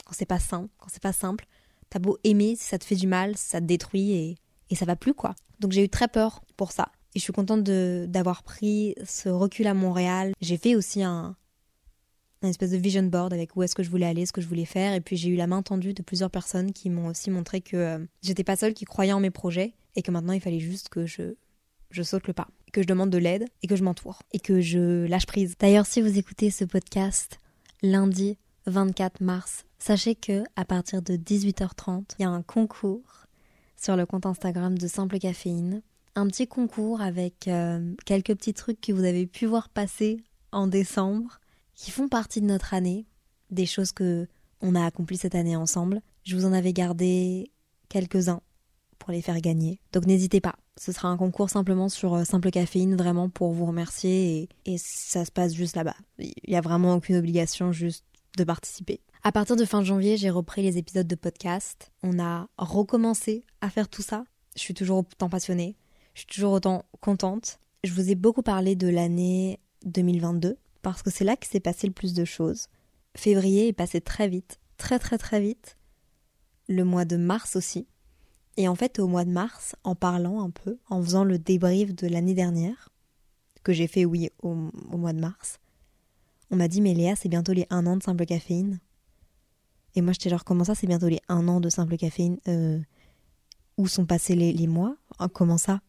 quand 0.06 0.14
c'est 0.14 0.26
pas 0.26 0.40
sain, 0.40 0.70
quand 0.78 0.88
c'est 0.90 1.04
pas 1.04 1.14
simple, 1.14 1.46
t'as 1.90 2.00
beau 2.00 2.18
aimer, 2.24 2.56
si 2.56 2.66
ça 2.66 2.80
te 2.80 2.86
fait 2.86 2.96
du 2.96 3.08
mal, 3.08 3.36
ça 3.38 3.60
te 3.60 3.66
détruit 3.66 4.12
et, 4.12 4.38
et 4.70 4.76
ça 4.76 4.86
va 4.86 4.96
plus 4.96 5.14
quoi. 5.14 5.36
Donc 5.60 5.72
j'ai 5.72 5.84
eu 5.84 5.90
très 5.90 6.08
peur 6.08 6.44
pour 6.56 6.72
ça. 6.72 6.92
Et 7.14 7.20
je 7.20 7.24
suis 7.24 7.34
contente 7.34 7.64
d'avoir 7.64 8.44
pris 8.44 8.96
ce 9.06 9.30
recul 9.30 9.68
à 9.68 9.74
Montréal. 9.74 10.34
J'ai 10.42 10.58
fait 10.58 10.76
aussi 10.76 11.02
un, 11.02 11.38
un 12.42 12.50
espèce 12.50 12.72
de 12.72 12.78
vision 12.78 13.04
board 13.04 13.34
avec 13.34 13.56
où 13.56 13.64
est-ce 13.64 13.76
que 13.76 13.84
je 13.84 13.90
voulais 13.90 14.06
aller, 14.06 14.26
ce 14.26 14.34
que 14.34 14.42
je 14.42 14.48
voulais 14.48 14.66
faire. 14.66 14.94
Et 14.94 15.02
puis 15.02 15.16
j'ai 15.16 15.30
eu 15.30 15.36
la 15.36 15.48
main 15.48 15.62
tendue 15.62 15.94
de 15.94 16.04
plusieurs 16.04 16.30
personnes 16.30 16.74
qui 16.74 16.90
m'ont 16.90 17.08
aussi 17.08 17.32
montré 17.32 17.62
que 17.62 17.78
euh, 17.78 18.00
j'étais 18.22 18.44
pas 18.44 18.56
seule 18.56 18.74
qui 18.74 18.86
croyait 18.86 19.14
en 19.14 19.20
mes 19.20 19.32
projets 19.32 19.74
et 19.96 20.02
que 20.02 20.12
maintenant 20.12 20.34
il 20.34 20.42
fallait 20.42 20.60
juste 20.60 20.90
que 20.90 21.06
je, 21.06 21.36
je 21.90 22.04
saute 22.04 22.28
le 22.28 22.34
pas, 22.34 22.48
que 22.74 22.82
je 22.82 22.88
demande 22.88 23.10
de 23.10 23.18
l'aide 23.18 23.46
et 23.64 23.68
que 23.68 23.76
je 23.76 23.84
m'entoure 23.84 24.22
et 24.34 24.40
que 24.40 24.60
je 24.60 25.06
lâche 25.06 25.26
prise. 25.26 25.56
D'ailleurs, 25.60 25.86
si 25.86 26.02
vous 26.02 26.18
écoutez 26.18 26.52
ce 26.52 26.66
podcast 26.66 27.40
lundi 27.82 28.38
24 28.68 29.22
mars 29.22 29.65
Sachez 29.86 30.16
que 30.16 30.44
à 30.56 30.66
partir 30.66 31.04
de 31.04 31.16
18h30, 31.16 32.16
il 32.18 32.24
y 32.24 32.26
a 32.26 32.30
un 32.32 32.42
concours 32.42 33.28
sur 33.80 33.96
le 33.96 34.08
compte 34.08 34.26
Instagram 34.26 34.76
de 34.76 34.88
Simple 34.88 35.20
Caféine. 35.20 35.84
Un 36.16 36.26
petit 36.26 36.48
concours 36.48 37.02
avec 37.02 37.48
euh, 37.48 37.94
quelques 38.04 38.34
petits 38.34 38.56
trucs 38.56 38.82
que 38.82 38.92
vous 38.92 39.04
avez 39.04 39.28
pu 39.28 39.46
voir 39.46 39.70
passer 39.70 40.24
en 40.52 40.66
décembre, 40.66 41.40
qui 41.76 41.92
font 41.92 42.08
partie 42.08 42.42
de 42.42 42.48
notre 42.48 42.74
année, 42.74 43.06
des 43.52 43.68
choses 43.68 43.92
que 43.92 44.28
on 44.60 44.74
a 44.74 44.84
accomplies 44.84 45.18
cette 45.18 45.36
année 45.36 45.56
ensemble. 45.56 46.02
Je 46.24 46.36
vous 46.36 46.46
en 46.46 46.54
avais 46.54 46.74
gardé 46.74 47.52
quelques-uns 47.88 48.42
pour 48.98 49.12
les 49.12 49.22
faire 49.22 49.40
gagner. 49.40 49.80
Donc 49.94 50.08
n'hésitez 50.08 50.42
pas. 50.42 50.56
Ce 50.78 50.94
sera 50.94 51.10
un 51.10 51.18
concours 51.18 51.52
simplement 51.52 51.90
sur 51.90 52.16
euh, 52.16 52.24
Simple 52.24 52.50
Caféine, 52.50 52.96
vraiment 52.96 53.30
pour 53.30 53.52
vous 53.52 53.68
remercier 53.68 54.50
et, 54.66 54.74
et 54.74 54.78
ça 54.80 55.26
se 55.26 55.32
passe 55.32 55.54
juste 55.54 55.76
là-bas. 55.76 55.96
Il 56.18 56.34
n'y 56.48 56.56
a 56.56 56.62
vraiment 56.62 56.96
aucune 56.96 57.18
obligation, 57.18 57.72
juste 57.72 58.04
de 58.36 58.44
participer. 58.44 59.00
À 59.28 59.32
partir 59.32 59.56
de 59.56 59.66
fin 59.66 59.84
janvier, 59.84 60.18
j'ai 60.18 60.30
repris 60.30 60.62
les 60.62 60.78
épisodes 60.78 61.08
de 61.08 61.16
podcast. 61.16 61.92
On 62.04 62.20
a 62.20 62.48
recommencé 62.60 63.44
à 63.60 63.72
faire 63.72 63.90
tout 63.90 64.04
ça. 64.04 64.24
Je 64.56 64.62
suis 64.62 64.76
toujours 64.76 65.00
autant 65.00 65.30
passionnée. 65.30 65.76
Je 66.14 66.20
suis 66.20 66.28
toujours 66.28 66.52
autant 66.52 66.86
contente. 67.02 67.60
Je 67.84 67.92
vous 67.92 68.12
ai 68.12 68.14
beaucoup 68.14 68.44
parlé 68.44 68.76
de 68.76 68.88
l'année 68.88 69.60
2022 69.86 70.60
parce 70.84 71.02
que 71.02 71.10
c'est 71.10 71.24
là 71.24 71.36
que 71.36 71.48
s'est 71.48 71.60
passé 71.60 71.88
le 71.88 71.94
plus 71.94 72.14
de 72.14 72.24
choses. 72.24 72.68
Février 73.18 73.68
est 73.70 73.74
passé 73.74 74.00
très 74.00 74.28
vite, 74.28 74.60
très 74.78 75.00
très 75.00 75.18
très 75.18 75.42
vite. 75.42 75.76
Le 76.70 76.84
mois 76.84 77.06
de 77.06 77.18
mars 77.18 77.56
aussi. 77.56 77.88
Et 78.58 78.68
en 78.68 78.76
fait, 78.76 79.00
au 79.00 79.08
mois 79.08 79.26
de 79.26 79.32
mars, 79.32 79.76
en 79.84 79.96
parlant 79.96 80.44
un 80.44 80.52
peu, 80.52 80.78
en 80.88 81.02
faisant 81.02 81.24
le 81.24 81.40
débrief 81.40 81.96
de 81.96 82.08
l'année 82.08 82.36
dernière, 82.36 82.90
que 83.64 83.74
j'ai 83.74 83.88
fait, 83.88 84.06
oui, 84.06 84.30
au, 84.44 84.54
mois 84.54 85.14
de 85.14 85.20
mars, 85.20 85.58
on 86.52 86.58
m'a 86.58 86.68
dit, 86.68 86.80
mais 86.80 86.94
Léa, 86.94 87.16
c'est 87.16 87.28
bientôt 87.28 87.54
les 87.54 87.66
un 87.72 87.88
an 87.88 87.98
de 87.98 88.04
simple 88.04 88.28
caféine. 88.28 88.80
Et 89.96 90.02
moi, 90.02 90.14
j'étais 90.14 90.30
genre, 90.30 90.44
comment 90.44 90.66
ça, 90.66 90.76
c'est 90.76 90.88
bientôt 90.88 91.08
les 91.08 91.22
un 91.30 91.48
an 91.48 91.62
de 91.62 91.70
simple 91.70 91.96
caféine 91.98 92.38
euh, 92.48 92.80
Où 93.78 93.88
sont 93.88 94.06
passés 94.06 94.36
les, 94.36 94.68
mois 94.68 94.96
Ah, 95.20 95.30
Comment 95.34 95.58
ça? 95.58 95.82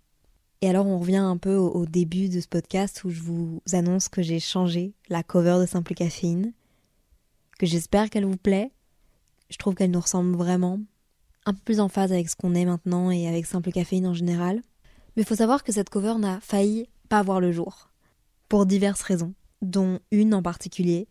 Et 0.62 0.68
alors, 0.68 0.86
on 0.86 0.98
revient 0.98 1.16
un 1.16 1.36
peu 1.36 1.54
au, 1.56 1.84
début 1.86 2.28
de 2.28 2.40
ce 2.40 2.48
podcast 2.48 3.04
où 3.04 3.10
je 3.10 3.20
vous 3.20 3.60
annonce 3.72 4.08
que 4.08 4.22
j'ai 4.22 4.40
changé 4.40 4.94
la 5.08 5.22
cover 5.22 5.58
de 5.60 5.66
simple 5.66 5.94
caféine, 5.94 6.52
que 7.58 7.66
j'espère 7.66 8.08
qu'elle 8.08 8.24
vous 8.24 8.36
plaît. 8.36 8.72
Je 9.50 9.58
trouve 9.58 9.74
qu'elle 9.74 9.90
nous 9.90 10.00
ressemble 10.00 10.36
vraiment, 10.36 10.80
un 11.44 11.52
peu 11.52 11.60
plus 11.64 11.80
en 11.80 11.88
phase 11.88 12.12
avec 12.12 12.28
ce 12.28 12.36
qu'on 12.36 12.54
est 12.54 12.64
maintenant 12.64 13.10
et 13.10 13.28
avec 13.28 13.44
simple 13.44 13.70
caféine 13.70 14.06
en 14.06 14.14
général. 14.14 14.62
Mais 15.14 15.22
il 15.22 15.26
faut 15.26 15.34
savoir 15.34 15.62
que 15.62 15.72
cette 15.72 15.90
cover 15.90 16.14
n'a 16.18 16.40
failli 16.40 16.88
pas 17.08 17.22
voir 17.22 17.40
le 17.40 17.52
jour, 17.52 17.90
pour 18.48 18.66
diverses 18.66 19.02
raisons, 19.02 19.34
dont 19.62 20.00
une 20.10 20.34
en 20.34 20.42
particulier, 20.42 21.06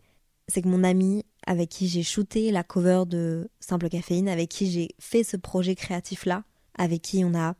c'est 0.48 0.62
que 0.62 0.68
mon 0.68 0.84
ami 0.84 1.24
avec 1.46 1.70
qui 1.70 1.88
j'ai 1.88 2.02
shooté 2.02 2.50
la 2.50 2.64
cover 2.64 3.04
de 3.06 3.48
Simple 3.60 3.88
Caféine, 3.88 4.28
avec 4.28 4.50
qui 4.50 4.70
j'ai 4.70 4.94
fait 4.98 5.24
ce 5.24 5.36
projet 5.36 5.74
créatif-là, 5.74 6.44
avec 6.76 7.02
qui 7.02 7.24
on 7.24 7.34
a 7.34 7.54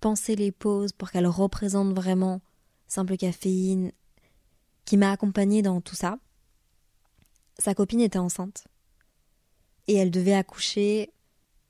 pensé 0.00 0.36
les 0.36 0.52
poses 0.52 0.92
pour 0.92 1.10
qu'elles 1.10 1.26
représentent 1.26 1.94
vraiment 1.94 2.40
Simple 2.86 3.16
Caféine, 3.16 3.92
qui 4.84 4.96
m'a 4.96 5.12
accompagnée 5.12 5.62
dans 5.62 5.80
tout 5.80 5.94
ça, 5.94 6.18
sa 7.58 7.74
copine 7.74 8.00
était 8.00 8.18
enceinte. 8.18 8.64
Et 9.88 9.94
elle 9.94 10.10
devait 10.10 10.34
accoucher 10.34 11.12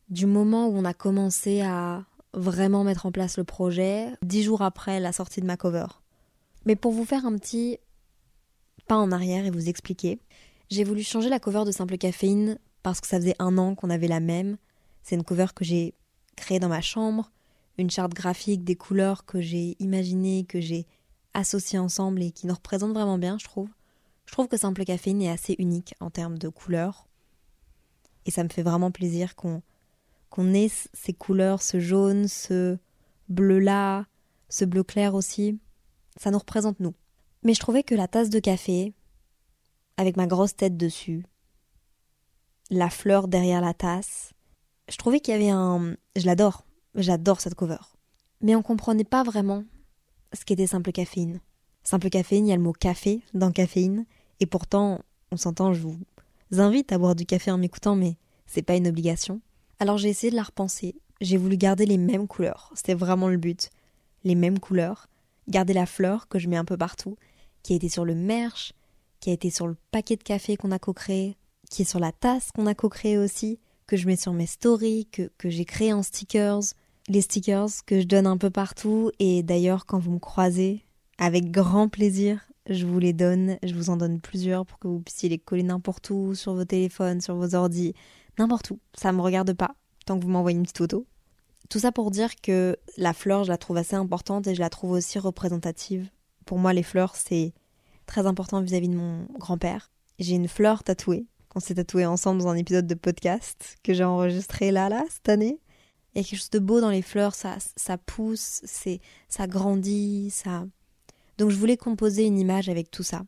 du 0.08 0.26
moment 0.26 0.68
où 0.68 0.76
on 0.76 0.84
a 0.84 0.94
commencé 0.94 1.60
à 1.60 2.04
vraiment 2.34 2.84
mettre 2.84 3.06
en 3.06 3.12
place 3.12 3.36
le 3.36 3.44
projet, 3.44 4.08
dix 4.22 4.42
jours 4.42 4.62
après 4.62 5.00
la 5.00 5.12
sortie 5.12 5.40
de 5.40 5.46
ma 5.46 5.56
cover. 5.56 5.86
Mais 6.64 6.76
pour 6.76 6.92
vous 6.92 7.04
faire 7.04 7.26
un 7.26 7.36
petit 7.36 7.78
pas 8.86 8.96
en 8.96 9.12
arrière 9.12 9.44
et 9.44 9.50
vous 9.50 9.68
expliquer, 9.68 10.18
j'ai 10.72 10.84
voulu 10.84 11.02
changer 11.02 11.28
la 11.28 11.38
cover 11.38 11.64
de 11.66 11.70
Simple 11.70 11.98
Caféine 11.98 12.58
parce 12.82 13.02
que 13.02 13.06
ça 13.06 13.18
faisait 13.18 13.36
un 13.38 13.58
an 13.58 13.74
qu'on 13.74 13.90
avait 13.90 14.08
la 14.08 14.20
même. 14.20 14.56
C'est 15.02 15.16
une 15.16 15.22
cover 15.22 15.48
que 15.54 15.64
j'ai 15.64 15.94
créée 16.34 16.58
dans 16.58 16.70
ma 16.70 16.80
chambre, 16.80 17.30
une 17.76 17.90
charte 17.90 18.14
graphique 18.14 18.64
des 18.64 18.74
couleurs 18.74 19.26
que 19.26 19.42
j'ai 19.42 19.76
imaginées, 19.80 20.44
que 20.44 20.60
j'ai 20.60 20.86
associées 21.34 21.78
ensemble 21.78 22.22
et 22.22 22.30
qui 22.30 22.46
nous 22.46 22.54
représentent 22.54 22.94
vraiment 22.94 23.18
bien, 23.18 23.36
je 23.38 23.44
trouve. 23.44 23.68
Je 24.24 24.32
trouve 24.32 24.48
que 24.48 24.56
Simple 24.56 24.84
Caféine 24.84 25.20
est 25.20 25.30
assez 25.30 25.54
unique 25.58 25.94
en 26.00 26.08
termes 26.08 26.38
de 26.38 26.48
couleurs. 26.48 27.06
Et 28.24 28.30
ça 28.30 28.42
me 28.42 28.48
fait 28.48 28.62
vraiment 28.62 28.90
plaisir 28.90 29.36
qu'on 29.36 29.62
qu'on 30.30 30.54
ait 30.54 30.70
ces 30.94 31.12
couleurs, 31.12 31.60
ce 31.60 31.78
jaune, 31.78 32.26
ce 32.26 32.78
bleu-là, 33.28 34.06
ce 34.48 34.64
bleu 34.64 34.82
clair 34.82 35.14
aussi. 35.14 35.58
Ça 36.16 36.30
nous 36.30 36.38
représente 36.38 36.80
nous. 36.80 36.94
Mais 37.42 37.52
je 37.52 37.60
trouvais 37.60 37.82
que 37.82 37.94
la 37.94 38.08
tasse 38.08 38.30
de 38.30 38.38
café, 38.38 38.94
avec 40.02 40.16
ma 40.16 40.26
grosse 40.26 40.56
tête 40.56 40.76
dessus, 40.76 41.24
la 42.70 42.90
fleur 42.90 43.28
derrière 43.28 43.60
la 43.60 43.72
tasse, 43.72 44.32
je 44.88 44.96
trouvais 44.96 45.20
qu'il 45.20 45.32
y 45.32 45.36
avait 45.36 45.50
un... 45.50 45.96
Je 46.16 46.26
l'adore, 46.26 46.66
j'adore 46.96 47.40
cette 47.40 47.54
cover. 47.54 47.78
Mais 48.40 48.56
on 48.56 48.62
comprenait 48.62 49.04
pas 49.04 49.22
vraiment 49.22 49.64
ce 50.32 50.44
qu'était 50.44 50.66
simple 50.66 50.90
caféine. 50.90 51.40
Simple 51.84 52.10
caféine, 52.10 52.46
il 52.46 52.50
y 52.50 52.52
a 52.52 52.56
le 52.56 52.62
mot 52.62 52.72
café 52.72 53.22
dans 53.32 53.52
caféine, 53.52 54.04
et 54.40 54.46
pourtant, 54.46 55.00
on 55.30 55.36
s'entend, 55.36 55.72
je 55.72 55.80
vous 55.80 55.98
invite 56.50 56.90
à 56.90 56.98
boire 56.98 57.14
du 57.14 57.24
café 57.24 57.52
en 57.52 57.58
m'écoutant, 57.58 57.94
mais 57.94 58.16
c'est 58.46 58.62
pas 58.62 58.74
une 58.74 58.88
obligation. 58.88 59.40
Alors 59.78 59.98
j'ai 59.98 60.08
essayé 60.08 60.32
de 60.32 60.36
la 60.36 60.42
repenser, 60.42 60.96
j'ai 61.20 61.36
voulu 61.36 61.56
garder 61.56 61.86
les 61.86 61.98
mêmes 61.98 62.26
couleurs, 62.26 62.72
c'était 62.74 62.94
vraiment 62.94 63.28
le 63.28 63.36
but. 63.36 63.70
Les 64.24 64.34
mêmes 64.34 64.58
couleurs, 64.58 65.08
garder 65.48 65.72
la 65.72 65.86
fleur 65.86 66.28
que 66.28 66.40
je 66.40 66.48
mets 66.48 66.56
un 66.56 66.64
peu 66.64 66.76
partout, 66.76 67.16
qui 67.62 67.74
été 67.74 67.88
sur 67.88 68.04
le 68.04 68.14
merch, 68.14 68.72
qui 69.22 69.30
a 69.30 69.32
été 69.32 69.50
sur 69.50 69.68
le 69.68 69.76
paquet 69.92 70.16
de 70.16 70.22
café 70.22 70.56
qu'on 70.56 70.72
a 70.72 70.80
co-créé, 70.80 71.36
qui 71.70 71.82
est 71.82 71.86
sur 71.86 72.00
la 72.00 72.10
tasse 72.10 72.50
qu'on 72.52 72.66
a 72.66 72.74
co-créé 72.74 73.16
aussi, 73.16 73.60
que 73.86 73.96
je 73.96 74.06
mets 74.06 74.16
sur 74.16 74.32
mes 74.32 74.46
stories, 74.46 75.06
que, 75.06 75.30
que 75.38 75.48
j'ai 75.48 75.64
créé 75.64 75.92
en 75.92 76.02
stickers, 76.02 76.60
les 77.08 77.20
stickers 77.20 77.68
que 77.86 78.00
je 78.00 78.06
donne 78.06 78.26
un 78.26 78.36
peu 78.36 78.50
partout, 78.50 79.12
et 79.20 79.44
d'ailleurs 79.44 79.86
quand 79.86 80.00
vous 80.00 80.10
me 80.10 80.18
croisez, 80.18 80.84
avec 81.18 81.52
grand 81.52 81.88
plaisir, 81.88 82.40
je 82.68 82.84
vous 82.84 82.98
les 82.98 83.12
donne, 83.12 83.58
je 83.62 83.74
vous 83.74 83.90
en 83.90 83.96
donne 83.96 84.20
plusieurs 84.20 84.66
pour 84.66 84.80
que 84.80 84.88
vous 84.88 84.98
puissiez 84.98 85.28
les 85.28 85.38
coller 85.38 85.62
n'importe 85.62 86.10
où, 86.10 86.34
sur 86.34 86.54
vos 86.54 86.64
téléphones, 86.64 87.20
sur 87.20 87.36
vos 87.36 87.54
ordis, 87.54 87.94
n'importe 88.40 88.72
où, 88.72 88.80
ça 88.92 89.12
me 89.12 89.20
regarde 89.20 89.52
pas, 89.52 89.76
tant 90.04 90.18
que 90.18 90.24
vous 90.24 90.30
m'envoyez 90.30 90.58
une 90.58 90.64
petite 90.64 90.78
photo. 90.78 91.06
Tout 91.70 91.78
ça 91.78 91.92
pour 91.92 92.10
dire 92.10 92.34
que 92.42 92.76
la 92.96 93.12
fleur, 93.12 93.44
je 93.44 93.50
la 93.50 93.56
trouve 93.56 93.76
assez 93.76 93.94
importante 93.94 94.48
et 94.48 94.56
je 94.56 94.60
la 94.60 94.68
trouve 94.68 94.90
aussi 94.90 95.20
représentative. 95.20 96.08
Pour 96.44 96.58
moi, 96.58 96.72
les 96.72 96.82
fleurs, 96.82 97.14
c'est 97.14 97.54
très 98.12 98.26
important 98.26 98.60
vis-à-vis 98.60 98.90
de 98.90 98.94
mon 98.94 99.26
grand-père. 99.38 99.90
J'ai 100.18 100.34
une 100.34 100.46
fleur 100.46 100.84
tatouée, 100.84 101.24
qu'on 101.48 101.60
s'est 101.60 101.76
tatouée 101.76 102.04
ensemble 102.04 102.42
dans 102.42 102.48
un 102.48 102.56
épisode 102.56 102.86
de 102.86 102.94
podcast 102.94 103.78
que 103.82 103.94
j'ai 103.94 104.04
enregistré 104.04 104.70
là, 104.70 104.90
là, 104.90 105.02
cette 105.08 105.30
année. 105.30 105.58
Il 106.14 106.18
y 106.18 106.20
a 106.20 106.28
quelque 106.28 106.38
chose 106.38 106.50
de 106.50 106.58
beau 106.58 106.82
dans 106.82 106.90
les 106.90 107.00
fleurs, 107.00 107.34
ça, 107.34 107.56
ça 107.74 107.96
pousse, 107.96 108.60
c'est, 108.64 109.00
ça 109.30 109.46
grandit, 109.46 110.28
ça. 110.28 110.66
Donc 111.38 111.48
je 111.48 111.56
voulais 111.56 111.78
composer 111.78 112.26
une 112.26 112.38
image 112.38 112.68
avec 112.68 112.90
tout 112.90 113.02
ça. 113.02 113.22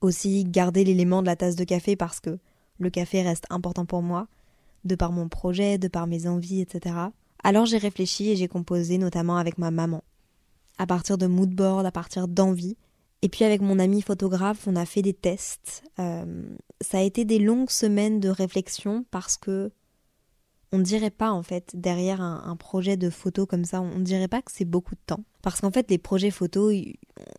Aussi 0.00 0.44
garder 0.44 0.84
l'élément 0.84 1.20
de 1.20 1.26
la 1.26 1.36
tasse 1.36 1.56
de 1.56 1.64
café 1.64 1.94
parce 1.94 2.20
que 2.20 2.38
le 2.78 2.88
café 2.88 3.20
reste 3.20 3.44
important 3.50 3.84
pour 3.84 4.00
moi, 4.00 4.26
de 4.84 4.94
par 4.94 5.12
mon 5.12 5.28
projet, 5.28 5.76
de 5.76 5.88
par 5.88 6.06
mes 6.06 6.26
envies, 6.26 6.62
etc. 6.62 6.94
Alors 7.44 7.66
j'ai 7.66 7.76
réfléchi 7.76 8.30
et 8.30 8.36
j'ai 8.36 8.48
composé 8.48 8.96
notamment 8.96 9.36
avec 9.36 9.58
ma 9.58 9.70
maman. 9.70 10.02
À 10.78 10.86
partir 10.86 11.18
de 11.18 11.26
moodboard, 11.26 11.84
à 11.84 11.92
partir 11.92 12.26
d'envie. 12.26 12.78
Et 13.22 13.28
puis 13.28 13.44
avec 13.44 13.60
mon 13.60 13.78
ami 13.78 14.00
photographe, 14.00 14.66
on 14.66 14.76
a 14.76 14.86
fait 14.86 15.02
des 15.02 15.12
tests. 15.12 15.82
Euh, 15.98 16.42
ça 16.80 16.98
a 16.98 17.02
été 17.02 17.24
des 17.24 17.38
longues 17.38 17.70
semaines 17.70 18.18
de 18.20 18.28
réflexion 18.28 19.04
parce 19.10 19.36
que 19.36 19.70
on 20.72 20.78
ne 20.78 20.84
dirait 20.84 21.10
pas 21.10 21.32
en 21.32 21.42
fait 21.42 21.72
derrière 21.74 22.20
un, 22.20 22.54
projet 22.54 22.96
de 22.96 23.10
photo 23.10 23.44
comme 23.44 23.64
ça, 23.64 23.80
on 23.80 23.98
ne 23.98 24.04
dirait 24.04 24.28
pas 24.28 24.40
que 24.40 24.52
c'est 24.52 24.64
beaucoup 24.64 24.94
de 24.94 25.00
temps. 25.04 25.24
Parce 25.42 25.60
qu'en 25.60 25.72
fait 25.72 25.90
les 25.90 25.98
projets 25.98 26.30
photos, 26.30 26.72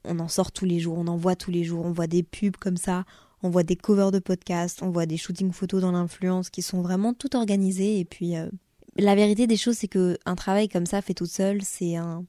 on 0.03 0.19
en 0.19 0.27
sort 0.27 0.51
tous 0.51 0.65
les 0.65 0.79
jours, 0.79 0.97
on 0.97 1.07
en 1.07 1.15
voit 1.15 1.37
tous 1.37 1.49
les 1.49 1.63
jours, 1.63 1.85
on 1.85 1.93
voit 1.93 2.07
des 2.07 2.23
pubs 2.23 2.57
comme 2.57 2.75
ça, 2.75 3.05
on 3.41 3.49
voit 3.49 3.63
des 3.63 3.77
covers 3.77 4.11
de 4.11 4.19
podcasts, 4.19 4.83
on 4.83 4.89
voit 4.89 5.05
des 5.05 5.15
shootings 5.15 5.53
photos 5.53 5.81
dans 5.81 5.93
l'influence 5.93 6.49
qui 6.49 6.61
sont 6.61 6.81
vraiment 6.81 7.13
tout 7.13 7.33
organisés 7.37 7.99
et 7.99 8.05
puis 8.05 8.35
euh, 8.35 8.49
la 8.97 9.15
vérité 9.15 9.47
des 9.47 9.55
choses 9.55 9.77
c'est 9.77 9.87
que 9.87 10.17
un 10.25 10.35
travail 10.35 10.67
comme 10.67 10.85
ça 10.85 11.01
fait 11.01 11.13
tout 11.13 11.25
seul, 11.25 11.61
c'est 11.61 11.95
un 11.95 12.25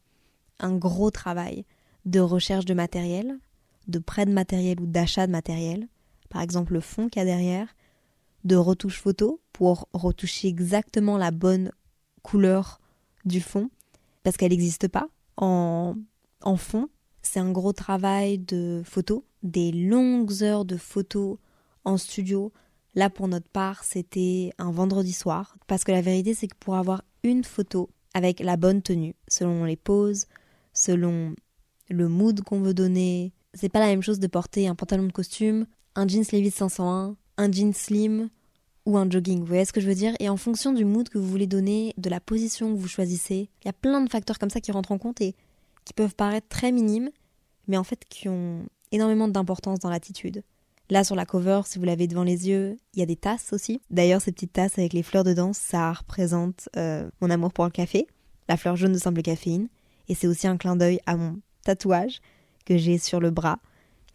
gros 0.77 1.11
travail 1.11 1.65
de 2.05 2.21
recherche 2.21 2.65
de 2.65 2.75
matériel, 2.75 3.39
de 3.89 3.99
prêt 3.99 4.27
de 4.27 4.33
matériel 4.33 4.81
ou 4.81 4.87
d'achat 4.87 5.27
de 5.27 5.33
matériel, 5.33 5.89
par 6.29 6.43
exemple 6.43 6.73
le 6.73 6.81
fond 6.81 7.09
qu'il 7.09 7.21
y 7.21 7.23
a 7.23 7.27
derrière, 7.27 7.75
de 8.45 8.57
retouche 8.57 9.01
photo 9.01 9.41
pour 9.53 9.89
retoucher 9.93 10.49
exactement 10.49 11.17
la 11.17 11.31
bonne 11.31 11.71
couleur 12.23 12.81
du 13.25 13.41
fond, 13.41 13.71
parce 14.23 14.37
qu'elle 14.37 14.51
n'existe 14.51 14.89
pas 14.89 15.09
en, 15.37 15.95
en 16.43 16.57
fond. 16.57 16.89
C'est 17.23 17.39
un 17.39 17.53
gros 17.53 17.73
travail 17.73 18.39
de 18.39 18.83
photo, 18.85 19.25
des 19.43 19.71
longues 19.71 20.43
heures 20.43 20.65
de 20.65 20.77
photos 20.77 21.39
en 21.85 21.97
studio. 21.97 22.53
Là, 22.95 23.11
pour 23.11 23.29
notre 23.29 23.49
part, 23.49 23.85
c'était 23.85 24.53
un 24.59 24.73
vendredi 24.73 25.13
soir, 25.13 25.57
parce 25.67 25.85
que 25.85 25.93
la 25.93 26.03
vérité, 26.03 26.35
c'est 26.35 26.49
que 26.49 26.57
pour 26.59 26.77
avoir 26.77 27.03
une 27.23 27.45
photo 27.45 27.91
avec 28.13 28.41
la 28.41 28.57
bonne 28.57 28.83
tenue, 28.83 29.15
selon 29.29 29.65
les 29.65 29.77
poses, 29.77 30.27
selon 30.73 31.35
le 31.93 32.09
mood 32.09 32.41
qu'on 32.43 32.61
veut 32.61 32.75
donner, 32.75 33.33
c'est 33.55 33.69
pas 33.69 33.81
la 33.81 33.87
même 33.87 34.03
chose 34.03 34.19
de 34.19 34.27
porter 34.27 34.69
un 34.69 34.75
pantalon 34.75 35.05
de 35.05 35.13
costume, 35.13 35.67
un 35.95 36.07
jeans 36.07 36.25
Levi's 36.33 36.55
501, 36.55 37.17
un 37.39 37.53
jean 37.53 37.73
slim 37.73 38.29
ou 38.87 38.97
un 38.97 39.09
jogging. 39.09 39.41
Vous 39.41 39.47
voyez 39.47 39.65
ce 39.65 39.73
que 39.73 39.81
je 39.81 39.89
veux 39.89 39.95
dire? 39.95 40.15
Et 40.21 40.29
en 40.29 40.37
fonction 40.37 40.73
du 40.73 40.85
mood 40.85 41.09
que 41.09 41.19
vous 41.19 41.29
voulez 41.29 41.47
donner, 41.47 41.95
de 41.99 42.11
la 42.11 42.21
position 42.21 42.73
que 42.73 42.79
vous 42.79 42.89
choisissez, 42.89 43.51
il 43.63 43.67
y 43.67 43.69
a 43.69 43.73
plein 43.73 44.01
de 44.01 44.11
facteurs 44.11 44.39
comme 44.39 44.51
ça 44.51 44.61
qui 44.61 44.73
rentrent 44.73 44.93
en 44.93 44.99
compte 44.99 45.21
et 45.21 45.35
qui 45.85 45.93
peuvent 45.93 46.15
paraître 46.15 46.49
très 46.49 46.73
minimes, 46.73 47.11
mais 47.69 47.77
en 47.77 47.85
fait 47.85 48.05
qui 48.09 48.29
ont 48.29 48.65
énormément 48.91 49.29
d'importance 49.29 49.79
dans 49.79 49.91
l'attitude. 49.91 50.43
Là, 50.91 51.05
sur 51.05 51.17
la 51.17 51.25
cover, 51.25 51.63
si 51.65 51.79
vous 51.79 51.85
l'avez 51.85 52.07
devant 52.07 52.25
les 52.25 52.49
yeux, 52.49 52.77
il 52.93 53.01
y 53.01 53.03
a 53.03 53.07
des 53.07 53.17
tasses 53.17 53.53
aussi. 53.53 53.81
D'ailleurs, 53.91 54.21
ces 54.21 54.33
petites 54.33 54.53
tasses 54.53 54.79
avec 54.79 54.93
les 54.93 55.03
fleurs 55.03 55.25
dedans, 55.25 55.53
ça 55.53 55.93
représente 55.93 56.69
euh, 56.77 57.09
mon 57.21 57.31
amour 57.31 57.53
pour 57.53 57.65
le 57.65 57.71
café, 57.71 58.07
la 58.49 58.57
fleur 58.57 58.77
jaune 58.77 58.93
de 58.93 58.99
simple 58.99 59.23
caféine. 59.23 59.69
Et 60.09 60.15
c'est 60.15 60.27
aussi 60.27 60.47
un 60.47 60.57
clin 60.57 60.77
d'œil 60.77 61.01
à 61.07 61.17
mon 61.17 61.41
tatouage 61.63 62.21
que 62.65 62.77
j'ai 62.77 62.99
sur 62.99 63.21
le 63.21 63.31
bras, 63.31 63.59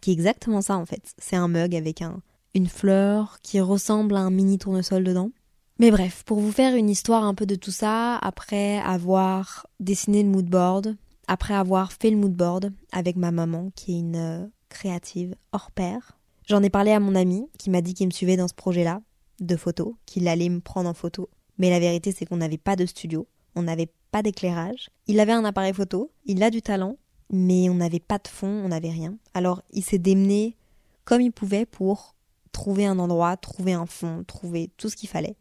qui 0.00 0.10
est 0.10 0.14
exactement 0.14 0.60
ça 0.60 0.76
en 0.76 0.86
fait. 0.86 1.02
C'est 1.18 1.36
un 1.36 1.48
mug 1.48 1.74
avec 1.74 2.02
un, 2.02 2.20
une 2.54 2.68
fleur 2.68 3.38
qui 3.42 3.60
ressemble 3.60 4.16
à 4.16 4.20
un 4.20 4.30
mini 4.30 4.58
tournesol 4.58 5.04
dedans. 5.04 5.30
Mais 5.78 5.90
bref, 5.90 6.24
pour 6.24 6.40
vous 6.40 6.50
faire 6.50 6.74
une 6.74 6.90
histoire 6.90 7.24
un 7.24 7.34
peu 7.34 7.46
de 7.46 7.54
tout 7.54 7.70
ça, 7.70 8.16
après 8.16 8.78
avoir 8.78 9.66
dessiné 9.78 10.22
le 10.24 10.28
moodboard, 10.28 10.96
après 11.28 11.54
avoir 11.54 11.92
fait 11.92 12.10
le 12.10 12.16
moodboard 12.16 12.72
avec 12.90 13.16
ma 13.16 13.30
maman, 13.30 13.70
qui 13.76 13.94
est 13.94 14.00
une 14.00 14.16
euh, 14.16 14.46
créative 14.70 15.36
hors 15.52 15.70
pair, 15.70 16.18
j'en 16.46 16.62
ai 16.62 16.70
parlé 16.70 16.90
à 16.90 17.00
mon 17.00 17.14
ami 17.14 17.46
qui 17.58 17.70
m'a 17.70 17.80
dit 17.80 17.94
qu'il 17.94 18.08
me 18.08 18.12
suivait 18.12 18.36
dans 18.36 18.48
ce 18.48 18.54
projet-là 18.54 19.02
de 19.40 19.56
photos, 19.56 19.94
qu'il 20.04 20.26
allait 20.26 20.48
me 20.48 20.60
prendre 20.60 20.88
en 20.88 20.94
photo. 20.94 21.28
Mais 21.58 21.70
la 21.70 21.78
vérité, 21.78 22.10
c'est 22.10 22.24
qu'on 22.24 22.38
n'avait 22.38 22.58
pas 22.58 22.74
de 22.74 22.86
studio, 22.86 23.28
on 23.54 23.62
n'avait 23.62 23.90
pas 24.10 24.22
d'éclairage. 24.22 24.90
Il 25.06 25.20
avait 25.20 25.32
un 25.32 25.44
appareil 25.44 25.74
photo, 25.74 26.10
il 26.24 26.42
a 26.42 26.50
du 26.50 26.62
talent, 26.62 26.96
mais 27.30 27.68
on 27.68 27.74
n'avait 27.74 28.00
pas 28.00 28.18
de 28.18 28.28
fond, 28.28 28.48
on 28.64 28.68
n'avait 28.68 28.90
rien. 28.90 29.16
Alors 29.34 29.62
il 29.70 29.82
s'est 29.82 29.98
démené 29.98 30.56
comme 31.04 31.20
il 31.20 31.32
pouvait 31.32 31.66
pour 31.66 32.14
trouver 32.52 32.86
un 32.86 32.98
endroit, 32.98 33.36
trouver 33.36 33.72
un 33.72 33.86
fond, 33.86 34.24
trouver 34.26 34.70
tout 34.76 34.88
ce 34.88 34.96
qu'il 34.96 35.08
fallait. 35.08 35.36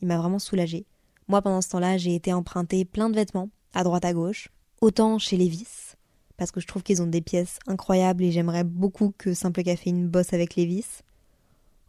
Il 0.00 0.08
m'a 0.08 0.18
vraiment 0.18 0.38
soulagée. 0.38 0.86
Moi, 1.28 1.42
pendant 1.42 1.60
ce 1.60 1.68
temps-là, 1.70 1.98
j'ai 1.98 2.14
été 2.14 2.32
emprunter 2.32 2.84
plein 2.84 3.10
de 3.10 3.14
vêtements, 3.14 3.50
à 3.74 3.84
droite 3.84 4.04
à 4.04 4.12
gauche, 4.12 4.48
autant 4.80 5.18
chez 5.18 5.36
Levis, 5.36 5.94
parce 6.36 6.50
que 6.50 6.60
je 6.60 6.66
trouve 6.66 6.82
qu'ils 6.82 7.02
ont 7.02 7.06
des 7.06 7.20
pièces 7.20 7.58
incroyables 7.66 8.24
et 8.24 8.32
j'aimerais 8.32 8.64
beaucoup 8.64 9.12
que 9.16 9.34
Simple 9.34 9.62
Caféine 9.62 10.08
bosse 10.08 10.32
avec 10.32 10.56
Levis, 10.56 11.02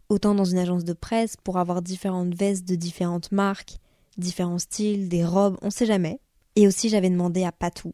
autant 0.10 0.36
dans 0.36 0.45
une 0.45 0.58
agence 0.58 0.84
de 0.84 0.93
presse 0.93 1.38
pour 1.38 1.58
avoir 1.58 1.82
différentes 1.82 2.36
vestes 2.36 2.68
de 2.68 2.76
différentes 2.76 3.32
marques, 3.32 3.78
différents 4.18 4.60
styles, 4.60 5.10
des 5.10 5.26
robes, 5.26 5.58
on 5.62 5.70
sait 5.70 5.86
jamais. 5.86 6.20
Et 6.56 6.68
aussi, 6.68 6.89
j'avais 6.89 7.10
demandé 7.10 7.43
à 7.43 7.52
Patou, 7.52 7.93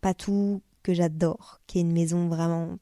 Patou 0.00 0.60
que 0.82 0.94
j'adore, 0.94 1.60
qui 1.66 1.78
est 1.78 1.82
une 1.82 1.92
maison 1.92 2.28
vraiment 2.28 2.78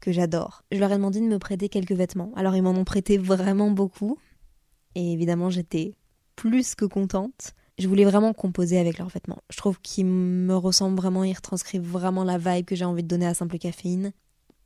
que 0.00 0.12
j'adore. 0.12 0.62
Je 0.72 0.78
leur 0.78 0.92
ai 0.92 0.96
demandé 0.96 1.20
de 1.20 1.26
me 1.26 1.38
prêter 1.38 1.68
quelques 1.68 1.92
vêtements. 1.92 2.32
Alors 2.36 2.56
ils 2.56 2.62
m'en 2.62 2.70
ont 2.70 2.84
prêté 2.84 3.18
vraiment 3.18 3.70
beaucoup. 3.70 4.18
Et 4.94 5.12
évidemment, 5.12 5.48
j'étais 5.48 5.94
plus 6.36 6.74
que 6.74 6.84
contente. 6.84 7.54
Je 7.78 7.88
voulais 7.88 8.04
vraiment 8.04 8.34
composer 8.34 8.78
avec 8.78 8.98
leurs 8.98 9.08
vêtements. 9.08 9.40
Je 9.50 9.56
trouve 9.56 9.80
qu'ils 9.80 10.06
me 10.06 10.54
ressemblent 10.54 10.96
vraiment, 10.96 11.24
ils 11.24 11.32
retranscrivent 11.32 11.88
vraiment 11.88 12.24
la 12.24 12.36
vibe 12.36 12.66
que 12.66 12.76
j'ai 12.76 12.84
envie 12.84 13.02
de 13.02 13.08
donner 13.08 13.26
à 13.26 13.34
Simple 13.34 13.58
Caféine. 13.58 14.12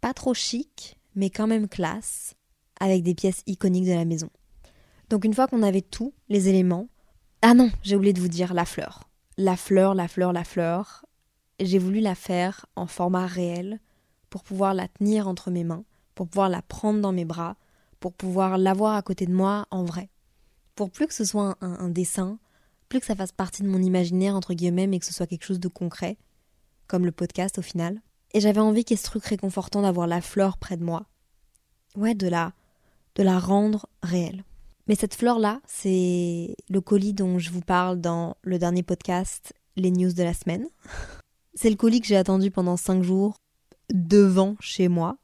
Pas 0.01 0.13
trop 0.13 0.35
chic, 0.35 0.99
mais 1.15 1.31
quand 1.31 1.47
même 1.47 1.69
classe, 1.69 2.35
avec 2.81 3.03
des 3.03 3.15
pièces 3.15 3.43
iconiques 3.47 3.87
de 3.87 3.93
la 3.93 4.05
maison. 4.05 4.31
Donc 5.09 5.25
une 5.25 5.35
fois 5.35 5.47
qu'on 5.47 5.63
avait 5.63 5.83
tous 5.83 6.13
les 6.29 6.49
éléments... 6.49 6.89
Ah 7.43 7.55
non, 7.55 7.71
j'ai 7.83 7.95
oublié 7.95 8.13
de 8.13 8.21
vous 8.21 8.29
dire 8.29 8.55
la 8.55 8.65
fleur. 8.65 9.09
La 9.39 9.57
fleur, 9.57 9.95
la 9.95 10.09
fleur, 10.09 10.33
la 10.33 10.45
fleur. 10.45 11.06
J'ai 11.61 11.79
voulu 11.79 12.01
la 12.01 12.15
faire 12.15 12.67
en 12.77 12.87
format 12.87 13.27
réel 13.27 13.81
pour 14.29 14.43
pouvoir 14.43 14.75
la 14.75 14.89
tenir 14.89 15.29
entre 15.29 15.51
mes 15.51 15.65
mains, 15.65 15.85
pour 16.15 16.29
pouvoir 16.29 16.49
la 16.49 16.63
prendre 16.63 17.01
dans 17.01 17.13
mes 17.13 17.25
bras, 17.25 17.57
pour 18.01 18.13
pouvoir 18.13 18.59
l'avoir 18.59 18.95
à 18.95 19.03
côté 19.03 19.27
de 19.27 19.33
moi 19.33 19.67
en 19.71 19.85
vrai. 19.85 20.11
Pour 20.75 20.91
plus 20.91 21.07
que 21.07 21.15
ce 21.15 21.25
soit 21.25 21.57
un, 21.63 21.89
dessin, 21.89 22.39
plus 22.89 23.01
que 23.01 23.07
ça 23.07 23.17
fasse 23.17 23.33
partie 23.33 23.63
de 23.63 23.69
mon 23.69 23.81
imaginaire 23.81 24.37
entre 24.37 24.53
guillemets, 24.53 24.87
mais 24.87 24.99
que 24.99 25.07
ce 25.07 25.15
soit 25.15 25.27
quelque 25.27 25.45
chose 25.47 25.61
de 25.61 25.69
concret, 25.69 26.19
comme 26.87 27.07
le 27.07 27.13
podcast 27.13 27.59
au 27.59 27.63
final. 27.63 28.03
Et 28.35 28.41
j'avais 28.41 28.61
envie 28.61 28.85
qu'il 28.85 28.97
y 28.97 29.01
ait 29.01 29.03
ce 29.03 29.09
truc 29.09 29.25
réconfortant 29.25 29.81
d'avoir 29.81 30.07
la 30.07 30.21
fleur 30.21 30.59
près 30.59 30.77
de 30.77 30.85
moi. 30.85 31.07
Ouais, 31.97 32.15
de 32.15 32.29
la, 32.29 32.53
de 33.15 33.23
la 33.23 33.39
rendre 33.39 33.87
réelle. 34.03 34.45
Mais 34.89 34.95
cette 34.95 35.15
fleur-là, 35.15 35.63
c'est 35.67 36.55
le 36.69 36.81
colis 36.83 37.15
dont 37.15 37.39
je 37.39 37.51
vous 37.51 37.63
parle 37.63 38.01
dans 38.01 38.37
le 38.43 38.59
dernier 38.59 38.83
podcast, 38.83 39.55
les 39.77 39.91
news 39.91 40.13
de 40.13 40.23
la 40.23 40.35
semaine. 40.35 40.69
C'est 41.57 41.71
le 41.71 41.77
colis 41.77 42.03
que 42.03 42.07
j'ai 42.07 42.19
attendu 42.19 42.51
pendant 42.51 42.77
cinq 42.77 43.03
jours 43.03 43.41
devant 43.91 44.57
chez 44.61 44.89
moi, 44.89 45.17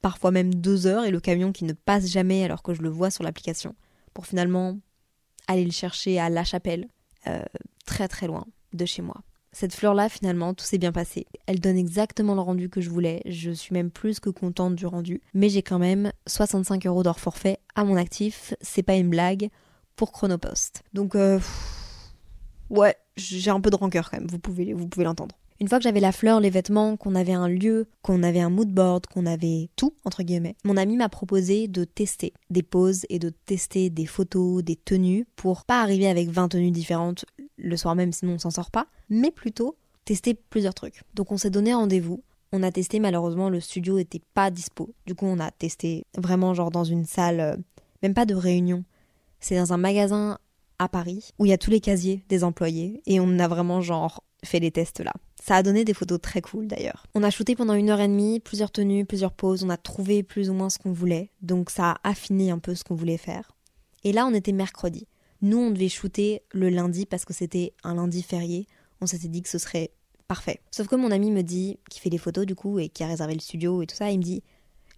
parfois 0.00 0.30
même 0.30 0.54
deux 0.54 0.86
heures, 0.86 1.04
et 1.04 1.10
le 1.10 1.18
camion 1.18 1.50
qui 1.50 1.64
ne 1.64 1.72
passe 1.72 2.06
jamais 2.06 2.44
alors 2.44 2.62
que 2.62 2.72
je 2.72 2.82
le 2.82 2.88
vois 2.88 3.10
sur 3.10 3.24
l'application, 3.24 3.74
pour 4.14 4.26
finalement 4.26 4.78
aller 5.48 5.64
le 5.64 5.72
chercher 5.72 6.20
à 6.20 6.30
La 6.30 6.44
Chapelle, 6.44 6.86
euh, 7.26 7.42
très 7.84 8.06
très 8.06 8.28
loin 8.28 8.46
de 8.74 8.84
chez 8.84 9.02
moi. 9.02 9.16
Cette 9.50 9.74
fleur-là, 9.74 10.08
finalement, 10.08 10.54
tout 10.54 10.64
s'est 10.64 10.78
bien 10.78 10.92
passé. 10.92 11.26
Elle 11.46 11.58
donne 11.58 11.78
exactement 11.78 12.34
le 12.36 12.42
rendu 12.42 12.68
que 12.68 12.80
je 12.80 12.90
voulais. 12.90 13.22
Je 13.26 13.50
suis 13.50 13.72
même 13.72 13.90
plus 13.90 14.20
que 14.20 14.30
contente 14.30 14.76
du 14.76 14.86
rendu. 14.86 15.20
Mais 15.34 15.48
j'ai 15.48 15.62
quand 15.62 15.78
même 15.78 16.12
65 16.28 16.86
euros 16.86 17.02
d'or 17.02 17.18
forfait 17.18 17.58
à 17.74 17.82
mon 17.82 17.96
actif. 17.96 18.54
C'est 18.60 18.82
pas 18.82 18.94
une 18.96 19.08
blague 19.08 19.48
pour 19.96 20.12
Chronopost. 20.12 20.82
Donc, 20.92 21.16
euh, 21.16 21.40
ouais, 22.70 22.94
j'ai 23.16 23.50
un 23.50 23.60
peu 23.60 23.70
de 23.70 23.76
rancœur 23.76 24.10
quand 24.10 24.18
même. 24.18 24.28
Vous 24.28 24.38
pouvez 24.38 25.04
l'entendre. 25.04 25.34
Une 25.60 25.68
fois 25.68 25.78
que 25.78 25.84
j'avais 25.84 26.00
la 26.00 26.12
fleur, 26.12 26.40
les 26.40 26.50
vêtements, 26.50 26.96
qu'on 26.96 27.14
avait 27.14 27.32
un 27.32 27.48
lieu, 27.48 27.88
qu'on 28.02 28.22
avait 28.22 28.40
un 28.40 28.50
mood 28.50 28.68
board, 28.68 29.06
qu'on 29.06 29.24
avait 29.24 29.70
tout, 29.76 29.94
entre 30.04 30.22
guillemets, 30.22 30.54
mon 30.64 30.76
ami 30.76 30.96
m'a 30.96 31.08
proposé 31.08 31.66
de 31.66 31.84
tester 31.84 32.34
des 32.50 32.62
poses 32.62 33.06
et 33.08 33.18
de 33.18 33.30
tester 33.30 33.88
des 33.88 34.06
photos, 34.06 34.62
des 34.62 34.76
tenues, 34.76 35.26
pour 35.36 35.64
pas 35.64 35.80
arriver 35.80 36.08
avec 36.08 36.28
20 36.28 36.48
tenues 36.48 36.70
différentes 36.70 37.24
le 37.56 37.76
soir 37.76 37.94
même, 37.94 38.12
sinon 38.12 38.34
on 38.34 38.38
s'en 38.38 38.50
sort 38.50 38.70
pas, 38.70 38.86
mais 39.08 39.30
plutôt 39.30 39.76
tester 40.04 40.34
plusieurs 40.34 40.74
trucs. 40.74 41.02
Donc 41.14 41.32
on 41.32 41.36
s'est 41.36 41.50
donné 41.50 41.74
rendez-vous. 41.74 42.22
On 42.52 42.62
a 42.62 42.70
testé, 42.70 43.00
malheureusement, 43.00 43.50
le 43.50 43.60
studio 43.60 43.96
n'était 43.96 44.22
pas 44.34 44.50
dispo. 44.50 44.94
Du 45.06 45.14
coup, 45.14 45.26
on 45.26 45.40
a 45.40 45.50
testé 45.50 46.04
vraiment, 46.16 46.54
genre, 46.54 46.70
dans 46.70 46.84
une 46.84 47.04
salle, 47.04 47.40
euh, 47.40 47.56
même 48.02 48.14
pas 48.14 48.24
de 48.24 48.34
réunion. 48.34 48.84
C'est 49.40 49.56
dans 49.56 49.72
un 49.72 49.78
magasin 49.78 50.38
à 50.78 50.88
Paris 50.88 51.30
où 51.38 51.44
il 51.44 51.48
y 51.48 51.52
a 51.52 51.58
tous 51.58 51.70
les 51.70 51.80
casiers 51.80 52.24
des 52.28 52.44
employés 52.44 53.02
et 53.06 53.18
on 53.20 53.38
a 53.38 53.48
vraiment, 53.48 53.80
genre, 53.80 54.22
fait 54.44 54.60
les 54.60 54.70
tests 54.70 55.00
là. 55.00 55.12
Ça 55.42 55.56
a 55.56 55.62
donné 55.62 55.84
des 55.84 55.94
photos 55.94 56.20
très 56.20 56.40
cool 56.40 56.66
d'ailleurs. 56.66 57.06
On 57.14 57.22
a 57.22 57.30
shooté 57.30 57.56
pendant 57.56 57.74
une 57.74 57.90
heure 57.90 58.00
et 58.00 58.08
demie, 58.08 58.40
plusieurs 58.40 58.70
tenues, 58.70 59.04
plusieurs 59.04 59.32
poses, 59.32 59.64
on 59.64 59.70
a 59.70 59.76
trouvé 59.76 60.22
plus 60.22 60.50
ou 60.50 60.54
moins 60.54 60.70
ce 60.70 60.78
qu'on 60.78 60.92
voulait, 60.92 61.30
donc 61.42 61.70
ça 61.70 61.92
a 61.92 62.10
affiné 62.10 62.50
un 62.50 62.58
peu 62.58 62.74
ce 62.74 62.84
qu'on 62.84 62.94
voulait 62.94 63.16
faire. 63.16 63.52
Et 64.04 64.12
là, 64.12 64.26
on 64.26 64.34
était 64.34 64.52
mercredi. 64.52 65.06
Nous, 65.42 65.58
on 65.58 65.70
devait 65.70 65.88
shooter 65.88 66.42
le 66.52 66.70
lundi 66.70 67.06
parce 67.06 67.24
que 67.24 67.34
c'était 67.34 67.74
un 67.82 67.96
lundi 67.96 68.22
férié. 68.22 68.66
On 69.00 69.06
s'était 69.06 69.28
dit 69.28 69.42
que 69.42 69.48
ce 69.48 69.58
serait 69.58 69.90
parfait. 70.28 70.60
Sauf 70.70 70.86
que 70.86 70.96
mon 70.96 71.10
ami 71.10 71.30
me 71.30 71.42
dit, 71.42 71.78
qui 71.90 72.00
fait 72.00 72.10
les 72.10 72.18
photos 72.18 72.46
du 72.46 72.54
coup 72.54 72.78
et 72.78 72.88
qui 72.88 73.02
a 73.02 73.08
réservé 73.08 73.34
le 73.34 73.40
studio 73.40 73.82
et 73.82 73.86
tout 73.86 73.96
ça, 73.96 74.10
il 74.10 74.18
me 74.18 74.22
dit 74.22 74.42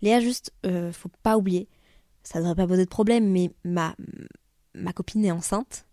Léa, 0.02 0.20
juste, 0.20 0.52
euh, 0.64 0.92
faut 0.92 1.10
pas 1.22 1.36
oublier, 1.36 1.68
ça 2.22 2.38
devrait 2.38 2.54
pas 2.54 2.66
poser 2.66 2.84
de 2.84 2.90
problème, 2.90 3.30
mais 3.30 3.50
ma, 3.64 3.96
ma 4.74 4.92
copine 4.92 5.24
est 5.24 5.32
enceinte 5.32 5.86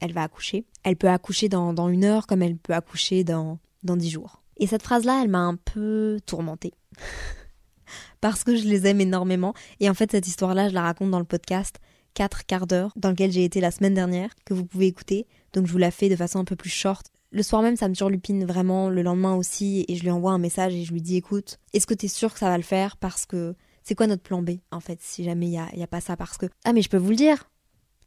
elle 0.00 0.12
va 0.12 0.22
accoucher. 0.22 0.64
Elle 0.82 0.96
peut 0.96 1.08
accoucher 1.08 1.48
dans, 1.48 1.88
une 1.88 2.04
heure 2.04 2.26
comme 2.26 2.42
elle 2.42 2.56
peut 2.56 2.74
accoucher 2.74 3.24
dans, 3.24 3.58
dix 3.82 4.10
jours. 4.10 4.42
Et 4.58 4.66
cette 4.66 4.82
phrase-là, 4.82 5.20
elle 5.22 5.28
m'a 5.28 5.40
un 5.40 5.56
peu 5.56 6.18
tourmentée. 6.26 6.72
Parce 8.20 8.42
que 8.42 8.56
je 8.56 8.64
les 8.64 8.86
aime 8.86 9.00
énormément. 9.00 9.54
Et 9.80 9.88
en 9.88 9.94
fait, 9.94 10.10
cette 10.10 10.26
histoire-là, 10.26 10.68
je 10.68 10.74
la 10.74 10.82
raconte 10.82 11.10
dans 11.10 11.18
le 11.18 11.24
podcast 11.24 11.76
4 12.14 12.46
quarts 12.46 12.66
d'heure, 12.66 12.92
dans 12.96 13.10
lequel 13.10 13.30
j'ai 13.30 13.44
été 13.44 13.60
la 13.60 13.70
semaine 13.70 13.94
dernière, 13.94 14.30
que 14.44 14.54
vous 14.54 14.64
pouvez 14.64 14.86
écouter. 14.86 15.26
Donc 15.52 15.66
je 15.66 15.72
vous 15.72 15.78
la 15.78 15.90
fais 15.90 16.08
de 16.08 16.16
façon 16.16 16.38
un 16.38 16.44
peu 16.44 16.56
plus 16.56 16.70
short. 16.70 17.06
Le 17.30 17.42
soir 17.42 17.60
même, 17.60 17.76
ça 17.76 17.88
me 17.88 17.94
turlupine 17.94 18.44
vraiment, 18.46 18.88
le 18.88 19.02
lendemain 19.02 19.34
aussi, 19.34 19.84
et 19.88 19.96
je 19.96 20.02
lui 20.02 20.10
envoie 20.10 20.32
un 20.32 20.38
message 20.38 20.74
et 20.74 20.84
je 20.84 20.92
lui 20.92 21.02
dis 21.02 21.16
écoute, 21.16 21.58
est-ce 21.74 21.86
que 21.86 21.94
t'es 21.94 22.08
sûr 22.08 22.32
que 22.32 22.38
ça 22.38 22.48
va 22.48 22.56
le 22.56 22.62
faire? 22.62 22.96
Parce 22.96 23.26
que 23.26 23.54
c'est 23.82 23.94
quoi 23.94 24.06
notre 24.06 24.22
plan 24.22 24.42
B, 24.42 24.52
en 24.72 24.80
fait, 24.80 24.98
si 25.02 25.24
jamais 25.24 25.46
il 25.46 25.50
n'y 25.50 25.58
a, 25.58 25.68
y 25.76 25.82
a 25.82 25.86
pas 25.86 26.00
ça? 26.00 26.16
Parce 26.16 26.38
que. 26.38 26.46
Ah, 26.64 26.72
mais 26.72 26.82
je 26.82 26.88
peux 26.88 26.96
vous 26.96 27.10
le 27.10 27.16
dire 27.16 27.50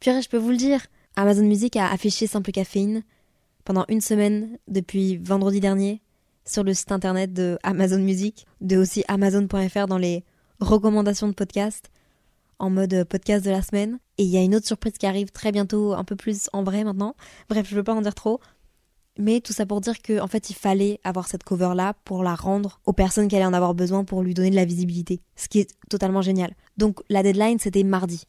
Purée, 0.00 0.22
je 0.22 0.28
peux 0.28 0.38
vous 0.38 0.50
le 0.50 0.56
dire 0.56 0.86
Amazon 1.16 1.44
Music 1.44 1.76
a 1.76 1.90
affiché 1.90 2.26
Simple 2.26 2.52
Caféine 2.52 3.02
pendant 3.64 3.84
une 3.88 4.00
semaine 4.00 4.58
depuis 4.68 5.16
vendredi 5.16 5.60
dernier 5.60 6.00
sur 6.44 6.64
le 6.64 6.74
site 6.74 6.92
internet 6.92 7.32
de 7.32 7.58
Amazon 7.62 8.00
Music, 8.00 8.46
de 8.60 8.76
aussi 8.76 9.04
Amazon.fr 9.08 9.86
dans 9.86 9.98
les 9.98 10.24
recommandations 10.60 11.28
de 11.28 11.34
podcast 11.34 11.90
en 12.58 12.70
mode 12.70 13.04
podcast 13.04 13.44
de 13.44 13.50
la 13.50 13.62
semaine. 13.62 13.98
Et 14.18 14.24
il 14.24 14.28
y 14.28 14.36
a 14.36 14.42
une 14.42 14.54
autre 14.54 14.66
surprise 14.66 14.92
qui 14.98 15.06
arrive 15.06 15.30
très 15.30 15.50
bientôt, 15.50 15.94
un 15.94 16.04
peu 16.04 16.14
plus 16.16 16.48
en 16.52 16.62
vrai 16.62 16.84
maintenant. 16.84 17.14
Bref, 17.48 17.66
je 17.68 17.74
veux 17.74 17.82
pas 17.82 17.94
en 17.94 18.02
dire 18.02 18.14
trop. 18.14 18.40
Mais 19.18 19.40
tout 19.40 19.52
ça 19.52 19.66
pour 19.66 19.80
dire 19.80 20.00
qu'en 20.00 20.24
en 20.24 20.28
fait, 20.28 20.50
il 20.50 20.54
fallait 20.54 21.00
avoir 21.04 21.26
cette 21.26 21.42
cover-là 21.42 21.94
pour 22.04 22.22
la 22.22 22.34
rendre 22.34 22.80
aux 22.86 22.92
personnes 22.92 23.28
qui 23.28 23.36
allaient 23.36 23.44
en 23.44 23.52
avoir 23.52 23.74
besoin 23.74 24.04
pour 24.04 24.22
lui 24.22 24.34
donner 24.34 24.50
de 24.50 24.56
la 24.56 24.64
visibilité. 24.64 25.20
Ce 25.36 25.48
qui 25.48 25.60
est 25.60 25.70
totalement 25.88 26.22
génial. 26.22 26.54
Donc 26.76 27.00
la 27.08 27.22
deadline, 27.22 27.58
c'était 27.58 27.82
mardi. 27.82 28.24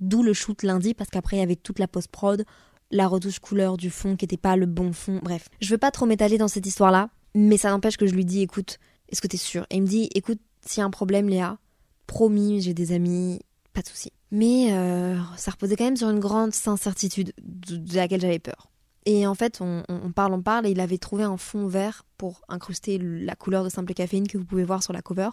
D'où 0.00 0.22
le 0.22 0.32
shoot 0.32 0.62
lundi, 0.62 0.94
parce 0.94 1.10
qu'après 1.10 1.36
il 1.36 1.40
y 1.40 1.42
avait 1.42 1.56
toute 1.56 1.78
la 1.78 1.88
post-prod, 1.88 2.44
la 2.90 3.08
retouche 3.08 3.38
couleur 3.38 3.76
du 3.76 3.90
fond 3.90 4.16
qui 4.16 4.24
n'était 4.24 4.36
pas 4.36 4.56
le 4.56 4.66
bon 4.66 4.92
fond. 4.92 5.20
Bref, 5.22 5.48
je 5.60 5.70
veux 5.70 5.78
pas 5.78 5.90
trop 5.90 6.06
m'étaler 6.06 6.38
dans 6.38 6.48
cette 6.48 6.66
histoire-là, 6.66 7.10
mais 7.34 7.56
ça 7.56 7.70
n'empêche 7.70 7.96
que 7.96 8.06
je 8.06 8.14
lui 8.14 8.24
dis 8.24 8.42
écoute, 8.42 8.78
est-ce 9.08 9.20
que 9.20 9.26
t'es 9.26 9.36
sûr? 9.36 9.66
Et 9.70 9.76
il 9.76 9.82
me 9.82 9.86
dit 9.86 10.08
écoute, 10.14 10.40
s'il 10.64 10.80
y 10.80 10.82
a 10.82 10.86
un 10.86 10.90
problème, 10.90 11.28
Léa, 11.28 11.58
promis, 12.06 12.60
j'ai 12.60 12.74
des 12.74 12.92
amis, 12.92 13.40
pas 13.72 13.82
de 13.82 13.88
souci. 13.88 14.12
Mais 14.30 14.72
euh, 14.72 15.18
ça 15.36 15.50
reposait 15.50 15.76
quand 15.76 15.84
même 15.84 15.96
sur 15.96 16.10
une 16.10 16.20
grande 16.20 16.52
incertitude 16.66 17.32
de, 17.42 17.96
laquelle 17.96 18.20
j'avais 18.20 18.38
peur. 18.38 18.70
Et 19.06 19.26
en 19.26 19.34
fait, 19.34 19.60
on, 19.60 19.82
on, 19.88 20.12
parle, 20.12 20.32
on 20.32 20.42
parle, 20.42 20.66
et 20.66 20.70
il 20.70 20.80
avait 20.80 20.98
trouvé 20.98 21.24
un 21.24 21.36
fond 21.36 21.66
vert 21.66 22.04
pour 22.16 22.42
incruster 22.48 22.98
la 22.98 23.34
couleur 23.36 23.62
de 23.62 23.68
simple 23.68 23.92
caféine 23.92 24.26
que 24.26 24.38
vous 24.38 24.44
pouvez 24.44 24.64
voir 24.64 24.82
sur 24.82 24.94
la 24.94 25.02
cover. 25.02 25.28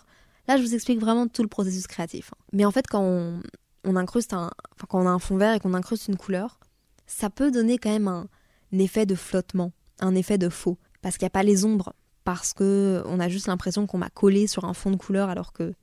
Là, 0.47 0.57
je 0.57 0.61
vous 0.61 0.75
explique 0.75 0.99
vraiment 0.99 1.27
tout 1.27 1.41
le 1.41 1.47
processus 1.47 1.87
créatif. 1.87 2.31
Mais 2.51 2.65
en 2.65 2.71
fait, 2.71 2.85
quand 2.87 3.01
on, 3.01 3.41
on 3.83 3.95
incruste 3.95 4.33
un, 4.33 4.51
enfin, 4.75 4.85
quand 4.87 5.01
on 5.01 5.07
a 5.07 5.11
un 5.11 5.19
fond 5.19 5.37
vert 5.37 5.53
et 5.53 5.59
qu'on 5.59 5.73
incruste 5.73 6.07
une 6.07 6.17
couleur, 6.17 6.59
ça 7.07 7.29
peut 7.29 7.51
donner 7.51 7.77
quand 7.77 7.89
même 7.89 8.07
un, 8.07 8.27
effet 8.71 9.05
de 9.05 9.15
flottement, 9.15 9.73
un 9.99 10.15
effet 10.15 10.37
de 10.37 10.49
faux, 10.49 10.77
parce 11.01 11.17
qu'il 11.17 11.25
n'y 11.25 11.31
a 11.31 11.31
pas 11.31 11.43
les 11.43 11.65
ombres, 11.65 11.93
parce 12.23 12.53
que 12.53 13.03
on 13.05 13.19
a 13.19 13.27
juste 13.27 13.47
l'impression 13.47 13.87
qu'on 13.87 13.97
m'a 13.97 14.09
collé 14.09 14.47
sur 14.47 14.65
un 14.65 14.73
fond 14.73 14.91
de 14.91 14.95
couleur 14.95 15.29
alors 15.29 15.51
que 15.53 15.73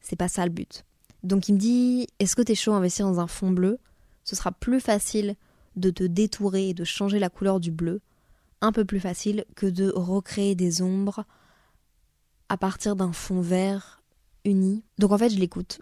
c'est 0.00 0.16
pas 0.16 0.28
ça 0.28 0.44
le 0.44 0.52
but. 0.52 0.84
Donc 1.22 1.48
il 1.48 1.54
me 1.54 1.58
dit 1.58 2.06
est-ce 2.18 2.36
que 2.36 2.42
t'es 2.42 2.54
chaud 2.54 2.72
à 2.72 2.76
investir 2.76 3.06
dans 3.06 3.20
un 3.20 3.26
fond 3.26 3.50
bleu? 3.50 3.78
Ce 4.24 4.36
sera 4.36 4.52
plus 4.52 4.80
facile 4.80 5.36
de 5.76 5.90
te 5.90 6.04
détourer 6.04 6.70
et 6.70 6.74
de 6.74 6.84
changer 6.84 7.18
la 7.18 7.30
couleur 7.30 7.60
du 7.60 7.70
bleu, 7.70 8.00
un 8.60 8.72
peu 8.72 8.84
plus 8.84 9.00
facile 9.00 9.44
que 9.54 9.66
de 9.66 9.92
recréer 9.94 10.54
des 10.54 10.82
ombres 10.82 11.24
à 12.48 12.56
partir 12.56 12.96
d'un 12.96 13.12
fond 13.12 13.40
vert 13.40 14.02
uni. 14.44 14.84
Donc 14.98 15.12
en 15.12 15.18
fait 15.18 15.30
je 15.30 15.38
l'écoute 15.38 15.80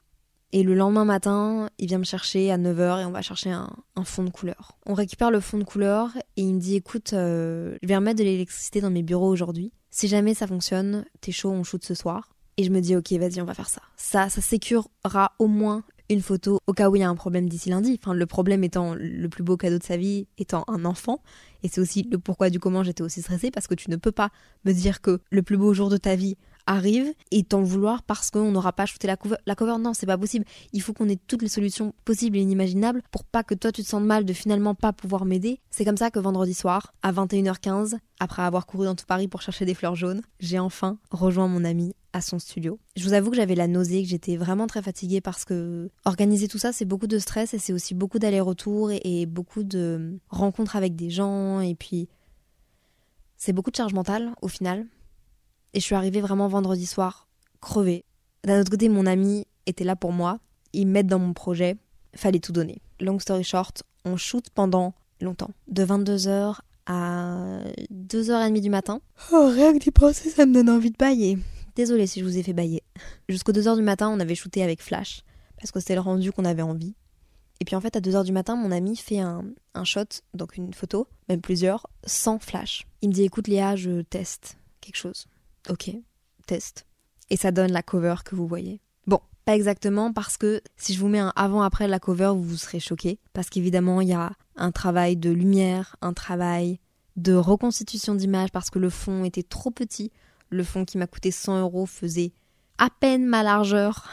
Et 0.56 0.62
le 0.62 0.76
lendemain 0.76 1.04
matin, 1.04 1.68
il 1.78 1.88
vient 1.88 1.98
me 1.98 2.04
chercher 2.04 2.52
à 2.52 2.58
9h 2.58 3.00
et 3.00 3.04
on 3.04 3.10
va 3.10 3.22
chercher 3.22 3.50
un, 3.50 3.74
fond 4.04 4.22
de 4.22 4.30
couleur. 4.30 4.78
On 4.86 4.94
récupère 4.94 5.32
le 5.32 5.40
fond 5.40 5.58
de 5.58 5.64
couleur 5.64 6.12
et 6.36 6.42
il 6.42 6.54
me 6.54 6.60
dit 6.60 6.76
écoute, 6.76 7.12
euh, 7.12 7.76
je 7.82 7.88
vais 7.88 7.96
remettre 7.96 8.20
de 8.20 8.22
l'électricité 8.22 8.80
dans 8.80 8.90
mes 8.90 9.02
bureaux 9.02 9.28
aujourd'hui. 9.28 9.72
Si 9.90 10.06
jamais 10.06 10.32
ça 10.32 10.46
fonctionne, 10.46 11.06
t'es 11.20 11.32
chaud, 11.32 11.50
on 11.50 11.64
shoot 11.64 11.82
ce 11.84 11.94
soir. 11.94 12.36
Et 12.56 12.62
je 12.62 12.70
me 12.70 12.80
dis 12.80 12.94
ok, 12.94 13.10
vas-y, 13.14 13.40
on 13.40 13.44
va 13.44 13.54
faire 13.54 13.68
ça. 13.68 13.82
Ça, 13.96 14.28
ça 14.28 14.40
sécurera 14.40 15.32
au 15.40 15.48
moins 15.48 15.82
une 16.08 16.20
photo 16.20 16.60
au 16.68 16.72
cas 16.72 16.88
où 16.88 16.94
il 16.94 17.00
y 17.00 17.02
a 17.02 17.08
un 17.08 17.16
problème 17.16 17.48
d'ici 17.48 17.68
lundi. 17.70 17.98
Enfin, 18.00 18.14
le 18.14 18.26
problème 18.26 18.62
étant 18.62 18.94
le 18.96 19.28
plus 19.28 19.42
beau 19.42 19.56
cadeau 19.56 19.78
de 19.78 19.82
sa 19.82 19.96
vie, 19.96 20.28
étant 20.38 20.62
un 20.68 20.84
enfant. 20.84 21.20
Et 21.64 21.68
c'est 21.68 21.80
aussi 21.80 22.06
le 22.08 22.18
pourquoi 22.18 22.50
du 22.50 22.60
comment 22.60 22.84
j'étais 22.84 23.02
aussi 23.02 23.22
stressée 23.22 23.50
parce 23.50 23.66
que 23.66 23.74
tu 23.74 23.90
ne 23.90 23.96
peux 23.96 24.12
pas 24.12 24.30
me 24.64 24.72
dire 24.72 25.00
que 25.00 25.20
le 25.30 25.42
plus 25.42 25.56
beau 25.56 25.74
jour 25.74 25.90
de 25.90 25.96
ta 25.96 26.14
vie 26.14 26.36
arrive 26.66 27.12
et 27.30 27.42
t'en 27.42 27.62
vouloir 27.62 28.02
parce 28.02 28.30
qu'on 28.30 28.50
n'aura 28.50 28.72
pas 28.72 28.86
shooté 28.86 29.06
la 29.06 29.16
cover. 29.16 29.36
La 29.46 29.54
non, 29.78 29.94
c'est 29.94 30.06
pas 30.06 30.18
possible. 30.18 30.44
Il 30.72 30.82
faut 30.82 30.92
qu'on 30.92 31.08
ait 31.08 31.18
toutes 31.26 31.42
les 31.42 31.48
solutions 31.48 31.94
possibles 32.04 32.36
et 32.36 32.40
inimaginables 32.40 33.02
pour 33.10 33.24
pas 33.24 33.42
que 33.42 33.54
toi 33.54 33.72
tu 33.72 33.82
te 33.82 33.88
sentes 33.88 34.04
mal 34.04 34.24
de 34.24 34.32
finalement 34.32 34.74
pas 34.74 34.92
pouvoir 34.92 35.24
m'aider. 35.24 35.60
C'est 35.70 35.84
comme 35.84 35.96
ça 35.96 36.10
que 36.10 36.18
vendredi 36.18 36.54
soir, 36.54 36.92
à 37.02 37.12
21h15, 37.12 37.98
après 38.20 38.42
avoir 38.42 38.66
couru 38.66 38.86
dans 38.86 38.94
tout 38.94 39.06
Paris 39.06 39.28
pour 39.28 39.42
chercher 39.42 39.64
des 39.64 39.74
fleurs 39.74 39.96
jaunes, 39.96 40.22
j'ai 40.40 40.58
enfin 40.58 40.98
rejoint 41.10 41.48
mon 41.48 41.64
ami 41.64 41.94
à 42.12 42.20
son 42.20 42.38
studio. 42.38 42.78
Je 42.96 43.04
vous 43.04 43.12
avoue 43.12 43.30
que 43.30 43.36
j'avais 43.36 43.56
la 43.56 43.66
nausée, 43.66 44.02
que 44.02 44.08
j'étais 44.08 44.36
vraiment 44.36 44.66
très 44.66 44.82
fatiguée 44.82 45.20
parce 45.20 45.44
que 45.44 45.90
organiser 46.04 46.46
tout 46.46 46.58
ça, 46.58 46.72
c'est 46.72 46.84
beaucoup 46.84 47.08
de 47.08 47.18
stress 47.18 47.54
et 47.54 47.58
c'est 47.58 47.72
aussi 47.72 47.94
beaucoup 47.94 48.20
d'allers-retours 48.20 48.92
et, 48.92 49.00
et 49.04 49.26
beaucoup 49.26 49.64
de 49.64 50.18
rencontres 50.28 50.76
avec 50.76 50.94
des 50.94 51.10
gens 51.10 51.60
et 51.60 51.74
puis 51.74 52.08
c'est 53.36 53.52
beaucoup 53.52 53.70
de 53.70 53.76
charge 53.76 53.94
mentale 53.94 54.34
au 54.42 54.48
final. 54.48 54.86
Et 55.74 55.80
je 55.80 55.84
suis 55.84 55.96
arrivée 55.96 56.20
vraiment 56.20 56.46
vendredi 56.46 56.86
soir, 56.86 57.26
crevée. 57.60 58.04
D'un 58.44 58.60
autre 58.60 58.70
côté, 58.70 58.88
mon 58.88 59.06
ami 59.06 59.46
était 59.66 59.82
là 59.82 59.96
pour 59.96 60.12
moi. 60.12 60.38
Ils 60.72 60.86
m'aident 60.86 61.08
dans 61.08 61.18
mon 61.18 61.32
projet. 61.32 61.76
Fallait 62.14 62.38
tout 62.38 62.52
donner. 62.52 62.80
Long 63.00 63.18
story 63.18 63.42
short, 63.42 63.82
on 64.04 64.16
shoot 64.16 64.48
pendant 64.54 64.94
longtemps. 65.20 65.50
De 65.66 65.84
22h 65.84 66.58
à 66.86 67.58
2h30 67.92 68.60
du 68.60 68.70
matin. 68.70 69.00
Oh, 69.32 69.50
rien 69.52 69.72
que 69.72 69.78
d'y 69.78 69.90
penser, 69.90 70.30
ça 70.30 70.46
me 70.46 70.54
donne 70.54 70.70
envie 70.70 70.92
de 70.92 70.96
bailler. 70.96 71.38
Désolée 71.74 72.06
si 72.06 72.20
je 72.20 72.24
vous 72.24 72.38
ai 72.38 72.44
fait 72.44 72.52
bailler. 72.52 72.84
Jusqu'aux 73.28 73.52
2h 73.52 73.74
du 73.74 73.82
matin, 73.82 74.08
on 74.08 74.20
avait 74.20 74.36
shooté 74.36 74.62
avec 74.62 74.80
Flash. 74.80 75.22
Parce 75.58 75.72
que 75.72 75.80
c'était 75.80 75.96
le 75.96 76.02
rendu 76.02 76.30
qu'on 76.30 76.44
avait 76.44 76.62
envie. 76.62 76.94
Et 77.58 77.64
puis 77.64 77.74
en 77.74 77.80
fait, 77.80 77.96
à 77.96 78.00
2h 78.00 78.24
du 78.24 78.32
matin, 78.32 78.54
mon 78.54 78.70
ami 78.70 78.94
fait 78.94 79.18
un, 79.18 79.44
un 79.74 79.84
shot, 79.84 80.04
donc 80.34 80.56
une 80.56 80.72
photo, 80.72 81.08
même 81.28 81.40
plusieurs, 81.40 81.88
sans 82.04 82.38
Flash. 82.38 82.86
Il 83.02 83.08
me 83.08 83.14
dit 83.14 83.24
écoute 83.24 83.48
Léa, 83.48 83.74
je 83.74 84.02
teste 84.02 84.56
quelque 84.80 84.96
chose. 84.96 85.26
Ok, 85.70 85.90
test. 86.46 86.86
Et 87.30 87.36
ça 87.36 87.50
donne 87.50 87.72
la 87.72 87.82
cover 87.82 88.16
que 88.24 88.34
vous 88.34 88.46
voyez. 88.46 88.80
Bon, 89.06 89.20
pas 89.44 89.56
exactement 89.56 90.12
parce 90.12 90.36
que 90.36 90.60
si 90.76 90.94
je 90.94 91.00
vous 91.00 91.08
mets 91.08 91.18
un 91.18 91.32
avant-après 91.36 91.88
la 91.88 91.98
cover, 91.98 92.32
vous, 92.34 92.42
vous 92.42 92.56
serez 92.56 92.80
choqués. 92.80 93.18
Parce 93.32 93.48
qu'évidemment, 93.48 94.00
il 94.00 94.08
y 94.08 94.12
a 94.12 94.32
un 94.56 94.72
travail 94.72 95.16
de 95.16 95.30
lumière, 95.30 95.96
un 96.02 96.12
travail 96.12 96.80
de 97.16 97.34
reconstitution 97.34 98.14
d'image 98.14 98.50
parce 98.50 98.70
que 98.70 98.78
le 98.78 98.90
fond 98.90 99.24
était 99.24 99.42
trop 99.42 99.70
petit. 99.70 100.10
Le 100.50 100.64
fond 100.64 100.84
qui 100.84 100.98
m'a 100.98 101.06
coûté 101.06 101.30
100 101.30 101.60
euros 101.60 101.86
faisait 101.86 102.32
à 102.78 102.90
peine 102.90 103.26
ma 103.26 103.42
largeur. 103.42 104.08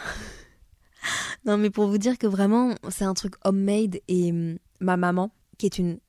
non, 1.45 1.57
mais 1.57 1.69
pour 1.69 1.87
vous 1.87 1.97
dire 1.97 2.17
que 2.17 2.27
vraiment, 2.27 2.75
c'est 2.89 3.05
un 3.05 3.13
truc 3.13 3.35
homemade 3.43 3.99
et 4.07 4.31
hum, 4.31 4.57
ma 4.79 4.97
maman, 4.97 5.31
qui 5.57 5.65
est 5.65 5.77
une 5.77 5.99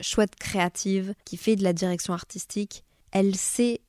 chouette 0.00 0.36
créative, 0.36 1.14
qui 1.24 1.36
fait 1.36 1.56
de 1.56 1.62
la 1.62 1.72
direction 1.72 2.12
artistique, 2.12 2.84
elle 3.10 3.36
sait 3.36 3.80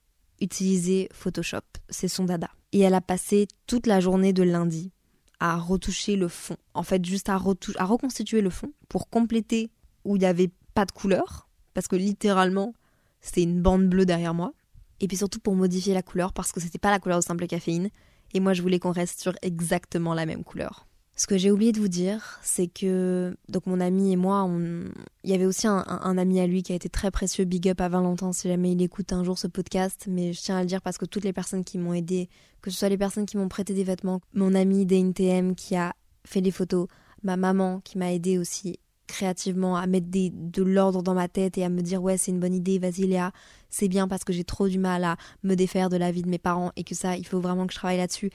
utiliser 0.45 1.09
Photoshop. 1.11 1.61
C'est 1.89 2.07
son 2.07 2.23
dada. 2.23 2.49
Et 2.71 2.79
elle 2.79 2.93
a 2.93 3.01
passé 3.01 3.47
toute 3.67 3.87
la 3.87 3.99
journée 3.99 4.33
de 4.33 4.43
lundi 4.43 4.91
à 5.39 5.57
retoucher 5.57 6.15
le 6.15 6.27
fond. 6.27 6.57
En 6.73 6.83
fait, 6.83 7.03
juste 7.03 7.29
à, 7.29 7.35
à 7.35 7.85
reconstituer 7.85 8.41
le 8.41 8.49
fond 8.49 8.71
pour 8.87 9.09
compléter 9.09 9.69
où 10.05 10.15
il 10.15 10.19
n'y 10.19 10.25
avait 10.25 10.51
pas 10.73 10.85
de 10.85 10.91
couleur. 10.91 11.49
Parce 11.73 11.87
que 11.87 11.95
littéralement, 11.95 12.73
c'était 13.21 13.43
une 13.43 13.61
bande 13.61 13.87
bleue 13.87 14.05
derrière 14.05 14.33
moi. 14.33 14.53
Et 15.01 15.07
puis 15.07 15.17
surtout 15.17 15.39
pour 15.39 15.55
modifier 15.55 15.93
la 15.93 16.01
couleur 16.01 16.31
parce 16.31 16.51
que 16.51 16.61
c'était 16.61 16.77
pas 16.77 16.91
la 16.91 16.99
couleur 16.99 17.19
de 17.19 17.23
simple 17.23 17.47
caféine. 17.47 17.89
Et 18.33 18.39
moi, 18.39 18.53
je 18.53 18.61
voulais 18.61 18.79
qu'on 18.79 18.91
reste 18.91 19.21
sur 19.21 19.33
exactement 19.41 20.13
la 20.13 20.25
même 20.25 20.43
couleur. 20.43 20.87
Ce 21.17 21.27
que 21.27 21.37
j'ai 21.37 21.49
oublié 21.49 21.71
de 21.71 21.79
vous 21.79 21.87
dire, 21.87 22.39
c'est 22.43 22.67
que 22.67 23.37
donc 23.47 23.67
mon 23.67 23.79
ami 23.79 24.11
et 24.11 24.17
moi, 24.17 24.43
on... 24.43 24.83
il 25.23 25.29
y 25.29 25.33
avait 25.33 25.45
aussi 25.45 25.65
un, 25.65 26.17
ami 26.17 26.41
à 26.41 26.47
lui 26.47 26.61
qui 26.61 26.73
a 26.73 26.75
été 26.75 26.89
très 26.89 27.09
précieux. 27.09 27.45
Big 27.45 27.69
up 27.69 27.79
à 27.79 27.87
Valentin 27.87 28.33
si 28.33 28.49
jamais 28.49 28.73
il 28.73 28.81
écoute 28.81 29.13
un 29.13 29.23
jour 29.23 29.37
ce 29.37 29.47
podcast. 29.47 30.07
Mais 30.09 30.33
je 30.33 30.41
tiens 30.41 30.57
à 30.57 30.61
le 30.61 30.65
dire 30.65 30.81
parce 30.81 30.97
que 30.97 31.05
toutes 31.05 31.23
les 31.23 31.31
personnes 31.31 31.63
qui 31.63 31.77
m'ont 31.77 31.93
aidé, 31.93 32.27
que 32.61 32.69
ce 32.69 32.77
soit 32.77 32.89
les 32.89 32.97
personnes 32.97 33.25
qui 33.25 33.37
m'ont 33.37 33.47
prêté 33.47 33.73
des 33.73 33.85
vêtements, 33.85 34.19
mon 34.33 34.53
ami 34.53 34.85
DNTM 34.85 35.55
qui 35.55 35.77
a 35.77 35.93
fait 36.25 36.41
des 36.41 36.51
photos, 36.51 36.87
ma 37.23 37.37
maman 37.37 37.79
qui 37.79 37.97
m'a 37.97 38.11
aidé 38.11 38.37
aussi 38.37 38.79
créativement 39.07 39.77
à 39.77 39.87
mettre 39.87 40.07
de 40.09 40.63
l'ordre 40.63 41.01
dans 41.01 41.13
ma 41.13 41.29
tête 41.29 41.57
et 41.57 41.63
à 41.63 41.69
me 41.69 41.81
dire 41.81 42.01
ouais 42.01 42.17
c'est 42.17 42.31
une 42.31 42.39
bonne 42.39 42.55
idée 42.55 42.79
vas-y 42.79 43.05
Léa 43.05 43.31
c'est 43.69 43.87
bien 43.87 44.07
parce 44.07 44.23
que 44.23 44.33
j'ai 44.33 44.43
trop 44.43 44.67
du 44.67 44.79
mal 44.79 45.03
à 45.03 45.15
me 45.43 45.53
défaire 45.53 45.89
de 45.89 45.97
la 45.97 46.11
vie 46.11 46.23
de 46.23 46.27
mes 46.27 46.39
parents 46.39 46.71
et 46.75 46.83
que 46.83 46.95
ça 46.95 47.15
il 47.15 47.25
faut 47.25 47.39
vraiment 47.39 47.67
que 47.67 47.73
je 47.73 47.77
travaille 47.77 47.97
là-dessus 47.99 48.31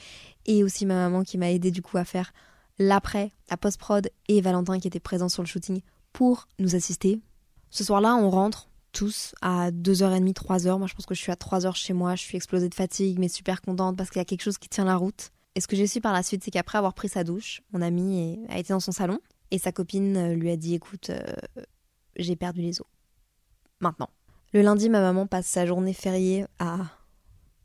et 0.47 0.63
aussi 0.63 0.87
ma 0.87 0.95
maman 0.95 1.25
qui 1.25 1.39
m'a 1.39 1.51
aidé 1.51 1.73
du 1.73 1.83
coup 1.83 1.99
à 1.99 2.05
faire 2.05 2.33
l'après, 2.81 3.31
la 3.51 3.57
post-prod 3.57 4.11
et 4.27 4.41
Valentin 4.41 4.81
qui 4.81 4.89
était 4.89 4.99
présent 4.99 5.29
sur 5.29 5.43
le 5.43 5.47
shooting 5.47 5.83
pour 6.13 6.49
nous 6.59 6.75
assister. 6.75 7.21
Ce 7.69 7.85
soir-là, 7.85 8.17
on 8.17 8.31
rentre 8.31 8.69
tous 8.91 9.35
à 9.43 9.71
2h30, 9.71 10.33
3h. 10.33 10.79
Moi, 10.79 10.89
je 10.89 10.95
pense 10.95 11.07
que 11.07 11.15
je 11.15 11.21
suis 11.21 11.31
à 11.31 11.37
3h 11.37 11.77
chez 11.77 11.93
moi. 11.93 12.17
Je 12.17 12.23
suis 12.23 12.37
explosée 12.37 12.69
de 12.69 12.75
fatigue, 12.75 13.19
mais 13.21 13.29
super 13.29 13.61
contente 13.61 13.97
parce 13.97 14.11
qu'il 14.11 14.19
y 14.19 14.23
a 14.23 14.25
quelque 14.25 14.43
chose 14.43 14.59
qui 14.59 14.69
tient 14.69 14.87
la 14.87 14.97
route. 14.97 15.31
Et 15.55 15.61
ce 15.61 15.69
que 15.69 15.77
j'ai 15.77 15.87
su 15.87 16.01
par 16.01 16.13
la 16.13 16.23
suite, 16.23 16.43
c'est 16.43 16.51
qu'après 16.51 16.79
avoir 16.79 16.95
pris 16.95 17.09
sa 17.09 17.23
douche, 17.23 17.63
mon 17.73 17.83
ami 17.83 18.41
a 18.49 18.59
été 18.59 18.73
dans 18.73 18.81
son 18.81 18.93
salon 18.93 19.21
et 19.51 19.59
sa 19.59 19.73
copine 19.73 20.33
lui 20.33 20.51
a 20.51 20.57
dit 20.57 20.75
Écoute, 20.75 21.11
euh, 21.11 21.23
j'ai 22.17 22.35
perdu 22.35 22.63
les 22.63 22.81
os. 22.81 22.87
Maintenant. 23.81 24.11
Le 24.53 24.63
lundi, 24.63 24.89
ma 24.89 25.01
maman 25.01 25.27
passe 25.27 25.47
sa 25.47 25.67
journée 25.67 25.93
fériée 25.93 26.47
à 26.59 26.79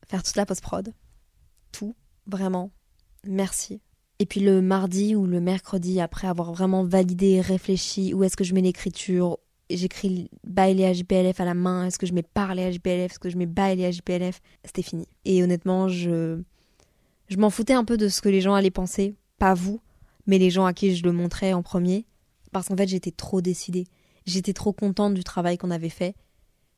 faire 0.07 0.21
toute 0.21 0.35
la 0.35 0.45
post-prod. 0.45 0.93
Tout, 1.71 1.95
vraiment. 2.27 2.69
Merci. 3.23 3.81
Et 4.19 4.25
puis 4.25 4.39
le 4.39 4.61
mardi 4.61 5.15
ou 5.15 5.25
le 5.25 5.41
mercredi, 5.41 5.99
après 5.99 6.27
avoir 6.27 6.53
vraiment 6.53 6.83
validé, 6.83 7.41
réfléchi, 7.41 8.13
où 8.13 8.23
est-ce 8.23 8.37
que 8.37 8.43
je 8.43 8.53
mets 8.53 8.61
l'écriture, 8.61 9.39
j'écris 9.69 10.29
bail 10.45 10.83
à 10.85 10.93
JPLF 10.93 11.39
à 11.41 11.45
la 11.45 11.53
main, 11.53 11.85
est-ce 11.85 11.99
que 11.99 12.05
je 12.05 12.13
mets 12.13 12.23
parler 12.23 12.63
à 12.63 12.71
JPLF, 12.71 13.11
est-ce 13.11 13.19
que 13.19 13.29
je 13.29 13.37
mets 13.37 13.45
bail 13.45 13.83
à 13.83 13.91
JPLF, 13.91 14.41
c'était 14.63 14.83
fini. 14.83 15.07
Et 15.25 15.43
honnêtement, 15.43 15.89
je, 15.89 16.41
je 17.27 17.37
m'en 17.37 17.49
foutais 17.49 17.73
un 17.73 17.83
peu 17.83 17.97
de 17.97 18.07
ce 18.07 18.21
que 18.21 18.29
les 18.29 18.41
gens 18.41 18.53
allaient 18.53 18.71
penser, 18.71 19.15
pas 19.37 19.53
vous, 19.53 19.81
mais 20.27 20.37
les 20.37 20.49
gens 20.49 20.65
à 20.65 20.73
qui 20.73 20.95
je 20.95 21.03
le 21.03 21.11
montrais 21.11 21.53
en 21.53 21.61
premier, 21.61 22.05
parce 22.51 22.69
qu'en 22.69 22.77
fait 22.77 22.87
j'étais 22.87 23.11
trop 23.11 23.41
décidée. 23.41 23.85
J'étais 24.25 24.53
trop 24.53 24.73
contente 24.73 25.13
du 25.13 25.23
travail 25.23 25.57
qu'on 25.57 25.71
avait 25.71 25.89
fait. 25.89 26.15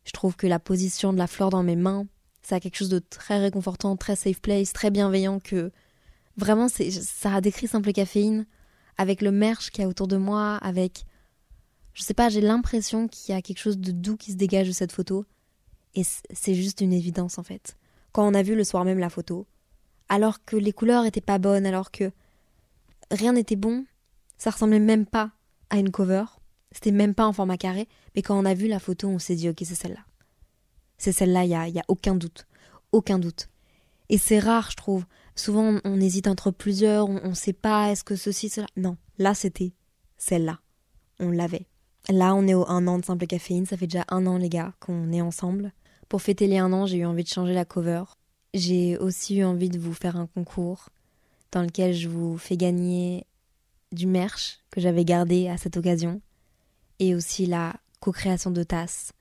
Je 0.06 0.12
trouve 0.12 0.36
que 0.36 0.48
la 0.48 0.60
position 0.60 1.14
de 1.14 1.18
la 1.18 1.28
fleur 1.28 1.50
dans 1.50 1.64
mes 1.64 1.76
mains, 1.76 2.08
ça 2.42 2.56
a 2.56 2.60
quelque 2.60 2.78
chose 2.78 2.90
de 2.90 3.00
très 3.00 3.40
réconfortant, 3.40 3.96
très 3.96 4.16
safe 4.16 4.42
place, 4.42 4.74
très 4.74 4.90
bienveillant 4.90 5.40
que 5.40 5.72
Vraiment, 6.38 6.68
c'est, 6.70 6.92
ça 6.92 7.34
a 7.34 7.42
décrit 7.42 7.68
simple 7.68 7.92
caféine 7.92 8.46
avec 8.98 9.22
le 9.22 9.32
merch 9.32 9.72
qu'il 9.72 9.82
y 9.82 9.86
a 9.86 9.90
autour 9.90 10.08
de 10.08 10.18
moi, 10.18 10.56
avec. 10.58 11.06
Je 11.94 12.04
sais 12.04 12.14
pas, 12.14 12.30
j'ai 12.30 12.42
l'impression 12.42 13.08
qu'il 13.08 13.34
y 13.34 13.38
a 13.38 13.42
quelque 13.42 13.60
chose 13.60 13.80
de 13.80 13.92
doux 13.92 14.18
qui 14.18 14.32
se 14.32 14.38
dégage 14.38 14.68
de 14.68 14.74
cette 14.74 14.92
photo. 14.92 15.26
Et 15.96 16.04
c'est 16.04 16.54
juste 16.54 16.82
une 16.82 16.94
évidence 16.94 17.40
en 17.40 17.44
fait. 17.44 17.76
Quand 18.12 18.28
on 18.28 18.36
a 18.36 18.44
vu 18.44 18.56
le 18.56 18.64
soir 18.64 18.86
même 18.86 19.00
la 19.00 19.10
photo, 19.10 19.48
alors 20.10 20.46
que 20.46 20.56
les 20.56 20.74
couleurs 20.74 21.06
étaient 21.06 21.22
pas 21.22 21.40
bonnes, 21.40 21.66
alors 21.66 21.90
que 21.90 22.12
rien 23.10 23.34
n'était 23.34 23.56
bon, 23.56 23.86
ça 24.38 24.52
ressemblait 24.52 24.80
même 24.80 25.08
pas 25.08 25.32
à 25.72 25.78
une 25.78 25.90
cover, 25.90 26.26
c'était 26.72 26.92
même 26.92 27.16
pas 27.16 27.26
en 27.26 27.34
format 27.34 27.58
carré, 27.58 27.88
mais 28.16 28.22
quand 28.22 28.40
on 28.40 28.46
a 28.46 28.54
vu 28.54 28.68
la 28.68 28.80
photo, 28.80 29.08
on 29.08 29.18
s'est 29.18 29.36
dit 29.36 29.50
ok, 29.50 29.58
c'est 29.60 29.76
celle-là. 29.76 30.06
C'est 31.00 31.12
celle-là, 31.12 31.46
il 31.46 31.50
y 31.50 31.56
a, 31.56 31.68
y 31.68 31.80
a 31.80 31.86
aucun 31.88 32.14
doute. 32.14 32.46
Aucun 32.92 33.18
doute. 33.18 33.50
Et 34.10 34.18
c'est 34.18 34.40
rare, 34.40 34.70
je 34.72 34.76
trouve, 34.76 35.06
Souvent, 35.38 35.80
on, 35.84 36.02
hésite 36.02 36.28
entre 36.28 36.50
plusieurs, 36.50 37.08
on 37.08 37.30
ne 37.30 37.34
sait 37.36 37.54
pas, 37.54 37.92
est-ce 37.92 38.04
que 38.04 38.16
ceci, 38.16 38.50
cela. 38.50 38.66
Non, 38.76 38.98
là, 39.20 39.36
c'était 39.36 39.72
celle-là. 40.18 40.60
On 41.20 41.30
l'avait. 41.30 41.68
Là, 42.10 42.34
on 42.34 42.48
est 42.48 42.56
au 42.56 42.68
un 42.68 42.88
an 42.88 42.98
de 42.98 43.06
simple 43.06 43.28
caféine. 43.28 43.68
Ça 43.68 43.78
fait 43.78 43.86
déjà 43.86 44.04
un 44.10 44.26
an, 44.26 44.38
les 44.38 44.50
gars, 44.50 44.74
qu'on 44.80 45.12
est 45.12 45.22
ensemble. 45.22 45.74
Pour 46.10 46.24
fêter 46.24 46.48
les 46.48 46.58
un 46.58 46.74
an, 46.74 46.88
j'ai 46.88 46.98
eu 46.98 47.06
envie 47.06 47.24
de 47.24 47.30
changer 47.30 47.54
la 47.54 47.66
cover. 47.66 48.04
J'ai 48.56 48.98
aussi 48.98 49.38
eu 49.38 49.44
envie 49.44 49.70
de 49.70 49.78
vous 49.78 49.94
faire 49.94 50.16
un 50.16 50.26
concours 50.26 50.90
dans 51.52 51.62
lequel 51.62 51.94
je 51.94 52.10
vous 52.10 52.38
fais 52.38 52.58
gagner 52.58 53.26
du 53.92 54.08
merch 54.08 54.60
que 54.72 54.82
j'avais 54.82 55.06
gardé 55.06 55.50
à 55.50 55.58
cette 55.58 55.78
occasion 55.78 56.20
et 57.00 57.14
aussi 57.14 57.46
la 57.46 57.76
co-création 58.00 58.52
de 58.52 58.64
tasses 58.64 59.14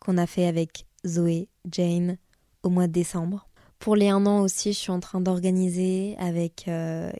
qu'on 0.00 0.18
a 0.18 0.26
fait 0.26 0.46
avec 0.46 0.86
Zoé, 1.06 1.48
Jane 1.70 2.18
au 2.62 2.68
mois 2.68 2.88
de 2.88 2.92
décembre. 2.92 3.48
Pour 3.82 3.96
les 3.96 4.10
un 4.10 4.26
an 4.26 4.42
aussi, 4.42 4.72
je 4.72 4.78
suis 4.78 4.92
en 4.92 5.00
train 5.00 5.20
d'organiser 5.20 6.14
avec 6.18 6.68
euh, 6.68 7.10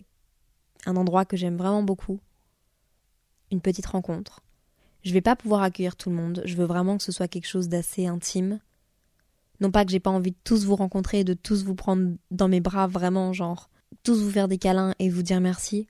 un 0.87 0.95
endroit 0.95 1.25
que 1.25 1.37
j'aime 1.37 1.57
vraiment 1.57 1.83
beaucoup, 1.83 2.21
une 3.51 3.61
petite 3.61 3.87
rencontre. 3.87 4.45
Je 5.03 5.13
vais 5.13 5.23
pas 5.23 5.35
pouvoir 5.35 5.63
accueillir 5.63 5.97
tout 5.97 6.09
le 6.09 6.15
monde, 6.15 6.41
je 6.45 6.55
veux 6.55 6.65
vraiment 6.65 6.99
que 6.99 7.03
ce 7.03 7.11
soit 7.11 7.27
quelque 7.27 7.49
chose 7.49 7.69
d'assez 7.69 8.07
intime. 8.07 8.61
Non 9.59 9.73
pas 9.73 9.85
que 9.85 9.91
j'ai 9.91 9.99
pas 9.99 10.11
envie 10.11 10.31
de 10.31 10.37
tous 10.45 10.65
vous 10.65 10.77
rencontrer, 10.77 11.25
de 11.25 11.35
tous 11.35 11.65
vous 11.65 11.75
prendre 11.75 12.15
dans 12.31 12.47
mes 12.47 12.61
bras, 12.61 12.87
vraiment, 12.87 13.33
genre, 13.33 13.69
tous 14.05 14.23
vous 14.23 14.31
faire 14.31 14.47
des 14.47 14.59
câlins 14.59 14.95
et 15.01 15.11
vous 15.11 15.25
dire 15.25 15.41
merci. 15.41 15.89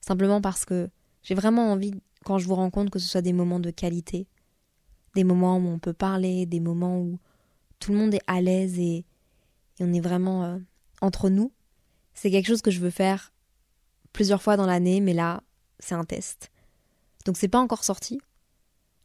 Simplement 0.00 0.40
parce 0.40 0.64
que 0.64 0.88
j'ai 1.24 1.34
vraiment 1.34 1.72
envie, 1.72 1.94
quand 2.24 2.38
je 2.38 2.46
vous 2.46 2.54
rencontre, 2.54 2.92
que 2.92 3.00
ce 3.00 3.08
soit 3.08 3.22
des 3.22 3.32
moments 3.32 3.58
de 3.58 3.72
qualité, 3.72 4.28
des 5.16 5.24
moments 5.24 5.56
où 5.56 5.66
on 5.66 5.80
peut 5.80 5.92
parler, 5.92 6.46
des 6.46 6.60
moments 6.60 7.00
où 7.00 7.18
tout 7.80 7.90
le 7.90 7.98
monde 7.98 8.14
est 8.14 8.22
à 8.28 8.40
l'aise 8.40 8.78
et, 8.78 9.04
et 9.78 9.84
on 9.84 9.92
est 9.92 10.00
vraiment 10.00 10.44
euh, 10.44 10.58
entre 11.00 11.28
nous. 11.28 11.52
C'est 12.14 12.30
quelque 12.30 12.46
chose 12.46 12.62
que 12.62 12.70
je 12.70 12.80
veux 12.80 12.90
faire 12.90 13.32
plusieurs 14.12 14.42
fois 14.42 14.56
dans 14.56 14.66
l'année, 14.66 15.00
mais 15.00 15.14
là, 15.14 15.42
c'est 15.78 15.94
un 15.94 16.04
test. 16.04 16.50
Donc 17.24 17.36
c'est 17.36 17.48
pas 17.48 17.60
encore 17.60 17.84
sorti. 17.84 18.20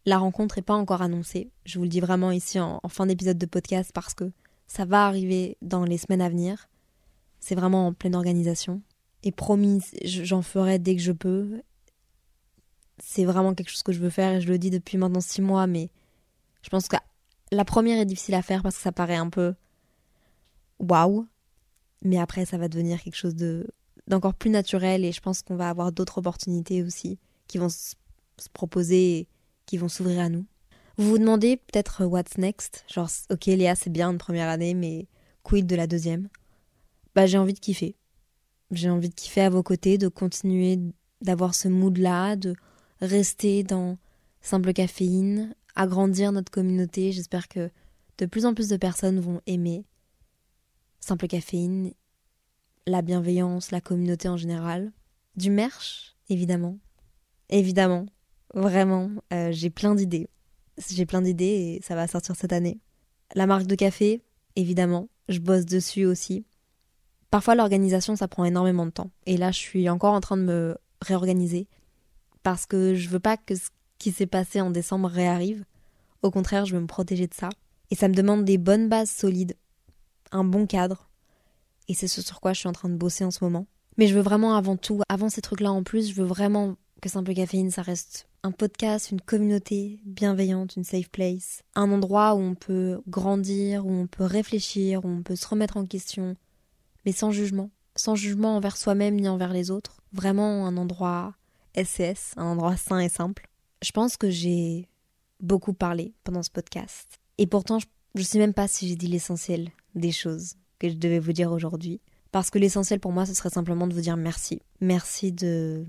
La 0.05 0.18
rencontre 0.18 0.57
est 0.57 0.63
pas 0.63 0.76
encore 0.76 1.01
annoncée. 1.01 1.51
Je 1.65 1.78
vous 1.78 1.84
le 1.84 1.89
dis 1.89 1.99
vraiment 1.99 2.32
ici 2.32 2.59
en, 2.59 2.80
en 2.82 2.89
fin 2.89 3.05
d'épisode 3.05 3.38
de 3.38 3.45
podcast 3.45 3.91
parce 3.93 4.13
que 4.13 4.32
ça 4.68 4.86
va 4.86 5.05
arriver 5.05 5.57
dans 5.61 5.84
les 5.84 5.97
semaines 5.97 6.22
à 6.22 6.30
venir. 6.30 6.70
C'est 7.39 7.55
vraiment 7.55 7.88
en 7.88 7.93
pleine 7.93 8.15
organisation. 8.15 8.82
Et 9.24 9.32
promis, 9.32 9.82
j'en 10.03 10.41
ferai 10.41 10.80
dès 10.80 10.95
que 10.95 11.01
je 11.01 11.11
peux. 11.11 11.61
C'est 12.99 13.26
vraiment 13.26 13.53
quelque 13.53 13.70
chose 13.70 13.84
que 13.84 13.91
je 13.91 13.99
veux 13.99 14.09
faire 14.09 14.34
et 14.34 14.41
je 14.41 14.47
le 14.47 14.57
dis 14.57 14.70
depuis 14.70 14.97
maintenant 14.97 15.22
six 15.22 15.41
mois, 15.41 15.68
mais 15.68 15.89
je 16.61 16.70
pense 16.70 16.88
que 16.88 16.97
la 17.51 17.65
première 17.65 17.99
est 17.99 18.05
difficile 18.05 18.36
à 18.36 18.41
faire 18.41 18.63
parce 18.63 18.76
que 18.76 18.82
ça 18.82 18.91
paraît 18.91 19.15
un 19.15 19.30
peu 19.30 19.53
waouh. 20.80 21.28
Mais 22.03 22.17
après, 22.17 22.45
ça 22.45 22.57
va 22.57 22.67
devenir 22.67 23.01
quelque 23.01 23.15
chose 23.15 23.36
de 23.36 23.67
d'encore 24.07 24.36
plus 24.36 24.49
naturel 24.49 25.03
et 25.03 25.11
je 25.11 25.19
pense 25.19 25.41
qu'on 25.41 25.57
va 25.57 25.69
avoir 25.69 25.91
d'autres 25.91 26.19
opportunités 26.19 26.82
aussi 26.82 27.19
qui 27.47 27.57
vont 27.57 27.69
se 27.69 27.95
proposer 28.53 29.17
et 29.17 29.28
qui 29.65 29.78
vont 29.78 29.89
s'ouvrir 29.89 30.21
à 30.21 30.30
nous. 30.30 30.45
Vous 30.97 31.09
vous 31.09 31.17
demandez 31.17 31.57
peut-être 31.57 32.05
what's 32.05 32.38
next? 32.38 32.86
Genre, 32.91 33.09
ok, 33.30 33.45
Léa, 33.45 33.75
c'est 33.75 33.89
bien 33.89 34.09
une 34.09 34.17
première 34.17 34.49
année, 34.49 34.73
mais 34.73 35.07
quid 35.43 35.67
de 35.67 35.75
la 35.75 35.88
deuxième? 35.88 36.30
Bah, 37.13 37.25
j'ai 37.25 37.38
envie 37.38 37.53
de 37.53 37.59
kiffer. 37.59 37.95
J'ai 38.71 38.89
envie 38.89 39.09
de 39.09 39.13
kiffer 39.13 39.41
à 39.41 39.49
vos 39.49 39.63
côtés, 39.63 39.97
de 39.97 40.07
continuer 40.07 40.80
d'avoir 41.21 41.53
ce 41.53 41.67
mood-là, 41.67 42.36
de 42.36 42.55
rester 43.01 43.63
dans 43.63 43.97
simple 44.41 44.73
caféine, 44.73 45.53
agrandir 45.75 46.32
notre 46.32 46.51
communauté. 46.51 47.11
J'espère 47.11 47.47
que 47.47 47.69
de 48.17 48.25
plus 48.25 48.45
en 48.45 48.53
plus 48.53 48.67
de 48.69 48.78
personnes 48.78 49.19
vont 49.19 49.41
aimer 49.45 49.86
simple 51.08 51.28
caféine, 51.28 51.93
la 52.86 53.01
bienveillance, 53.01 53.72
la 53.72 53.80
communauté 53.80 54.28
en 54.28 54.36
général. 54.36 54.91
Du 55.38 55.49
merch, 55.49 56.18
évidemment. 56.30 56.78
Évidemment. 57.49 58.08
Vraiment, 58.53 59.10
euh, 59.34 59.51
j'ai 59.51 59.70
plein 59.70 59.95
d'idées. 59.95 60.28
J'ai 60.89 61.05
plein 61.05 61.22
d'idées 61.22 61.45
et 61.80 61.82
ça 61.82 61.95
va 61.95 62.08
sortir 62.08 62.36
cette 62.36 62.51
année. 62.51 62.80
La 63.36 63.47
marque 63.47 63.68
de 63.68 63.76
café, 63.76 64.22
évidemment. 64.58 65.08
Je 65.30 65.39
bosse 65.39 65.66
dessus 65.66 66.05
aussi. 66.05 66.45
Parfois, 67.32 67.55
l'organisation, 67.55 68.16
ça 68.16 68.28
prend 68.28 68.43
énormément 68.43 68.86
de 68.86 68.91
temps. 68.91 69.12
Et 69.26 69.38
là, 69.38 69.51
je 69.51 69.60
suis 69.60 69.89
encore 69.89 70.14
en 70.14 70.22
train 70.22 70.38
de 70.38 70.43
me 70.43 70.78
réorganiser 71.01 71.68
parce 72.43 72.66
que 72.66 72.95
je 72.95 73.08
veux 73.10 73.20
pas 73.20 73.38
que 73.38 73.55
ce 73.55 73.70
qui 73.97 74.12
s'est 74.12 74.28
passé 74.28 74.60
en 74.60 74.72
décembre 74.72 75.08
réarrive. 75.08 75.64
Au 76.22 76.32
contraire, 76.32 76.66
je 76.66 76.76
veux 76.76 76.82
me 76.82 76.88
protéger 76.88 77.28
de 77.28 77.34
ça. 77.34 77.49
Et 77.91 77.95
ça 77.95 78.10
me 78.10 78.14
demande 78.14 78.43
des 78.43 78.58
bonnes 78.58 78.89
bases 78.89 79.12
solides, 79.12 79.55
un 80.32 80.43
bon 80.43 80.65
cadre. 80.65 81.09
Et 81.88 81.93
c'est 81.93 82.07
ce 82.07 82.21
sur 82.21 82.41
quoi 82.41 82.53
je 82.53 82.59
suis 82.59 82.69
en 82.69 82.73
train 82.73 82.89
de 82.89 82.95
bosser 82.95 83.23
en 83.23 83.32
ce 83.32 83.43
moment. 83.43 83.65
Mais 83.97 84.07
je 84.07 84.13
veux 84.13 84.21
vraiment 84.21 84.55
avant 84.55 84.78
tout, 84.78 85.01
avant 85.09 85.30
ces 85.30 85.41
trucs-là 85.41 85.71
en 85.71 85.84
plus, 85.84 86.09
je 86.09 86.15
veux 86.15 86.28
vraiment 86.28 86.75
que 87.01 87.09
Simple 87.09 87.34
Caféine, 87.34 87.71
ça 87.71 87.82
reste 87.82 88.28
un 88.43 88.51
podcast, 88.51 89.11
une 89.11 89.21
communauté 89.21 89.99
bienveillante, 90.05 90.75
une 90.75 90.84
safe 90.84 91.09
place. 91.09 91.63
Un 91.75 91.91
endroit 91.91 92.36
où 92.36 92.39
on 92.39 92.55
peut 92.55 93.01
grandir, 93.07 93.86
où 93.86 93.91
on 93.91 94.07
peut 94.07 94.23
réfléchir, 94.23 95.03
où 95.03 95.07
on 95.07 95.23
peut 95.23 95.36
se 95.36 95.47
remettre 95.47 95.78
en 95.78 95.86
question, 95.86 96.36
mais 97.05 97.11
sans 97.11 97.32
jugement. 97.32 97.69
Sans 97.95 98.15
jugement 98.15 98.55
envers 98.55 98.78
soi-même 98.78 99.15
ni 99.15 99.28
envers 99.28 99.53
les 99.53 99.71
autres. 99.71 100.01
Vraiment 100.13 100.67
un 100.67 100.78
endroit 100.78 101.34
SCS, 101.75 102.34
un 102.38 102.45
endroit 102.45 102.78
sain 102.78 102.99
et 102.99 103.09
simple. 103.09 103.49
Je 103.82 103.91
pense 103.91 104.17
que 104.17 104.30
j'ai 104.30 104.88
beaucoup 105.39 105.73
parlé 105.73 106.13
pendant 106.23 106.43
ce 106.43 106.49
podcast. 106.49 107.19
Et 107.38 107.47
pourtant, 107.47 107.80
je 107.80 107.86
ne 108.15 108.23
sais 108.23 108.39
même 108.39 108.53
pas 108.53 108.67
si 108.67 108.88
j'ai 108.88 108.95
dit 108.95 109.07
l'essentiel 109.07 109.71
des 109.97 110.11
choses 110.11 110.55
que 110.79 110.89
je 110.89 110.95
devais 110.95 111.19
vous 111.19 111.33
dire 111.33 111.51
aujourd'hui. 111.51 111.99
Parce 112.31 112.49
que 112.49 112.59
l'essentiel 112.59 112.99
pour 112.99 113.11
moi, 113.11 113.25
ce 113.25 113.33
serait 113.33 113.49
simplement 113.49 113.87
de 113.87 113.93
vous 113.93 114.01
dire 114.01 114.17
merci. 114.17 114.61
Merci 114.81 115.31
de 115.31 115.85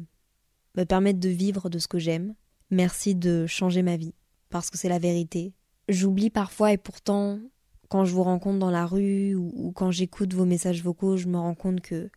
me 0.77 0.85
permettre 0.85 1.21
de 1.21 1.29
vivre 1.29 1.69
de 1.69 1.79
ce 1.79 1.89
que 1.89 1.99
j'aime. 1.99 2.35
Merci 2.71 3.15
de 3.15 3.47
changer 3.47 3.83
ma 3.83 3.97
vie. 3.97 4.15
Parce 4.51 4.71
que 4.71 4.79
c'est 4.79 4.89
la 4.89 4.99
vérité. 4.99 5.53
J'oublie 5.89 6.31
parfois 6.31 6.73
et 6.73 6.79
pourtant, 6.79 7.39
quand 7.89 8.05
je 8.05 8.13
vous 8.13 8.23
rencontre 8.23 8.59
dans 8.59 8.71
la 8.71 8.87
rue 8.87 9.35
ou, 9.35 9.73
quand 9.75 9.91
j'écoute 9.91 10.35
vos 10.35 10.45
messages 10.45 10.83
vocaux, 10.83 11.17
je 11.17 11.27
me 11.29 11.39
rends 11.39 11.55
compte 11.55 11.81
que, 11.81 12.11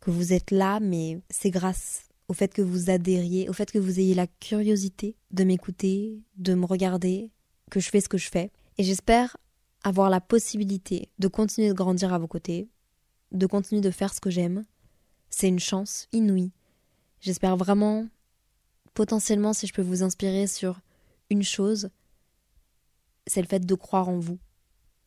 que 0.00 0.10
vous 0.10 0.32
êtes 0.32 0.50
là, 0.50 0.80
mais 0.80 1.18
c'est 1.30 1.50
grâce 1.50 2.04
au 2.28 2.34
fait 2.34 2.52
que 2.52 2.62
vous 2.62 2.90
adhériez, 2.90 3.48
au 3.48 3.54
fait 3.54 3.70
que 3.70 3.78
vous 3.78 3.98
ayez 3.98 4.14
la 4.14 4.26
curiosité 4.26 5.16
de 5.30 5.44
m'écouter, 5.44 6.20
de 6.36 6.54
me 6.54 6.66
regarder, 6.66 7.30
que 7.70 7.80
je 7.80 7.88
fais 7.88 8.00
ce 8.00 8.08
que 8.08 8.18
je 8.18 8.28
fais. 8.28 8.50
Et 8.76 8.84
j'espère 8.84 9.36
avoir 9.84 10.10
la 10.10 10.20
possibilité 10.20 11.10
de 11.18 11.28
continuer 11.28 11.68
de 11.68 11.74
grandir 11.74 12.12
à 12.12 12.18
vos 12.18 12.26
côtés, 12.26 12.68
de 13.32 13.46
continuer 13.46 13.80
de 13.80 13.90
faire 13.90 14.12
ce 14.12 14.20
que 14.20 14.30
j'aime. 14.30 14.64
C'est 15.30 15.48
une 15.48 15.58
chance 15.58 16.08
inouïe. 16.12 16.52
J'espère 17.20 17.56
vraiment, 17.56 18.06
potentiellement, 18.94 19.52
si 19.52 19.66
je 19.66 19.72
peux 19.72 19.82
vous 19.82 20.02
inspirer 20.02 20.46
sur 20.46 20.80
une 21.30 21.42
chose, 21.42 21.90
c'est 23.26 23.42
le 23.42 23.48
fait 23.48 23.64
de 23.64 23.74
croire 23.74 24.08
en 24.08 24.18
vous, 24.18 24.38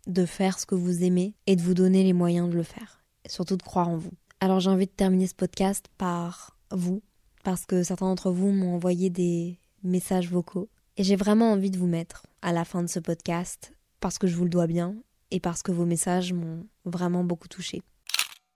de 0.08 0.26
faire 0.26 0.60
ce 0.60 0.66
que 0.66 0.76
vous 0.76 1.04
aimez 1.04 1.34
et 1.48 1.56
de 1.56 1.62
vous 1.62 1.74
donner 1.74 2.04
les 2.04 2.14
moyens 2.14 2.50
de 2.50 2.56
le 2.56 2.64
faire. 2.64 3.04
Surtout 3.28 3.58
de 3.58 3.64
croire 3.64 3.90
en 3.90 3.98
vous. 3.98 4.14
Alors 4.40 4.60
j'ai 4.60 4.70
envie 4.70 4.88
de 4.88 4.92
terminer 4.92 5.28
ce 5.28 5.36
podcast 5.36 5.88
par 5.98 6.58
vous, 6.72 7.02
parce 7.44 7.66
que 7.66 7.84
certains 7.84 8.08
d'entre 8.08 8.32
vous 8.32 8.52
m'ont 8.52 8.76
envoyé 8.76 9.10
des 9.10 9.60
messages 9.84 10.30
vocaux. 10.30 10.70
Et 10.98 11.04
j'ai 11.04 11.16
vraiment 11.16 11.52
envie 11.52 11.72
de 11.72 11.78
vous 11.78 11.88
mettre 11.88 12.28
à 12.42 12.52
la 12.52 12.66
fin 12.66 12.82
de 12.82 12.88
ce 12.88 13.00
podcast, 13.00 13.74
parce 14.02 14.18
que 14.18 14.28
je 14.28 14.36
vous 14.36 14.44
le 14.44 14.50
dois 14.50 14.68
bien, 14.68 14.96
et 15.32 15.40
parce 15.40 15.64
que 15.64 15.72
vos 15.72 15.86
messages 15.86 16.34
m'ont 16.34 16.66
vraiment 16.84 17.24
beaucoup 17.24 17.48
touché. 17.48 17.82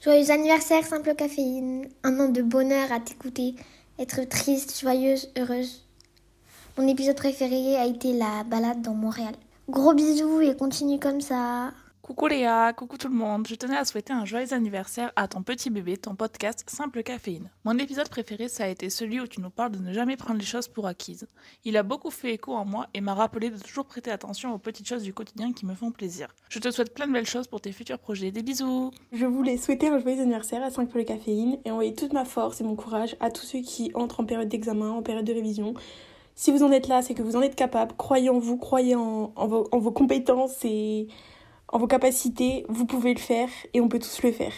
Joyeux 0.03 0.29
anniversaire, 0.29 0.85
simple 0.85 1.15
caféine. 1.15 1.87
Un 2.03 2.19
an 2.19 2.29
de 2.29 2.41
bonheur 2.41 2.91
à 2.91 2.99
t'écouter. 2.99 3.55
Être 3.97 4.27
triste, 4.27 4.77
joyeuse, 4.79 5.31
heureuse. 5.37 5.87
Mon 6.77 6.87
épisode 6.87 7.15
préféré 7.15 7.77
a 7.77 7.85
été 7.85 8.11
la 8.11 8.43
balade 8.43 8.81
dans 8.81 8.93
Montréal. 8.93 9.35
Gros 9.69 9.93
bisous 9.93 10.41
et 10.41 10.55
continue 10.55 10.99
comme 10.99 11.21
ça. 11.21 11.71
Coucou 12.05 12.27
Léa, 12.27 12.71
coucou 12.73 12.99
tout 12.99 13.07
le 13.07 13.15
monde. 13.15 13.47
Je 13.47 13.55
tenais 13.55 13.77
à 13.77 13.83
souhaiter 13.83 14.13
un 14.13 14.25
joyeux 14.25 14.53
anniversaire 14.53 15.11
à 15.15 15.27
ton 15.27 15.41
petit 15.41 15.71
bébé, 15.71 15.97
ton 15.97 16.13
podcast 16.13 16.63
Simple 16.67 17.01
Caféine. 17.01 17.49
Mon 17.63 17.79
épisode 17.79 18.09
préféré, 18.09 18.47
ça 18.47 18.65
a 18.65 18.67
été 18.67 18.91
celui 18.91 19.19
où 19.19 19.25
tu 19.25 19.41
nous 19.41 19.49
parles 19.49 19.71
de 19.71 19.79
ne 19.79 19.91
jamais 19.91 20.15
prendre 20.15 20.39
les 20.39 20.45
choses 20.45 20.67
pour 20.67 20.85
acquises. 20.85 21.25
Il 21.63 21.77
a 21.77 21.81
beaucoup 21.81 22.11
fait 22.11 22.35
écho 22.35 22.53
en 22.53 22.63
moi 22.63 22.85
et 22.93 23.01
m'a 23.01 23.15
rappelé 23.15 23.49
de 23.49 23.57
toujours 23.57 23.85
prêter 23.85 24.11
attention 24.11 24.53
aux 24.53 24.59
petites 24.59 24.87
choses 24.87 25.01
du 25.01 25.15
quotidien 25.15 25.51
qui 25.51 25.65
me 25.65 25.73
font 25.73 25.89
plaisir. 25.89 26.27
Je 26.47 26.59
te 26.59 26.69
souhaite 26.69 26.93
plein 26.93 27.07
de 27.07 27.11
belles 27.11 27.25
choses 27.25 27.47
pour 27.47 27.59
tes 27.59 27.71
futurs 27.71 27.97
projets. 27.97 28.29
Des 28.29 28.43
bisous 28.43 28.91
Je 29.11 29.25
voulais 29.25 29.57
souhaiter 29.57 29.87
un 29.87 29.97
joyeux 29.97 30.21
anniversaire 30.21 30.61
à 30.61 30.69
5 30.69 30.87
pour 30.89 30.99
le 30.99 31.05
caféine 31.05 31.57
et 31.65 31.71
envoyer 31.71 31.95
toute 31.95 32.13
ma 32.13 32.23
force 32.23 32.61
et 32.61 32.63
mon 32.63 32.75
courage 32.75 33.15
à 33.19 33.31
tous 33.31 33.47
ceux 33.47 33.61
qui 33.61 33.89
entrent 33.95 34.19
en 34.19 34.25
période 34.25 34.47
d'examen, 34.47 34.91
en 34.91 35.01
période 35.01 35.25
de 35.25 35.33
révision. 35.33 35.73
Si 36.35 36.51
vous 36.51 36.61
en 36.61 36.71
êtes 36.71 36.87
là, 36.87 37.01
c'est 37.01 37.15
que 37.15 37.23
vous 37.23 37.35
en 37.35 37.41
êtes 37.41 37.55
capable. 37.55 37.95
Croyez 37.97 38.29
en 38.29 38.37
vous, 38.37 38.57
croyez 38.57 38.93
en 38.93 39.47
vos 39.47 39.91
compétences 39.91 40.63
et 40.65 41.07
en 41.69 41.77
vos 41.77 41.87
capacités, 41.87 42.65
vous 42.69 42.85
pouvez 42.85 43.13
le 43.13 43.19
faire 43.19 43.49
et 43.73 43.81
on 43.81 43.89
peut 43.89 43.99
tous 43.99 44.21
le 44.23 44.31
faire. 44.31 44.53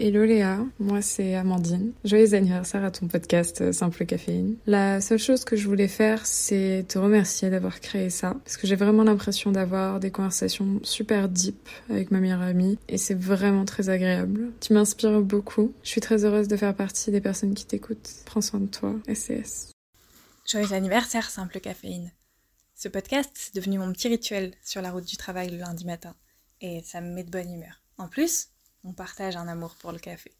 Hello 0.00 0.24
Léa, 0.24 0.60
moi 0.78 1.02
c'est 1.02 1.34
Amandine. 1.34 1.92
Joyeux 2.04 2.34
anniversaire 2.34 2.84
à 2.84 2.92
ton 2.92 3.08
podcast 3.08 3.72
Simple 3.72 4.06
Caféine. 4.06 4.56
La 4.64 5.00
seule 5.00 5.18
chose 5.18 5.44
que 5.44 5.56
je 5.56 5.66
voulais 5.66 5.88
faire, 5.88 6.24
c'est 6.24 6.84
te 6.86 7.00
remercier 7.00 7.50
d'avoir 7.50 7.80
créé 7.80 8.08
ça, 8.08 8.36
parce 8.44 8.56
que 8.56 8.68
j'ai 8.68 8.76
vraiment 8.76 9.02
l'impression 9.02 9.50
d'avoir 9.50 9.98
des 9.98 10.12
conversations 10.12 10.78
super 10.84 11.28
deep 11.28 11.68
avec 11.90 12.12
ma 12.12 12.20
meilleure 12.20 12.42
amie, 12.42 12.78
et 12.88 12.96
c'est 12.96 13.18
vraiment 13.18 13.64
très 13.64 13.88
agréable. 13.88 14.52
Tu 14.60 14.72
m'inspires 14.72 15.20
beaucoup. 15.20 15.72
Je 15.82 15.88
suis 15.88 16.00
très 16.00 16.24
heureuse 16.24 16.46
de 16.46 16.56
faire 16.56 16.74
partie 16.74 17.10
des 17.10 17.20
personnes 17.20 17.54
qui 17.54 17.66
t'écoutent. 17.66 18.22
Prends 18.24 18.40
soin 18.40 18.60
de 18.60 18.66
toi, 18.66 18.94
SCS. 19.12 19.72
Joyeux 20.46 20.74
anniversaire 20.74 21.28
Simple 21.28 21.58
Caféine. 21.58 22.12
Ce 22.76 22.86
podcast, 22.86 23.30
c'est 23.34 23.56
devenu 23.56 23.78
mon 23.78 23.92
petit 23.92 24.06
rituel 24.06 24.52
sur 24.62 24.80
la 24.80 24.92
route 24.92 25.06
du 25.06 25.16
travail 25.16 25.50
le 25.50 25.56
lundi 25.56 25.84
matin 25.84 26.14
et 26.60 26.82
ça 26.82 27.00
me 27.00 27.12
met 27.12 27.24
de 27.24 27.30
bonne 27.30 27.52
humeur. 27.52 27.82
En 27.96 28.08
plus, 28.08 28.48
on 28.84 28.92
partage 28.92 29.36
un 29.36 29.48
amour 29.48 29.74
pour 29.76 29.92
le 29.92 29.98
café. 29.98 30.32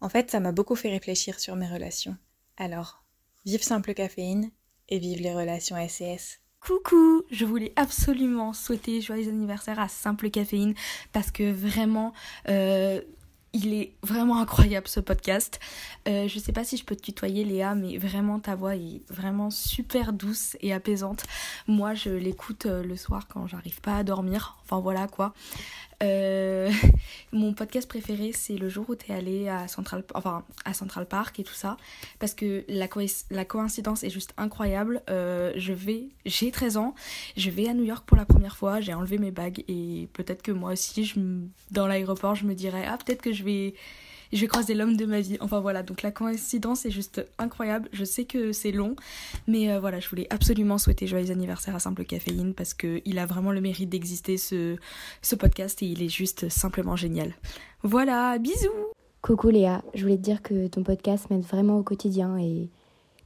En 0.00 0.08
fait, 0.08 0.30
ça 0.30 0.40
m'a 0.40 0.52
beaucoup 0.52 0.74
fait 0.74 0.90
réfléchir 0.90 1.38
sur 1.38 1.54
mes 1.56 1.68
relations. 1.68 2.16
Alors, 2.56 3.04
vive 3.44 3.62
simple 3.62 3.94
caféine 3.94 4.50
et 4.88 4.98
vive 4.98 5.20
les 5.20 5.32
relations 5.34 5.76
SES. 5.88 6.40
Coucou, 6.60 7.24
je 7.30 7.44
voulais 7.44 7.72
absolument 7.74 8.52
souhaiter 8.52 9.00
joyeux 9.00 9.28
anniversaire 9.28 9.80
à 9.80 9.88
Simple 9.88 10.30
Caféine 10.30 10.74
parce 11.12 11.32
que 11.32 11.50
vraiment, 11.50 12.12
euh, 12.48 13.00
il 13.52 13.74
est 13.74 13.92
vraiment 14.02 14.38
incroyable 14.40 14.88
ce 14.88 15.00
podcast. 15.00 15.60
Euh, 16.08 16.26
je 16.28 16.38
sais 16.38 16.52
pas 16.52 16.64
si 16.64 16.76
je 16.76 16.84
peux 16.84 16.96
te 16.96 17.02
tutoyer 17.02 17.44
Léa, 17.44 17.74
mais 17.74 17.98
vraiment 17.98 18.38
ta 18.40 18.54
voix 18.54 18.76
est 18.76 19.02
vraiment 19.10 19.50
super 19.50 20.12
douce 20.12 20.56
et 20.60 20.72
apaisante. 20.72 21.24
Moi 21.66 21.94
je 21.94 22.10
l'écoute 22.10 22.66
euh, 22.66 22.82
le 22.82 22.96
soir 22.96 23.28
quand 23.28 23.46
j'arrive 23.46 23.80
pas 23.80 23.96
à 23.96 24.04
dormir. 24.04 24.58
Enfin 24.64 24.80
voilà 24.80 25.06
quoi. 25.06 25.34
Euh, 26.02 26.70
mon 27.32 27.52
podcast 27.52 27.88
préféré, 27.88 28.32
c'est 28.32 28.56
le 28.56 28.68
jour 28.68 28.86
où 28.88 28.96
tu 28.96 29.10
es 29.10 29.14
allé 29.14 29.48
à 29.48 29.68
Central, 29.68 30.04
enfin, 30.14 30.44
à 30.64 30.74
Central 30.74 31.06
Park 31.06 31.38
et 31.40 31.44
tout 31.44 31.54
ça. 31.54 31.76
Parce 32.18 32.34
que 32.34 32.64
la, 32.68 32.88
la 33.30 33.44
coïncidence 33.44 34.04
est 34.04 34.10
juste 34.10 34.34
incroyable. 34.36 35.02
Euh, 35.10 35.52
je 35.56 35.72
vais, 35.72 36.08
j'ai 36.26 36.50
13 36.50 36.76
ans, 36.76 36.94
je 37.36 37.50
vais 37.50 37.68
à 37.68 37.74
New 37.74 37.84
York 37.84 38.04
pour 38.06 38.16
la 38.16 38.24
première 38.24 38.56
fois, 38.56 38.80
j'ai 38.80 38.94
enlevé 38.94 39.18
mes 39.18 39.30
bagues 39.30 39.64
et 39.68 40.08
peut-être 40.12 40.42
que 40.42 40.52
moi 40.52 40.72
aussi, 40.72 41.04
je, 41.04 41.20
dans 41.70 41.86
l'aéroport, 41.86 42.34
je 42.34 42.44
me 42.44 42.54
dirais, 42.54 42.84
ah, 42.86 42.98
peut-être 42.98 43.22
que 43.22 43.32
je 43.32 43.44
vais 43.44 43.74
je 44.32 44.40
vais 44.40 44.46
croiser 44.46 44.74
l'homme 44.74 44.96
de 44.96 45.04
ma 45.04 45.20
vie. 45.20 45.36
Enfin 45.40 45.60
voilà, 45.60 45.82
donc 45.82 46.02
la 46.02 46.10
coïncidence 46.10 46.86
est 46.86 46.90
juste 46.90 47.26
incroyable. 47.38 47.88
Je 47.92 48.04
sais 48.04 48.24
que 48.24 48.52
c'est 48.52 48.72
long, 48.72 48.96
mais 49.46 49.70
euh, 49.70 49.80
voilà, 49.80 50.00
je 50.00 50.08
voulais 50.08 50.26
absolument 50.30 50.78
souhaiter 50.78 51.06
joyeux 51.06 51.30
anniversaire 51.30 51.74
à 51.74 51.78
Simple 51.78 52.04
Caféine 52.04 52.54
parce 52.54 52.74
qu'il 52.74 53.18
a 53.18 53.26
vraiment 53.26 53.52
le 53.52 53.60
mérite 53.60 53.90
d'exister 53.90 54.36
ce, 54.36 54.76
ce 55.20 55.34
podcast 55.34 55.82
et 55.82 55.86
il 55.86 56.02
est 56.02 56.08
juste 56.08 56.48
simplement 56.48 56.96
génial. 56.96 57.34
Voilà, 57.82 58.38
bisous 58.38 58.68
Coucou 59.22 59.50
Léa, 59.50 59.82
je 59.94 60.02
voulais 60.02 60.16
te 60.16 60.22
dire 60.22 60.42
que 60.42 60.66
ton 60.66 60.82
podcast 60.82 61.30
m'aide 61.30 61.44
vraiment 61.44 61.78
au 61.78 61.84
quotidien 61.84 62.38
et 62.38 62.68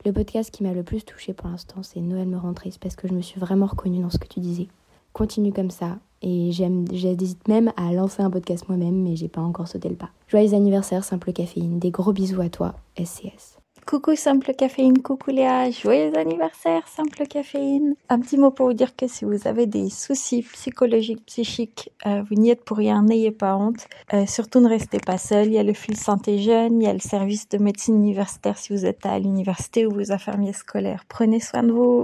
le 0.05 0.13
podcast 0.13 0.51
qui 0.51 0.63
m'a 0.63 0.73
le 0.73 0.83
plus 0.83 1.05
touché 1.05 1.33
pour 1.33 1.49
l'instant, 1.49 1.83
c'est 1.83 2.01
Noël 2.01 2.29
me 2.29 2.37
rend 2.37 2.53
triste 2.53 2.79
parce 2.81 2.97
que 2.97 3.09
je 3.09 3.15
me 3.15 3.23
suis 3.23 3.41
vraiment 3.41 3.67
reconnue 3.67 4.03
dans 4.03 4.11
ce 4.11 4.19
que 4.19 4.29
tu 4.29 4.41
disais. 4.41 4.69
Continue 5.15 5.53
comme 5.53 5.71
ça, 5.71 5.99
et 6.23 6.51
j'hésite 6.53 7.49
même 7.49 7.73
à 7.77 7.93
lancer 7.93 8.23
un 8.23 8.31
podcast 8.31 8.69
moi-même, 8.69 9.03
mais 9.03 9.17
j'ai 9.17 9.29
pas 9.29 9.41
encore 9.41 9.69
sauté 9.69 9.89
le 9.89 9.97
pas. 9.97 10.11
Joyeux 10.29 10.55
anniversaire, 10.55 11.05
Simple 11.05 11.33
Caféine. 11.33 11.79
Des 11.79 11.91
gros 11.91 12.13
bisous 12.13 12.41
à 12.41 12.49
toi, 12.49 12.75
SCS. 12.99 13.57
Coucou 13.87 14.17
Simple 14.17 14.53
Caféine, 14.53 15.01
coucou 15.01 15.31
Léa, 15.31 15.71
joyeux 15.71 16.11
anniversaire 16.19 16.89
Simple 16.89 17.25
Caféine. 17.29 17.95
Un 18.09 18.19
petit 18.19 18.37
mot 18.37 18.51
pour 18.51 18.67
vous 18.67 18.73
dire 18.73 18.97
que 18.97 19.07
si 19.07 19.25
vous 19.25 19.47
avez 19.47 19.67
des 19.67 19.91
soucis 19.91 20.43
psychologiques, 20.43 21.25
psychiques, 21.25 21.93
euh, 22.05 22.25
vous 22.29 22.35
n'y 22.35 22.51
êtes 22.51 22.65
pour 22.65 22.79
rien, 22.79 23.03
n'ayez 23.03 23.31
pas 23.31 23.55
honte. 23.55 23.87
Euh, 24.13 24.27
surtout 24.27 24.59
ne 24.59 24.69
restez 24.69 24.99
pas 24.99 25.19
seul, 25.19 25.47
il 25.47 25.53
y 25.53 25.59
a 25.59 25.63
le 25.63 25.73
fil 25.73 25.97
santé 25.97 26.39
jeune, 26.39 26.83
il 26.83 26.85
y 26.85 26.89
a 26.89 26.93
le 26.93 26.99
service 26.99 27.49
de 27.49 27.59
médecine 27.59 27.95
universitaire 27.95 28.59
si 28.59 28.73
vous 28.73 28.87
êtes 28.87 29.07
à 29.07 29.21
l'université 29.21 29.87
ou 29.87 29.93
vos 29.93 30.11
infirmiers 30.11 30.53
scolaires. 30.53 31.05
Prenez 31.09 31.39
soin 31.39 31.63
de 31.63 31.71
vous. 31.71 32.03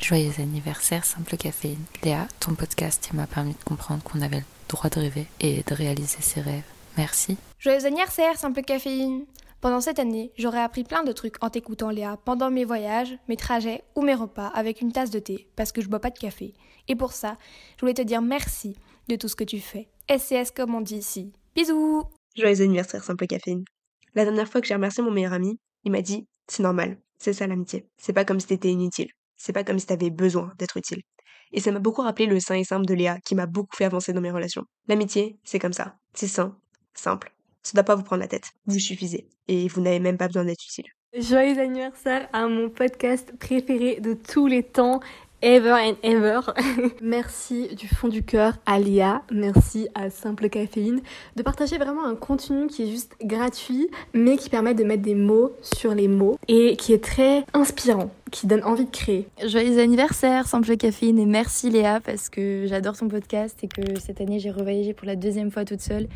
Joyeux 0.00 0.40
anniversaire, 0.40 1.04
Simple 1.04 1.36
Caféine. 1.36 1.84
Léa, 2.02 2.26
ton 2.40 2.54
podcast 2.54 3.10
m'a 3.12 3.26
permis 3.26 3.52
de 3.52 3.64
comprendre 3.64 4.02
qu'on 4.02 4.22
avait 4.22 4.38
le 4.38 4.44
droit 4.66 4.88
de 4.88 4.98
rêver 4.98 5.26
et 5.40 5.62
de 5.62 5.74
réaliser 5.74 6.22
ses 6.22 6.40
rêves. 6.40 6.64
Merci. 6.96 7.36
Joyeux 7.58 7.84
anniversaire, 7.84 8.36
Simple 8.38 8.62
Caféine. 8.62 9.26
Pendant 9.60 9.82
cette 9.82 9.98
année, 9.98 10.32
j'aurais 10.38 10.62
appris 10.62 10.84
plein 10.84 11.04
de 11.04 11.12
trucs 11.12 11.36
en 11.44 11.50
t'écoutant 11.50 11.90
Léa 11.90 12.16
pendant 12.24 12.50
mes 12.50 12.64
voyages, 12.64 13.14
mes 13.28 13.36
trajets 13.36 13.84
ou 13.94 14.00
mes 14.00 14.14
repas 14.14 14.48
avec 14.48 14.80
une 14.80 14.90
tasse 14.90 15.10
de 15.10 15.18
thé 15.18 15.48
parce 15.54 15.70
que 15.70 15.82
je 15.82 15.88
bois 15.88 16.00
pas 16.00 16.10
de 16.10 16.18
café. 16.18 16.54
Et 16.88 16.96
pour 16.96 17.12
ça, 17.12 17.36
je 17.76 17.80
voulais 17.82 17.94
te 17.94 18.02
dire 18.02 18.22
merci 18.22 18.76
de 19.08 19.16
tout 19.16 19.28
ce 19.28 19.36
que 19.36 19.44
tu 19.44 19.60
fais. 19.60 19.88
SCS 20.08 20.50
comme 20.56 20.74
on 20.74 20.80
dit 20.80 20.96
ici. 20.96 21.30
Bisous 21.54 22.04
Joyeux 22.36 22.62
anniversaire, 22.62 23.04
Simple 23.04 23.26
Caféine. 23.26 23.64
La 24.14 24.24
dernière 24.24 24.48
fois 24.48 24.62
que 24.62 24.66
j'ai 24.66 24.74
remercié 24.74 25.04
mon 25.04 25.10
meilleur 25.10 25.34
ami, 25.34 25.58
il 25.84 25.92
m'a 25.92 26.00
dit 26.00 26.26
C'est 26.48 26.62
normal, 26.62 26.96
c'est 27.18 27.34
ça 27.34 27.46
l'amitié. 27.46 27.86
C'est 28.00 28.14
pas 28.14 28.24
comme 28.24 28.40
si 28.40 28.46
t'étais 28.46 28.70
inutile. 28.70 29.10
C'est 29.42 29.54
pas 29.54 29.64
comme 29.64 29.78
si 29.78 29.86
t'avais 29.86 30.10
besoin 30.10 30.52
d'être 30.58 30.76
utile. 30.76 31.00
Et 31.52 31.60
ça 31.60 31.72
m'a 31.72 31.78
beaucoup 31.78 32.02
rappelé 32.02 32.26
le 32.26 32.38
sain 32.40 32.56
et 32.56 32.64
simple 32.64 32.84
de 32.84 32.92
Léa, 32.92 33.18
qui 33.24 33.34
m'a 33.34 33.46
beaucoup 33.46 33.74
fait 33.74 33.86
avancer 33.86 34.12
dans 34.12 34.20
mes 34.20 34.30
relations. 34.30 34.64
L'amitié, 34.86 35.38
c'est 35.44 35.58
comme 35.58 35.72
ça. 35.72 35.96
C'est 36.12 36.26
sain, 36.26 36.58
simple. 36.92 37.32
Ça 37.62 37.72
doit 37.72 37.84
pas 37.84 37.94
vous 37.94 38.02
prendre 38.02 38.20
la 38.20 38.28
tête. 38.28 38.50
Vous 38.66 38.78
suffisez. 38.78 39.30
Et 39.48 39.66
vous 39.68 39.80
n'avez 39.80 39.98
même 39.98 40.18
pas 40.18 40.26
besoin 40.26 40.44
d'être 40.44 40.62
utile. 40.62 40.84
Joyeux 41.16 41.58
anniversaire 41.58 42.28
à 42.34 42.46
mon 42.48 42.68
podcast 42.68 43.32
préféré 43.40 43.98
de 44.00 44.12
tous 44.12 44.46
les 44.46 44.62
temps 44.62 45.00
ever 45.42 45.72
and 45.72 45.96
ever. 46.02 46.40
merci 47.02 47.74
du 47.74 47.88
fond 47.88 48.08
du 48.08 48.22
cœur 48.22 48.54
à 48.66 48.78
Léa, 48.78 49.22
merci 49.32 49.88
à 49.94 50.10
Simple 50.10 50.48
Caféine 50.48 51.00
de 51.36 51.42
partager 51.42 51.78
vraiment 51.78 52.04
un 52.04 52.14
contenu 52.14 52.66
qui 52.66 52.82
est 52.84 52.90
juste 52.90 53.16
gratuit 53.22 53.88
mais 54.12 54.36
qui 54.36 54.50
permet 54.50 54.74
de 54.74 54.84
mettre 54.84 55.02
des 55.02 55.14
mots 55.14 55.52
sur 55.62 55.94
les 55.94 56.08
mots 56.08 56.38
et 56.48 56.76
qui 56.76 56.92
est 56.92 57.02
très 57.02 57.44
inspirant 57.54 58.10
qui 58.30 58.46
donne 58.46 58.62
envie 58.64 58.84
de 58.84 58.90
créer. 58.90 59.26
Joyeux 59.46 59.78
anniversaire 59.80 60.46
Simple 60.46 60.76
Caféine 60.76 61.18
et 61.18 61.26
merci 61.26 61.70
Léa 61.70 62.00
parce 62.00 62.28
que 62.28 62.66
j'adore 62.66 62.96
ton 62.96 63.08
podcast 63.08 63.58
et 63.62 63.68
que 63.68 63.98
cette 63.98 64.20
année 64.20 64.38
j'ai 64.38 64.50
revoyagé 64.50 64.92
pour 64.92 65.06
la 65.06 65.16
deuxième 65.16 65.50
fois 65.50 65.64
toute 65.64 65.80
seule 65.80 66.06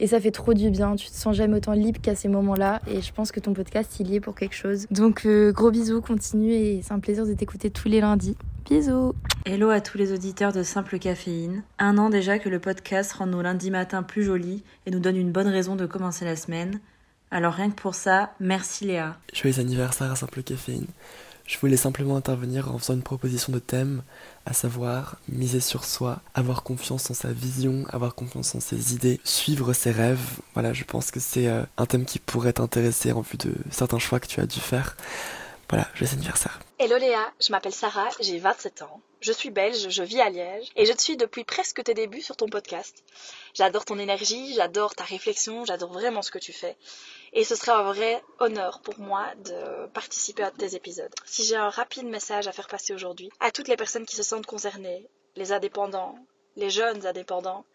et 0.00 0.06
ça 0.06 0.18
fait 0.18 0.30
trop 0.30 0.54
du 0.54 0.70
bien. 0.70 0.96
Tu 0.96 1.08
te 1.08 1.14
sens 1.14 1.36
jamais 1.36 1.58
autant 1.58 1.74
libre 1.74 2.00
qu'à 2.00 2.14
ces 2.14 2.28
moments-là. 2.28 2.80
Et 2.90 3.02
je 3.02 3.12
pense 3.12 3.30
que 3.30 3.38
ton 3.38 3.52
podcast, 3.52 4.00
il 4.00 4.10
y 4.10 4.16
est 4.16 4.20
pour 4.20 4.34
quelque 4.34 4.54
chose. 4.54 4.86
Donc, 4.90 5.26
euh, 5.26 5.52
gros 5.52 5.70
bisous, 5.70 6.00
continue. 6.00 6.52
Et 6.52 6.80
c'est 6.82 6.92
un 6.92 7.00
plaisir 7.00 7.26
de 7.26 7.34
t'écouter 7.34 7.68
tous 7.68 7.88
les 7.88 8.00
lundis. 8.00 8.34
Bisous 8.70 9.16
Hello 9.46 9.70
à 9.70 9.80
tous 9.80 9.98
les 9.98 10.12
auditeurs 10.12 10.52
de 10.52 10.62
Simple 10.62 11.00
Caféine. 11.00 11.64
Un 11.80 11.98
an 11.98 12.08
déjà 12.08 12.38
que 12.38 12.48
le 12.48 12.60
podcast 12.60 13.10
rend 13.14 13.26
nos 13.26 13.42
lundis 13.42 13.72
matins 13.72 14.04
plus 14.04 14.22
jolis 14.22 14.62
et 14.86 14.92
nous 14.92 15.00
donne 15.00 15.16
une 15.16 15.32
bonne 15.32 15.48
raison 15.48 15.74
de 15.74 15.86
commencer 15.86 16.24
la 16.24 16.36
semaine. 16.36 16.78
Alors 17.32 17.54
rien 17.54 17.70
que 17.70 17.74
pour 17.74 17.96
ça, 17.96 18.32
merci 18.38 18.84
Léa. 18.84 19.18
Joyeux 19.34 19.58
anniversaire 19.58 20.12
à 20.12 20.14
Simple 20.14 20.44
Caféine. 20.44 20.86
Je 21.46 21.58
voulais 21.58 21.76
simplement 21.76 22.14
intervenir 22.14 22.72
en 22.72 22.78
faisant 22.78 22.94
une 22.94 23.02
proposition 23.02 23.52
de 23.52 23.58
thème, 23.58 24.04
à 24.46 24.52
savoir 24.52 25.16
miser 25.28 25.58
sur 25.58 25.84
soi, 25.84 26.20
avoir 26.34 26.62
confiance 26.62 27.10
en 27.10 27.14
sa 27.14 27.32
vision, 27.32 27.86
avoir 27.90 28.14
confiance 28.14 28.54
en 28.54 28.60
ses 28.60 28.94
idées, 28.94 29.18
suivre 29.24 29.72
ses 29.72 29.90
rêves. 29.90 30.38
Voilà, 30.54 30.72
je 30.72 30.84
pense 30.84 31.10
que 31.10 31.18
c'est 31.18 31.48
euh, 31.48 31.64
un 31.76 31.86
thème 31.86 32.04
qui 32.04 32.20
pourrait 32.20 32.52
t'intéresser 32.52 33.10
en 33.10 33.22
vue 33.22 33.36
de 33.36 33.52
certains 33.72 33.98
choix 33.98 34.20
que 34.20 34.28
tu 34.28 34.38
as 34.38 34.46
dû 34.46 34.60
faire. 34.60 34.96
Voilà, 35.68 35.88
joyeux 35.96 36.12
anniversaire. 36.12 36.60
Hello 36.82 36.96
Léa, 36.96 37.30
je 37.38 37.52
m'appelle 37.52 37.74
Sarah, 37.74 38.08
j'ai 38.20 38.38
27 38.38 38.80
ans. 38.80 39.02
Je 39.20 39.32
suis 39.32 39.50
belge, 39.50 39.90
je 39.90 40.02
vis 40.02 40.22
à 40.22 40.30
Liège 40.30 40.70
et 40.76 40.86
je 40.86 40.92
te 40.94 41.02
suis 41.02 41.18
depuis 41.18 41.44
presque 41.44 41.84
tes 41.84 41.92
débuts 41.92 42.22
sur 42.22 42.38
ton 42.38 42.48
podcast. 42.48 43.04
J'adore 43.52 43.84
ton 43.84 43.98
énergie, 43.98 44.54
j'adore 44.54 44.94
ta 44.94 45.04
réflexion, 45.04 45.66
j'adore 45.66 45.92
vraiment 45.92 46.22
ce 46.22 46.30
que 46.30 46.38
tu 46.38 46.54
fais. 46.54 46.78
Et 47.34 47.44
ce 47.44 47.54
serait 47.54 47.72
un 47.72 47.82
vrai 47.82 48.24
honneur 48.38 48.80
pour 48.80 48.98
moi 48.98 49.26
de 49.44 49.88
participer 49.88 50.42
à 50.42 50.50
tes 50.50 50.74
épisodes. 50.74 51.14
Si 51.26 51.44
j'ai 51.44 51.56
un 51.56 51.68
rapide 51.68 52.06
message 52.06 52.48
à 52.48 52.52
faire 52.52 52.68
passer 52.68 52.94
aujourd'hui 52.94 53.28
à 53.40 53.50
toutes 53.50 53.68
les 53.68 53.76
personnes 53.76 54.06
qui 54.06 54.16
se 54.16 54.22
sentent 54.22 54.46
concernées, 54.46 55.06
les 55.36 55.52
indépendants, 55.52 56.14
les 56.56 56.70
jeunes 56.70 57.06
indépendants, 57.06 57.66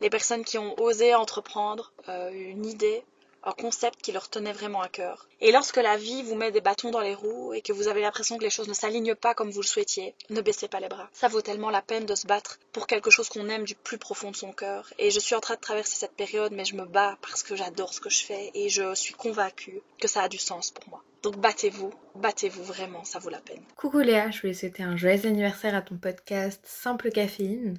les 0.00 0.08
personnes 0.08 0.42
qui 0.42 0.56
ont 0.56 0.74
osé 0.80 1.14
entreprendre 1.14 1.92
euh, 2.08 2.30
une 2.32 2.64
idée 2.64 3.04
un 3.44 3.52
concept 3.52 4.00
qui 4.00 4.12
leur 4.12 4.28
tenait 4.28 4.52
vraiment 4.52 4.80
à 4.80 4.88
cœur. 4.88 5.28
Et 5.40 5.52
lorsque 5.52 5.76
la 5.76 5.96
vie 5.96 6.22
vous 6.22 6.34
met 6.34 6.50
des 6.50 6.60
bâtons 6.60 6.90
dans 6.90 7.00
les 7.00 7.14
roues 7.14 7.52
et 7.52 7.60
que 7.60 7.72
vous 7.72 7.88
avez 7.88 8.00
l'impression 8.00 8.38
que 8.38 8.44
les 8.44 8.50
choses 8.50 8.68
ne 8.68 8.74
s'alignent 8.74 9.14
pas 9.14 9.34
comme 9.34 9.50
vous 9.50 9.60
le 9.60 9.66
souhaitiez, 9.66 10.14
ne 10.30 10.40
baissez 10.40 10.68
pas 10.68 10.80
les 10.80 10.88
bras. 10.88 11.08
Ça 11.12 11.28
vaut 11.28 11.42
tellement 11.42 11.70
la 11.70 11.82
peine 11.82 12.06
de 12.06 12.14
se 12.14 12.26
battre 12.26 12.58
pour 12.72 12.86
quelque 12.86 13.10
chose 13.10 13.28
qu'on 13.28 13.48
aime 13.48 13.64
du 13.64 13.74
plus 13.74 13.98
profond 13.98 14.30
de 14.30 14.36
son 14.36 14.52
cœur. 14.52 14.92
Et 14.98 15.10
je 15.10 15.20
suis 15.20 15.34
en 15.34 15.40
train 15.40 15.54
de 15.54 15.60
traverser 15.60 15.96
cette 15.96 16.16
période, 16.16 16.52
mais 16.52 16.64
je 16.64 16.74
me 16.74 16.84
bats 16.84 17.18
parce 17.22 17.42
que 17.42 17.54
j'adore 17.54 17.92
ce 17.92 18.00
que 18.00 18.10
je 18.10 18.24
fais 18.24 18.50
et 18.54 18.68
je 18.68 18.94
suis 18.94 19.14
convaincue 19.14 19.82
que 20.00 20.08
ça 20.08 20.22
a 20.22 20.28
du 20.28 20.38
sens 20.38 20.70
pour 20.70 20.88
moi. 20.88 21.02
Donc 21.22 21.38
battez-vous, 21.38 21.92
battez-vous 22.16 22.64
vraiment, 22.64 23.04
ça 23.04 23.18
vaut 23.18 23.30
la 23.30 23.40
peine. 23.40 23.62
Coucou 23.76 24.00
Léa, 24.00 24.30
je 24.30 24.40
voulais 24.40 24.54
souhaiter 24.54 24.82
un 24.82 24.96
joyeux 24.96 25.26
anniversaire 25.26 25.74
à 25.74 25.82
ton 25.82 25.96
podcast 25.96 26.60
Simple 26.64 27.10
Caféine. 27.10 27.78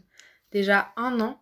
Déjà 0.52 0.94
un 0.96 1.20
an. 1.22 1.40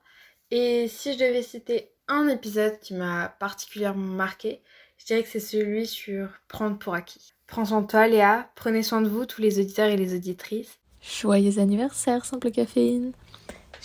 Et 0.52 0.88
si 0.88 1.14
je 1.14 1.20
devais 1.20 1.42
citer 1.42 1.93
un 2.14 2.28
épisode 2.28 2.80
qui 2.80 2.94
m'a 2.94 3.30
particulièrement 3.40 4.14
marqué, 4.14 4.62
je 4.98 5.06
dirais 5.06 5.24
que 5.24 5.30
c'est 5.30 5.40
celui 5.40 5.88
sur 5.88 6.30
prendre 6.48 6.78
pour 6.78 6.94
acquis. 6.94 7.34
Prends 7.48 7.66
soin 7.66 7.82
de 7.82 7.88
toi 7.88 8.08
Léa, 8.08 8.50
prenez 8.56 8.84
soin 8.84 9.02
de 9.02 9.10
vous 9.10 9.26
tous 9.26 9.42
les 9.42 9.60
auditeurs 9.60 9.90
et 9.90 9.98
les 9.98 10.16
auditrices. 10.16 10.80
Joyeux 11.02 11.60
anniversaire 11.60 12.26
Simple 12.26 12.52
Caféine 12.52 13.12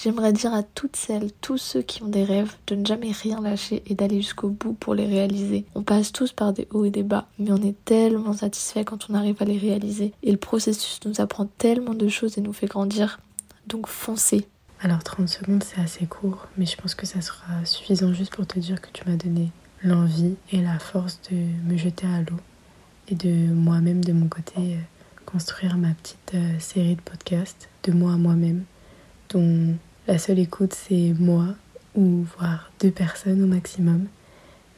J'aimerais 0.01 0.33
dire 0.33 0.55
à 0.55 0.62
toutes 0.62 0.95
celles, 0.95 1.33
tous 1.41 1.59
ceux 1.59 1.83
qui 1.83 2.05
ont 2.05 2.09
des 2.09 2.22
rêves, 2.22 2.55
de 2.68 2.76
ne 2.76 2.87
jamais 2.87 3.11
rien 3.11 3.41
lâcher 3.41 3.83
et 3.87 3.97
d'aller 3.97 4.20
jusqu'au 4.20 4.49
bout 4.49 4.74
pour 4.74 4.95
les 4.95 5.07
réaliser. 5.07 5.64
On 5.74 5.83
passe 5.83 6.12
tous 6.12 6.33
par 6.33 6.53
des 6.53 6.68
hauts 6.70 6.85
et 6.85 6.91
des 6.91 7.03
bas, 7.03 7.26
mais 7.41 7.51
on 7.51 7.57
est 7.57 7.74
tellement 7.85 8.33
satisfait 8.33 8.85
quand 8.85 9.11
on 9.11 9.14
arrive 9.14 9.43
à 9.43 9.45
les 9.45 9.59
réaliser. 9.59 10.12
Et 10.22 10.31
le 10.31 10.37
processus 10.37 11.01
nous 11.05 11.20
apprend 11.20 11.47
tellement 11.47 11.95
de 11.95 12.07
choses 12.07 12.39
et 12.39 12.43
nous 12.43 12.53
fait 12.53 12.68
grandir. 12.68 13.18
Donc 13.66 13.89
foncez, 13.89 14.47
alors 14.81 15.03
30 15.03 15.29
secondes 15.29 15.64
c'est 15.64 15.81
assez 15.81 16.07
court, 16.07 16.47
mais 16.57 16.66
je 16.66 16.76
pense 16.76 16.95
que 16.95 17.07
ça 17.07 17.20
sera 17.20 17.64
suffisant 17.64 18.12
juste 18.12 18.35
pour 18.35 18.47
te 18.47 18.59
dire 18.59 18.81
que 18.81 18.89
tu 18.93 19.09
m'as 19.09 19.16
donné 19.16 19.51
l'envie 19.83 20.37
et 20.53 20.61
la 20.61 20.79
force 20.79 21.20
de 21.31 21.37
me 21.37 21.76
jeter 21.76 22.07
à 22.07 22.20
l'eau 22.20 22.39
et 23.09 23.14
de 23.14 23.53
moi-même 23.53 24.05
de 24.05 24.12
mon 24.12 24.29
côté 24.29 24.55
euh, 24.57 24.79
construire 25.26 25.76
ma 25.76 25.91
petite 25.95 26.33
euh, 26.35 26.59
série 26.59 26.97
de 26.97 27.01
podcasts 27.01 27.68
de 27.85 27.93
moi 27.93 28.12
à 28.12 28.16
moi-même 28.16 28.64
dont 29.31 29.74
la 30.07 30.18
seule 30.18 30.39
écoute 30.39 30.74
c'est 30.74 31.14
moi 31.18 31.55
ou 31.95 32.24
voire 32.39 32.70
deux 32.81 32.91
personnes 32.91 33.43
au 33.43 33.47
maximum. 33.47 34.07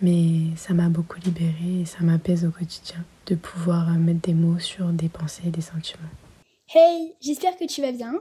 Mais 0.03 0.57
ça 0.57 0.73
m'a 0.73 0.89
beaucoup 0.89 1.19
libérée 1.21 1.83
et 1.83 1.85
ça 1.85 1.99
m'apaise 2.01 2.47
au 2.47 2.51
quotidien 2.51 3.05
de 3.27 3.35
pouvoir 3.35 3.91
euh, 3.91 3.99
mettre 3.99 4.21
des 4.21 4.35
mots 4.35 4.59
sur 4.59 4.89
des 4.89 5.09
pensées 5.09 5.43
et 5.47 5.51
des 5.51 5.61
sentiments. 5.61 6.09
Hey, 6.75 7.15
j'espère 7.21 7.57
que 7.59 7.67
tu 7.67 7.83
vas 7.83 7.93
bien. 7.93 8.15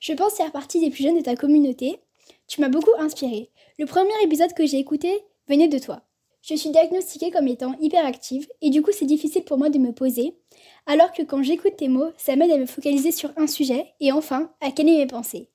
Je 0.00 0.12
pense 0.12 0.34
faire 0.34 0.52
partie 0.52 0.80
des 0.80 0.90
plus 0.90 1.04
jeunes 1.04 1.18
de 1.18 1.22
ta 1.22 1.36
communauté. 1.36 2.00
Tu 2.46 2.60
m'as 2.60 2.68
beaucoup 2.68 2.94
inspiré. 2.98 3.50
Le 3.78 3.86
premier 3.86 4.12
épisode 4.22 4.52
que 4.54 4.66
j'ai 4.66 4.78
écouté 4.78 5.12
venait 5.48 5.68
de 5.68 5.78
toi. 5.78 6.02
Je 6.42 6.54
suis 6.54 6.70
diagnostiquée 6.70 7.30
comme 7.30 7.48
étant 7.48 7.74
hyperactive 7.80 8.46
et 8.60 8.68
du 8.68 8.82
coup 8.82 8.90
c'est 8.92 9.06
difficile 9.06 9.44
pour 9.44 9.56
moi 9.56 9.70
de 9.70 9.78
me 9.78 9.92
poser, 9.92 10.36
alors 10.84 11.10
que 11.12 11.22
quand 11.22 11.42
j'écoute 11.42 11.76
tes 11.78 11.88
mots, 11.88 12.12
ça 12.18 12.36
m'aide 12.36 12.50
à 12.50 12.58
me 12.58 12.66
focaliser 12.66 13.12
sur 13.12 13.30
un 13.38 13.46
sujet 13.46 13.86
et 13.98 14.12
enfin 14.12 14.52
à 14.60 14.70
caler 14.70 14.98
mes 14.98 15.06
pensées. 15.06 15.48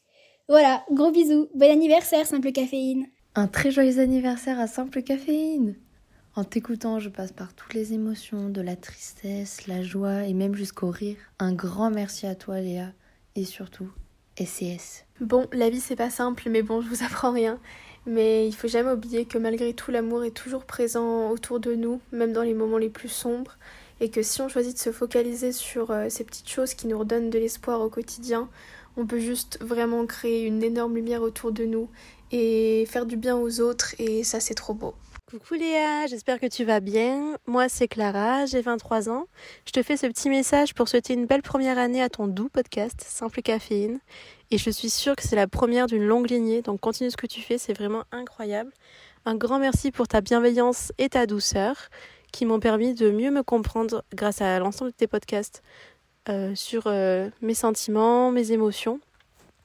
Voilà, 0.48 0.84
gros 0.92 1.12
bisous. 1.12 1.48
Bon 1.54 1.70
anniversaire, 1.70 2.26
Simple 2.26 2.52
Caféine. 2.52 3.06
Un 3.36 3.48
très 3.48 3.70
joyeux 3.70 4.00
anniversaire 4.00 4.60
à 4.60 4.66
Simple 4.66 5.04
Caféine. 5.04 5.76
En 6.36 6.44
t'écoutant, 6.44 7.00
je 7.00 7.10
passe 7.10 7.34
par 7.34 7.54
toutes 7.54 7.76
les 7.76 7.94
émotions, 7.94 8.50
de 8.50 8.62
la 8.62 8.76
tristesse, 8.76 9.68
la 9.68 9.84
joie 9.84 10.24
et 10.24 10.34
même 10.34 10.56
jusqu'au 10.56 10.90
rire. 10.90 11.18
Un 11.38 11.54
grand 11.54 11.92
merci 11.92 12.26
à 12.26 12.34
toi 12.34 12.62
Léa 12.62 12.94
et 13.36 13.46
surtout 13.46 13.90
SCS. 14.38 15.06
Bon, 15.22 15.48
la 15.52 15.70
vie 15.70 15.82
c'est 15.82 15.96
pas 15.96 16.10
simple, 16.10 16.50
mais 16.50 16.62
bon, 16.62 16.82
je 16.82 16.90
vous 16.90 17.04
apprends 17.04 17.32
rien. 17.32 17.60
Mais 18.06 18.48
il 18.48 18.54
faut 18.54 18.68
jamais 18.68 18.92
oublier 18.92 19.26
que 19.26 19.38
malgré 19.38 19.74
tout, 19.74 19.92
l'amour 19.92 20.24
est 20.24 20.32
toujours 20.32 20.66
présent 20.66 21.30
autour 21.30 21.60
de 21.60 21.76
nous, 21.76 22.00
même 22.12 22.34
dans 22.34 22.44
les 22.44 22.54
moments 22.54 22.78
les 22.78 22.90
plus 22.90 23.10
sombres. 23.10 23.58
Et 24.00 24.10
que 24.10 24.24
si 24.24 24.42
on 24.42 24.48
choisit 24.48 24.74
de 24.76 24.80
se 24.80 24.92
focaliser 24.92 25.52
sur 25.52 25.92
euh, 25.92 26.08
ces 26.10 26.24
petites 26.24 26.50
choses 26.50 26.74
qui 26.74 26.88
nous 26.88 26.98
redonnent 26.98 27.30
de 27.30 27.38
l'espoir 27.38 27.82
au 27.82 27.90
quotidien, 27.90 28.50
on 28.96 29.06
peut 29.06 29.20
juste 29.20 29.60
vraiment 29.62 30.06
créer 30.06 30.46
une 30.46 30.64
énorme 30.64 30.96
lumière 30.96 31.22
autour 31.22 31.52
de 31.52 31.66
nous 31.66 31.90
et 32.32 32.86
faire 32.88 33.06
du 33.06 33.18
bien 33.18 33.38
aux 33.38 33.60
autres. 33.60 33.94
Et 34.00 34.24
ça, 34.24 34.40
c'est 34.40 34.54
trop 34.54 34.74
beau. 34.74 34.94
Coucou 35.30 35.54
Léa, 35.54 36.08
j'espère 36.08 36.40
que 36.40 36.48
tu 36.48 36.66
vas 36.66 36.80
bien. 36.80 37.38
Moi 37.46 37.70
c'est 37.70 37.88
Clara, 37.88 38.48
j'ai 38.48 38.62
23 38.62 39.10
ans. 39.10 39.26
Je 39.68 39.72
te 39.72 39.84
fais 39.84 39.96
ce 39.96 40.08
petit 40.08 40.28
message 40.28 40.74
pour 40.74 40.90
souhaiter 40.90 41.14
une 41.14 41.28
belle 41.28 41.44
première 41.44 41.78
année 41.78 42.02
à 42.02 42.10
ton 42.10 42.26
doux 42.26 42.50
podcast 42.50 43.00
Simple 43.06 43.44
Caféine. 43.44 44.00
Et 44.50 44.58
je 44.58 44.72
suis 44.72 44.90
sûre 44.90 45.16
que 45.16 45.22
c'est 45.22 45.36
la 45.36 45.48
première 45.48 45.86
d'une 45.86 46.04
longue 46.04 46.32
lignée, 46.32 46.64
donc 46.64 46.80
continue 46.80 47.12
ce 47.12 47.18
que 47.18 47.28
tu 47.28 47.42
fais, 47.42 47.60
c'est 47.60 47.74
vraiment 47.74 48.06
incroyable. 48.12 48.72
Un 49.26 49.36
grand 49.36 49.60
merci 49.60 49.92
pour 49.92 50.08
ta 50.08 50.22
bienveillance 50.22 50.92
et 50.98 51.10
ta 51.10 51.28
douceur 51.28 51.76
qui 52.32 52.48
m'ont 52.48 52.60
permis 52.60 52.96
de 52.96 53.12
mieux 53.12 53.30
me 53.30 53.44
comprendre 53.44 54.04
grâce 54.16 54.42
à 54.42 54.58
l'ensemble 54.58 54.90
de 54.90 54.96
tes 54.96 55.08
podcasts 55.08 55.62
euh, 56.28 56.56
sur 56.56 56.88
euh, 56.88 57.30
mes 57.44 57.54
sentiments, 57.54 58.32
mes 58.32 58.52
émotions. 58.52 59.00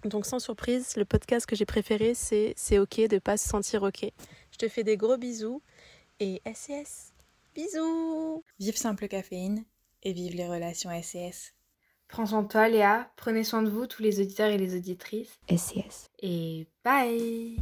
Donc 0.05 0.27
sans 0.27 0.41
surprise, 0.41 0.95
le 0.97 1.07
podcast 1.07 1.47
que 1.47 1.57
j'ai 1.57 1.65
préféré, 1.65 2.13
c'est 2.13 2.53
C'est 2.55 2.79
ok 2.79 3.09
de 3.09 3.19
pas 3.19 3.39
se 3.39 3.49
sentir 3.49 3.83
ok. 3.83 4.13
Je 4.55 4.59
te 4.59 4.69
fais 4.69 4.85
des 4.85 4.97
gros 4.97 5.17
bisous 5.17 5.63
et 6.21 6.41
SCS. 6.47 7.13
Bisous 7.57 8.45
Vive 8.61 8.77
Simple 8.77 9.09
Caféine 9.09 9.65
et 10.05 10.13
vive 10.13 10.37
les 10.37 10.47
relations 10.47 10.91
SCS. 10.91 11.55
Prends 12.07 12.27
soin 12.27 12.43
de 12.43 12.47
toi 12.47 12.69
Léa, 12.69 13.11
prenez 13.17 13.43
soin 13.43 13.63
de 13.63 13.71
vous 13.71 13.89
tous 13.89 14.03
les 14.03 14.21
auditeurs 14.21 14.51
et 14.51 14.59
les 14.59 14.77
auditrices. 14.77 15.41
SCS. 15.51 16.09
Et 16.23 16.69
bye 16.85 17.57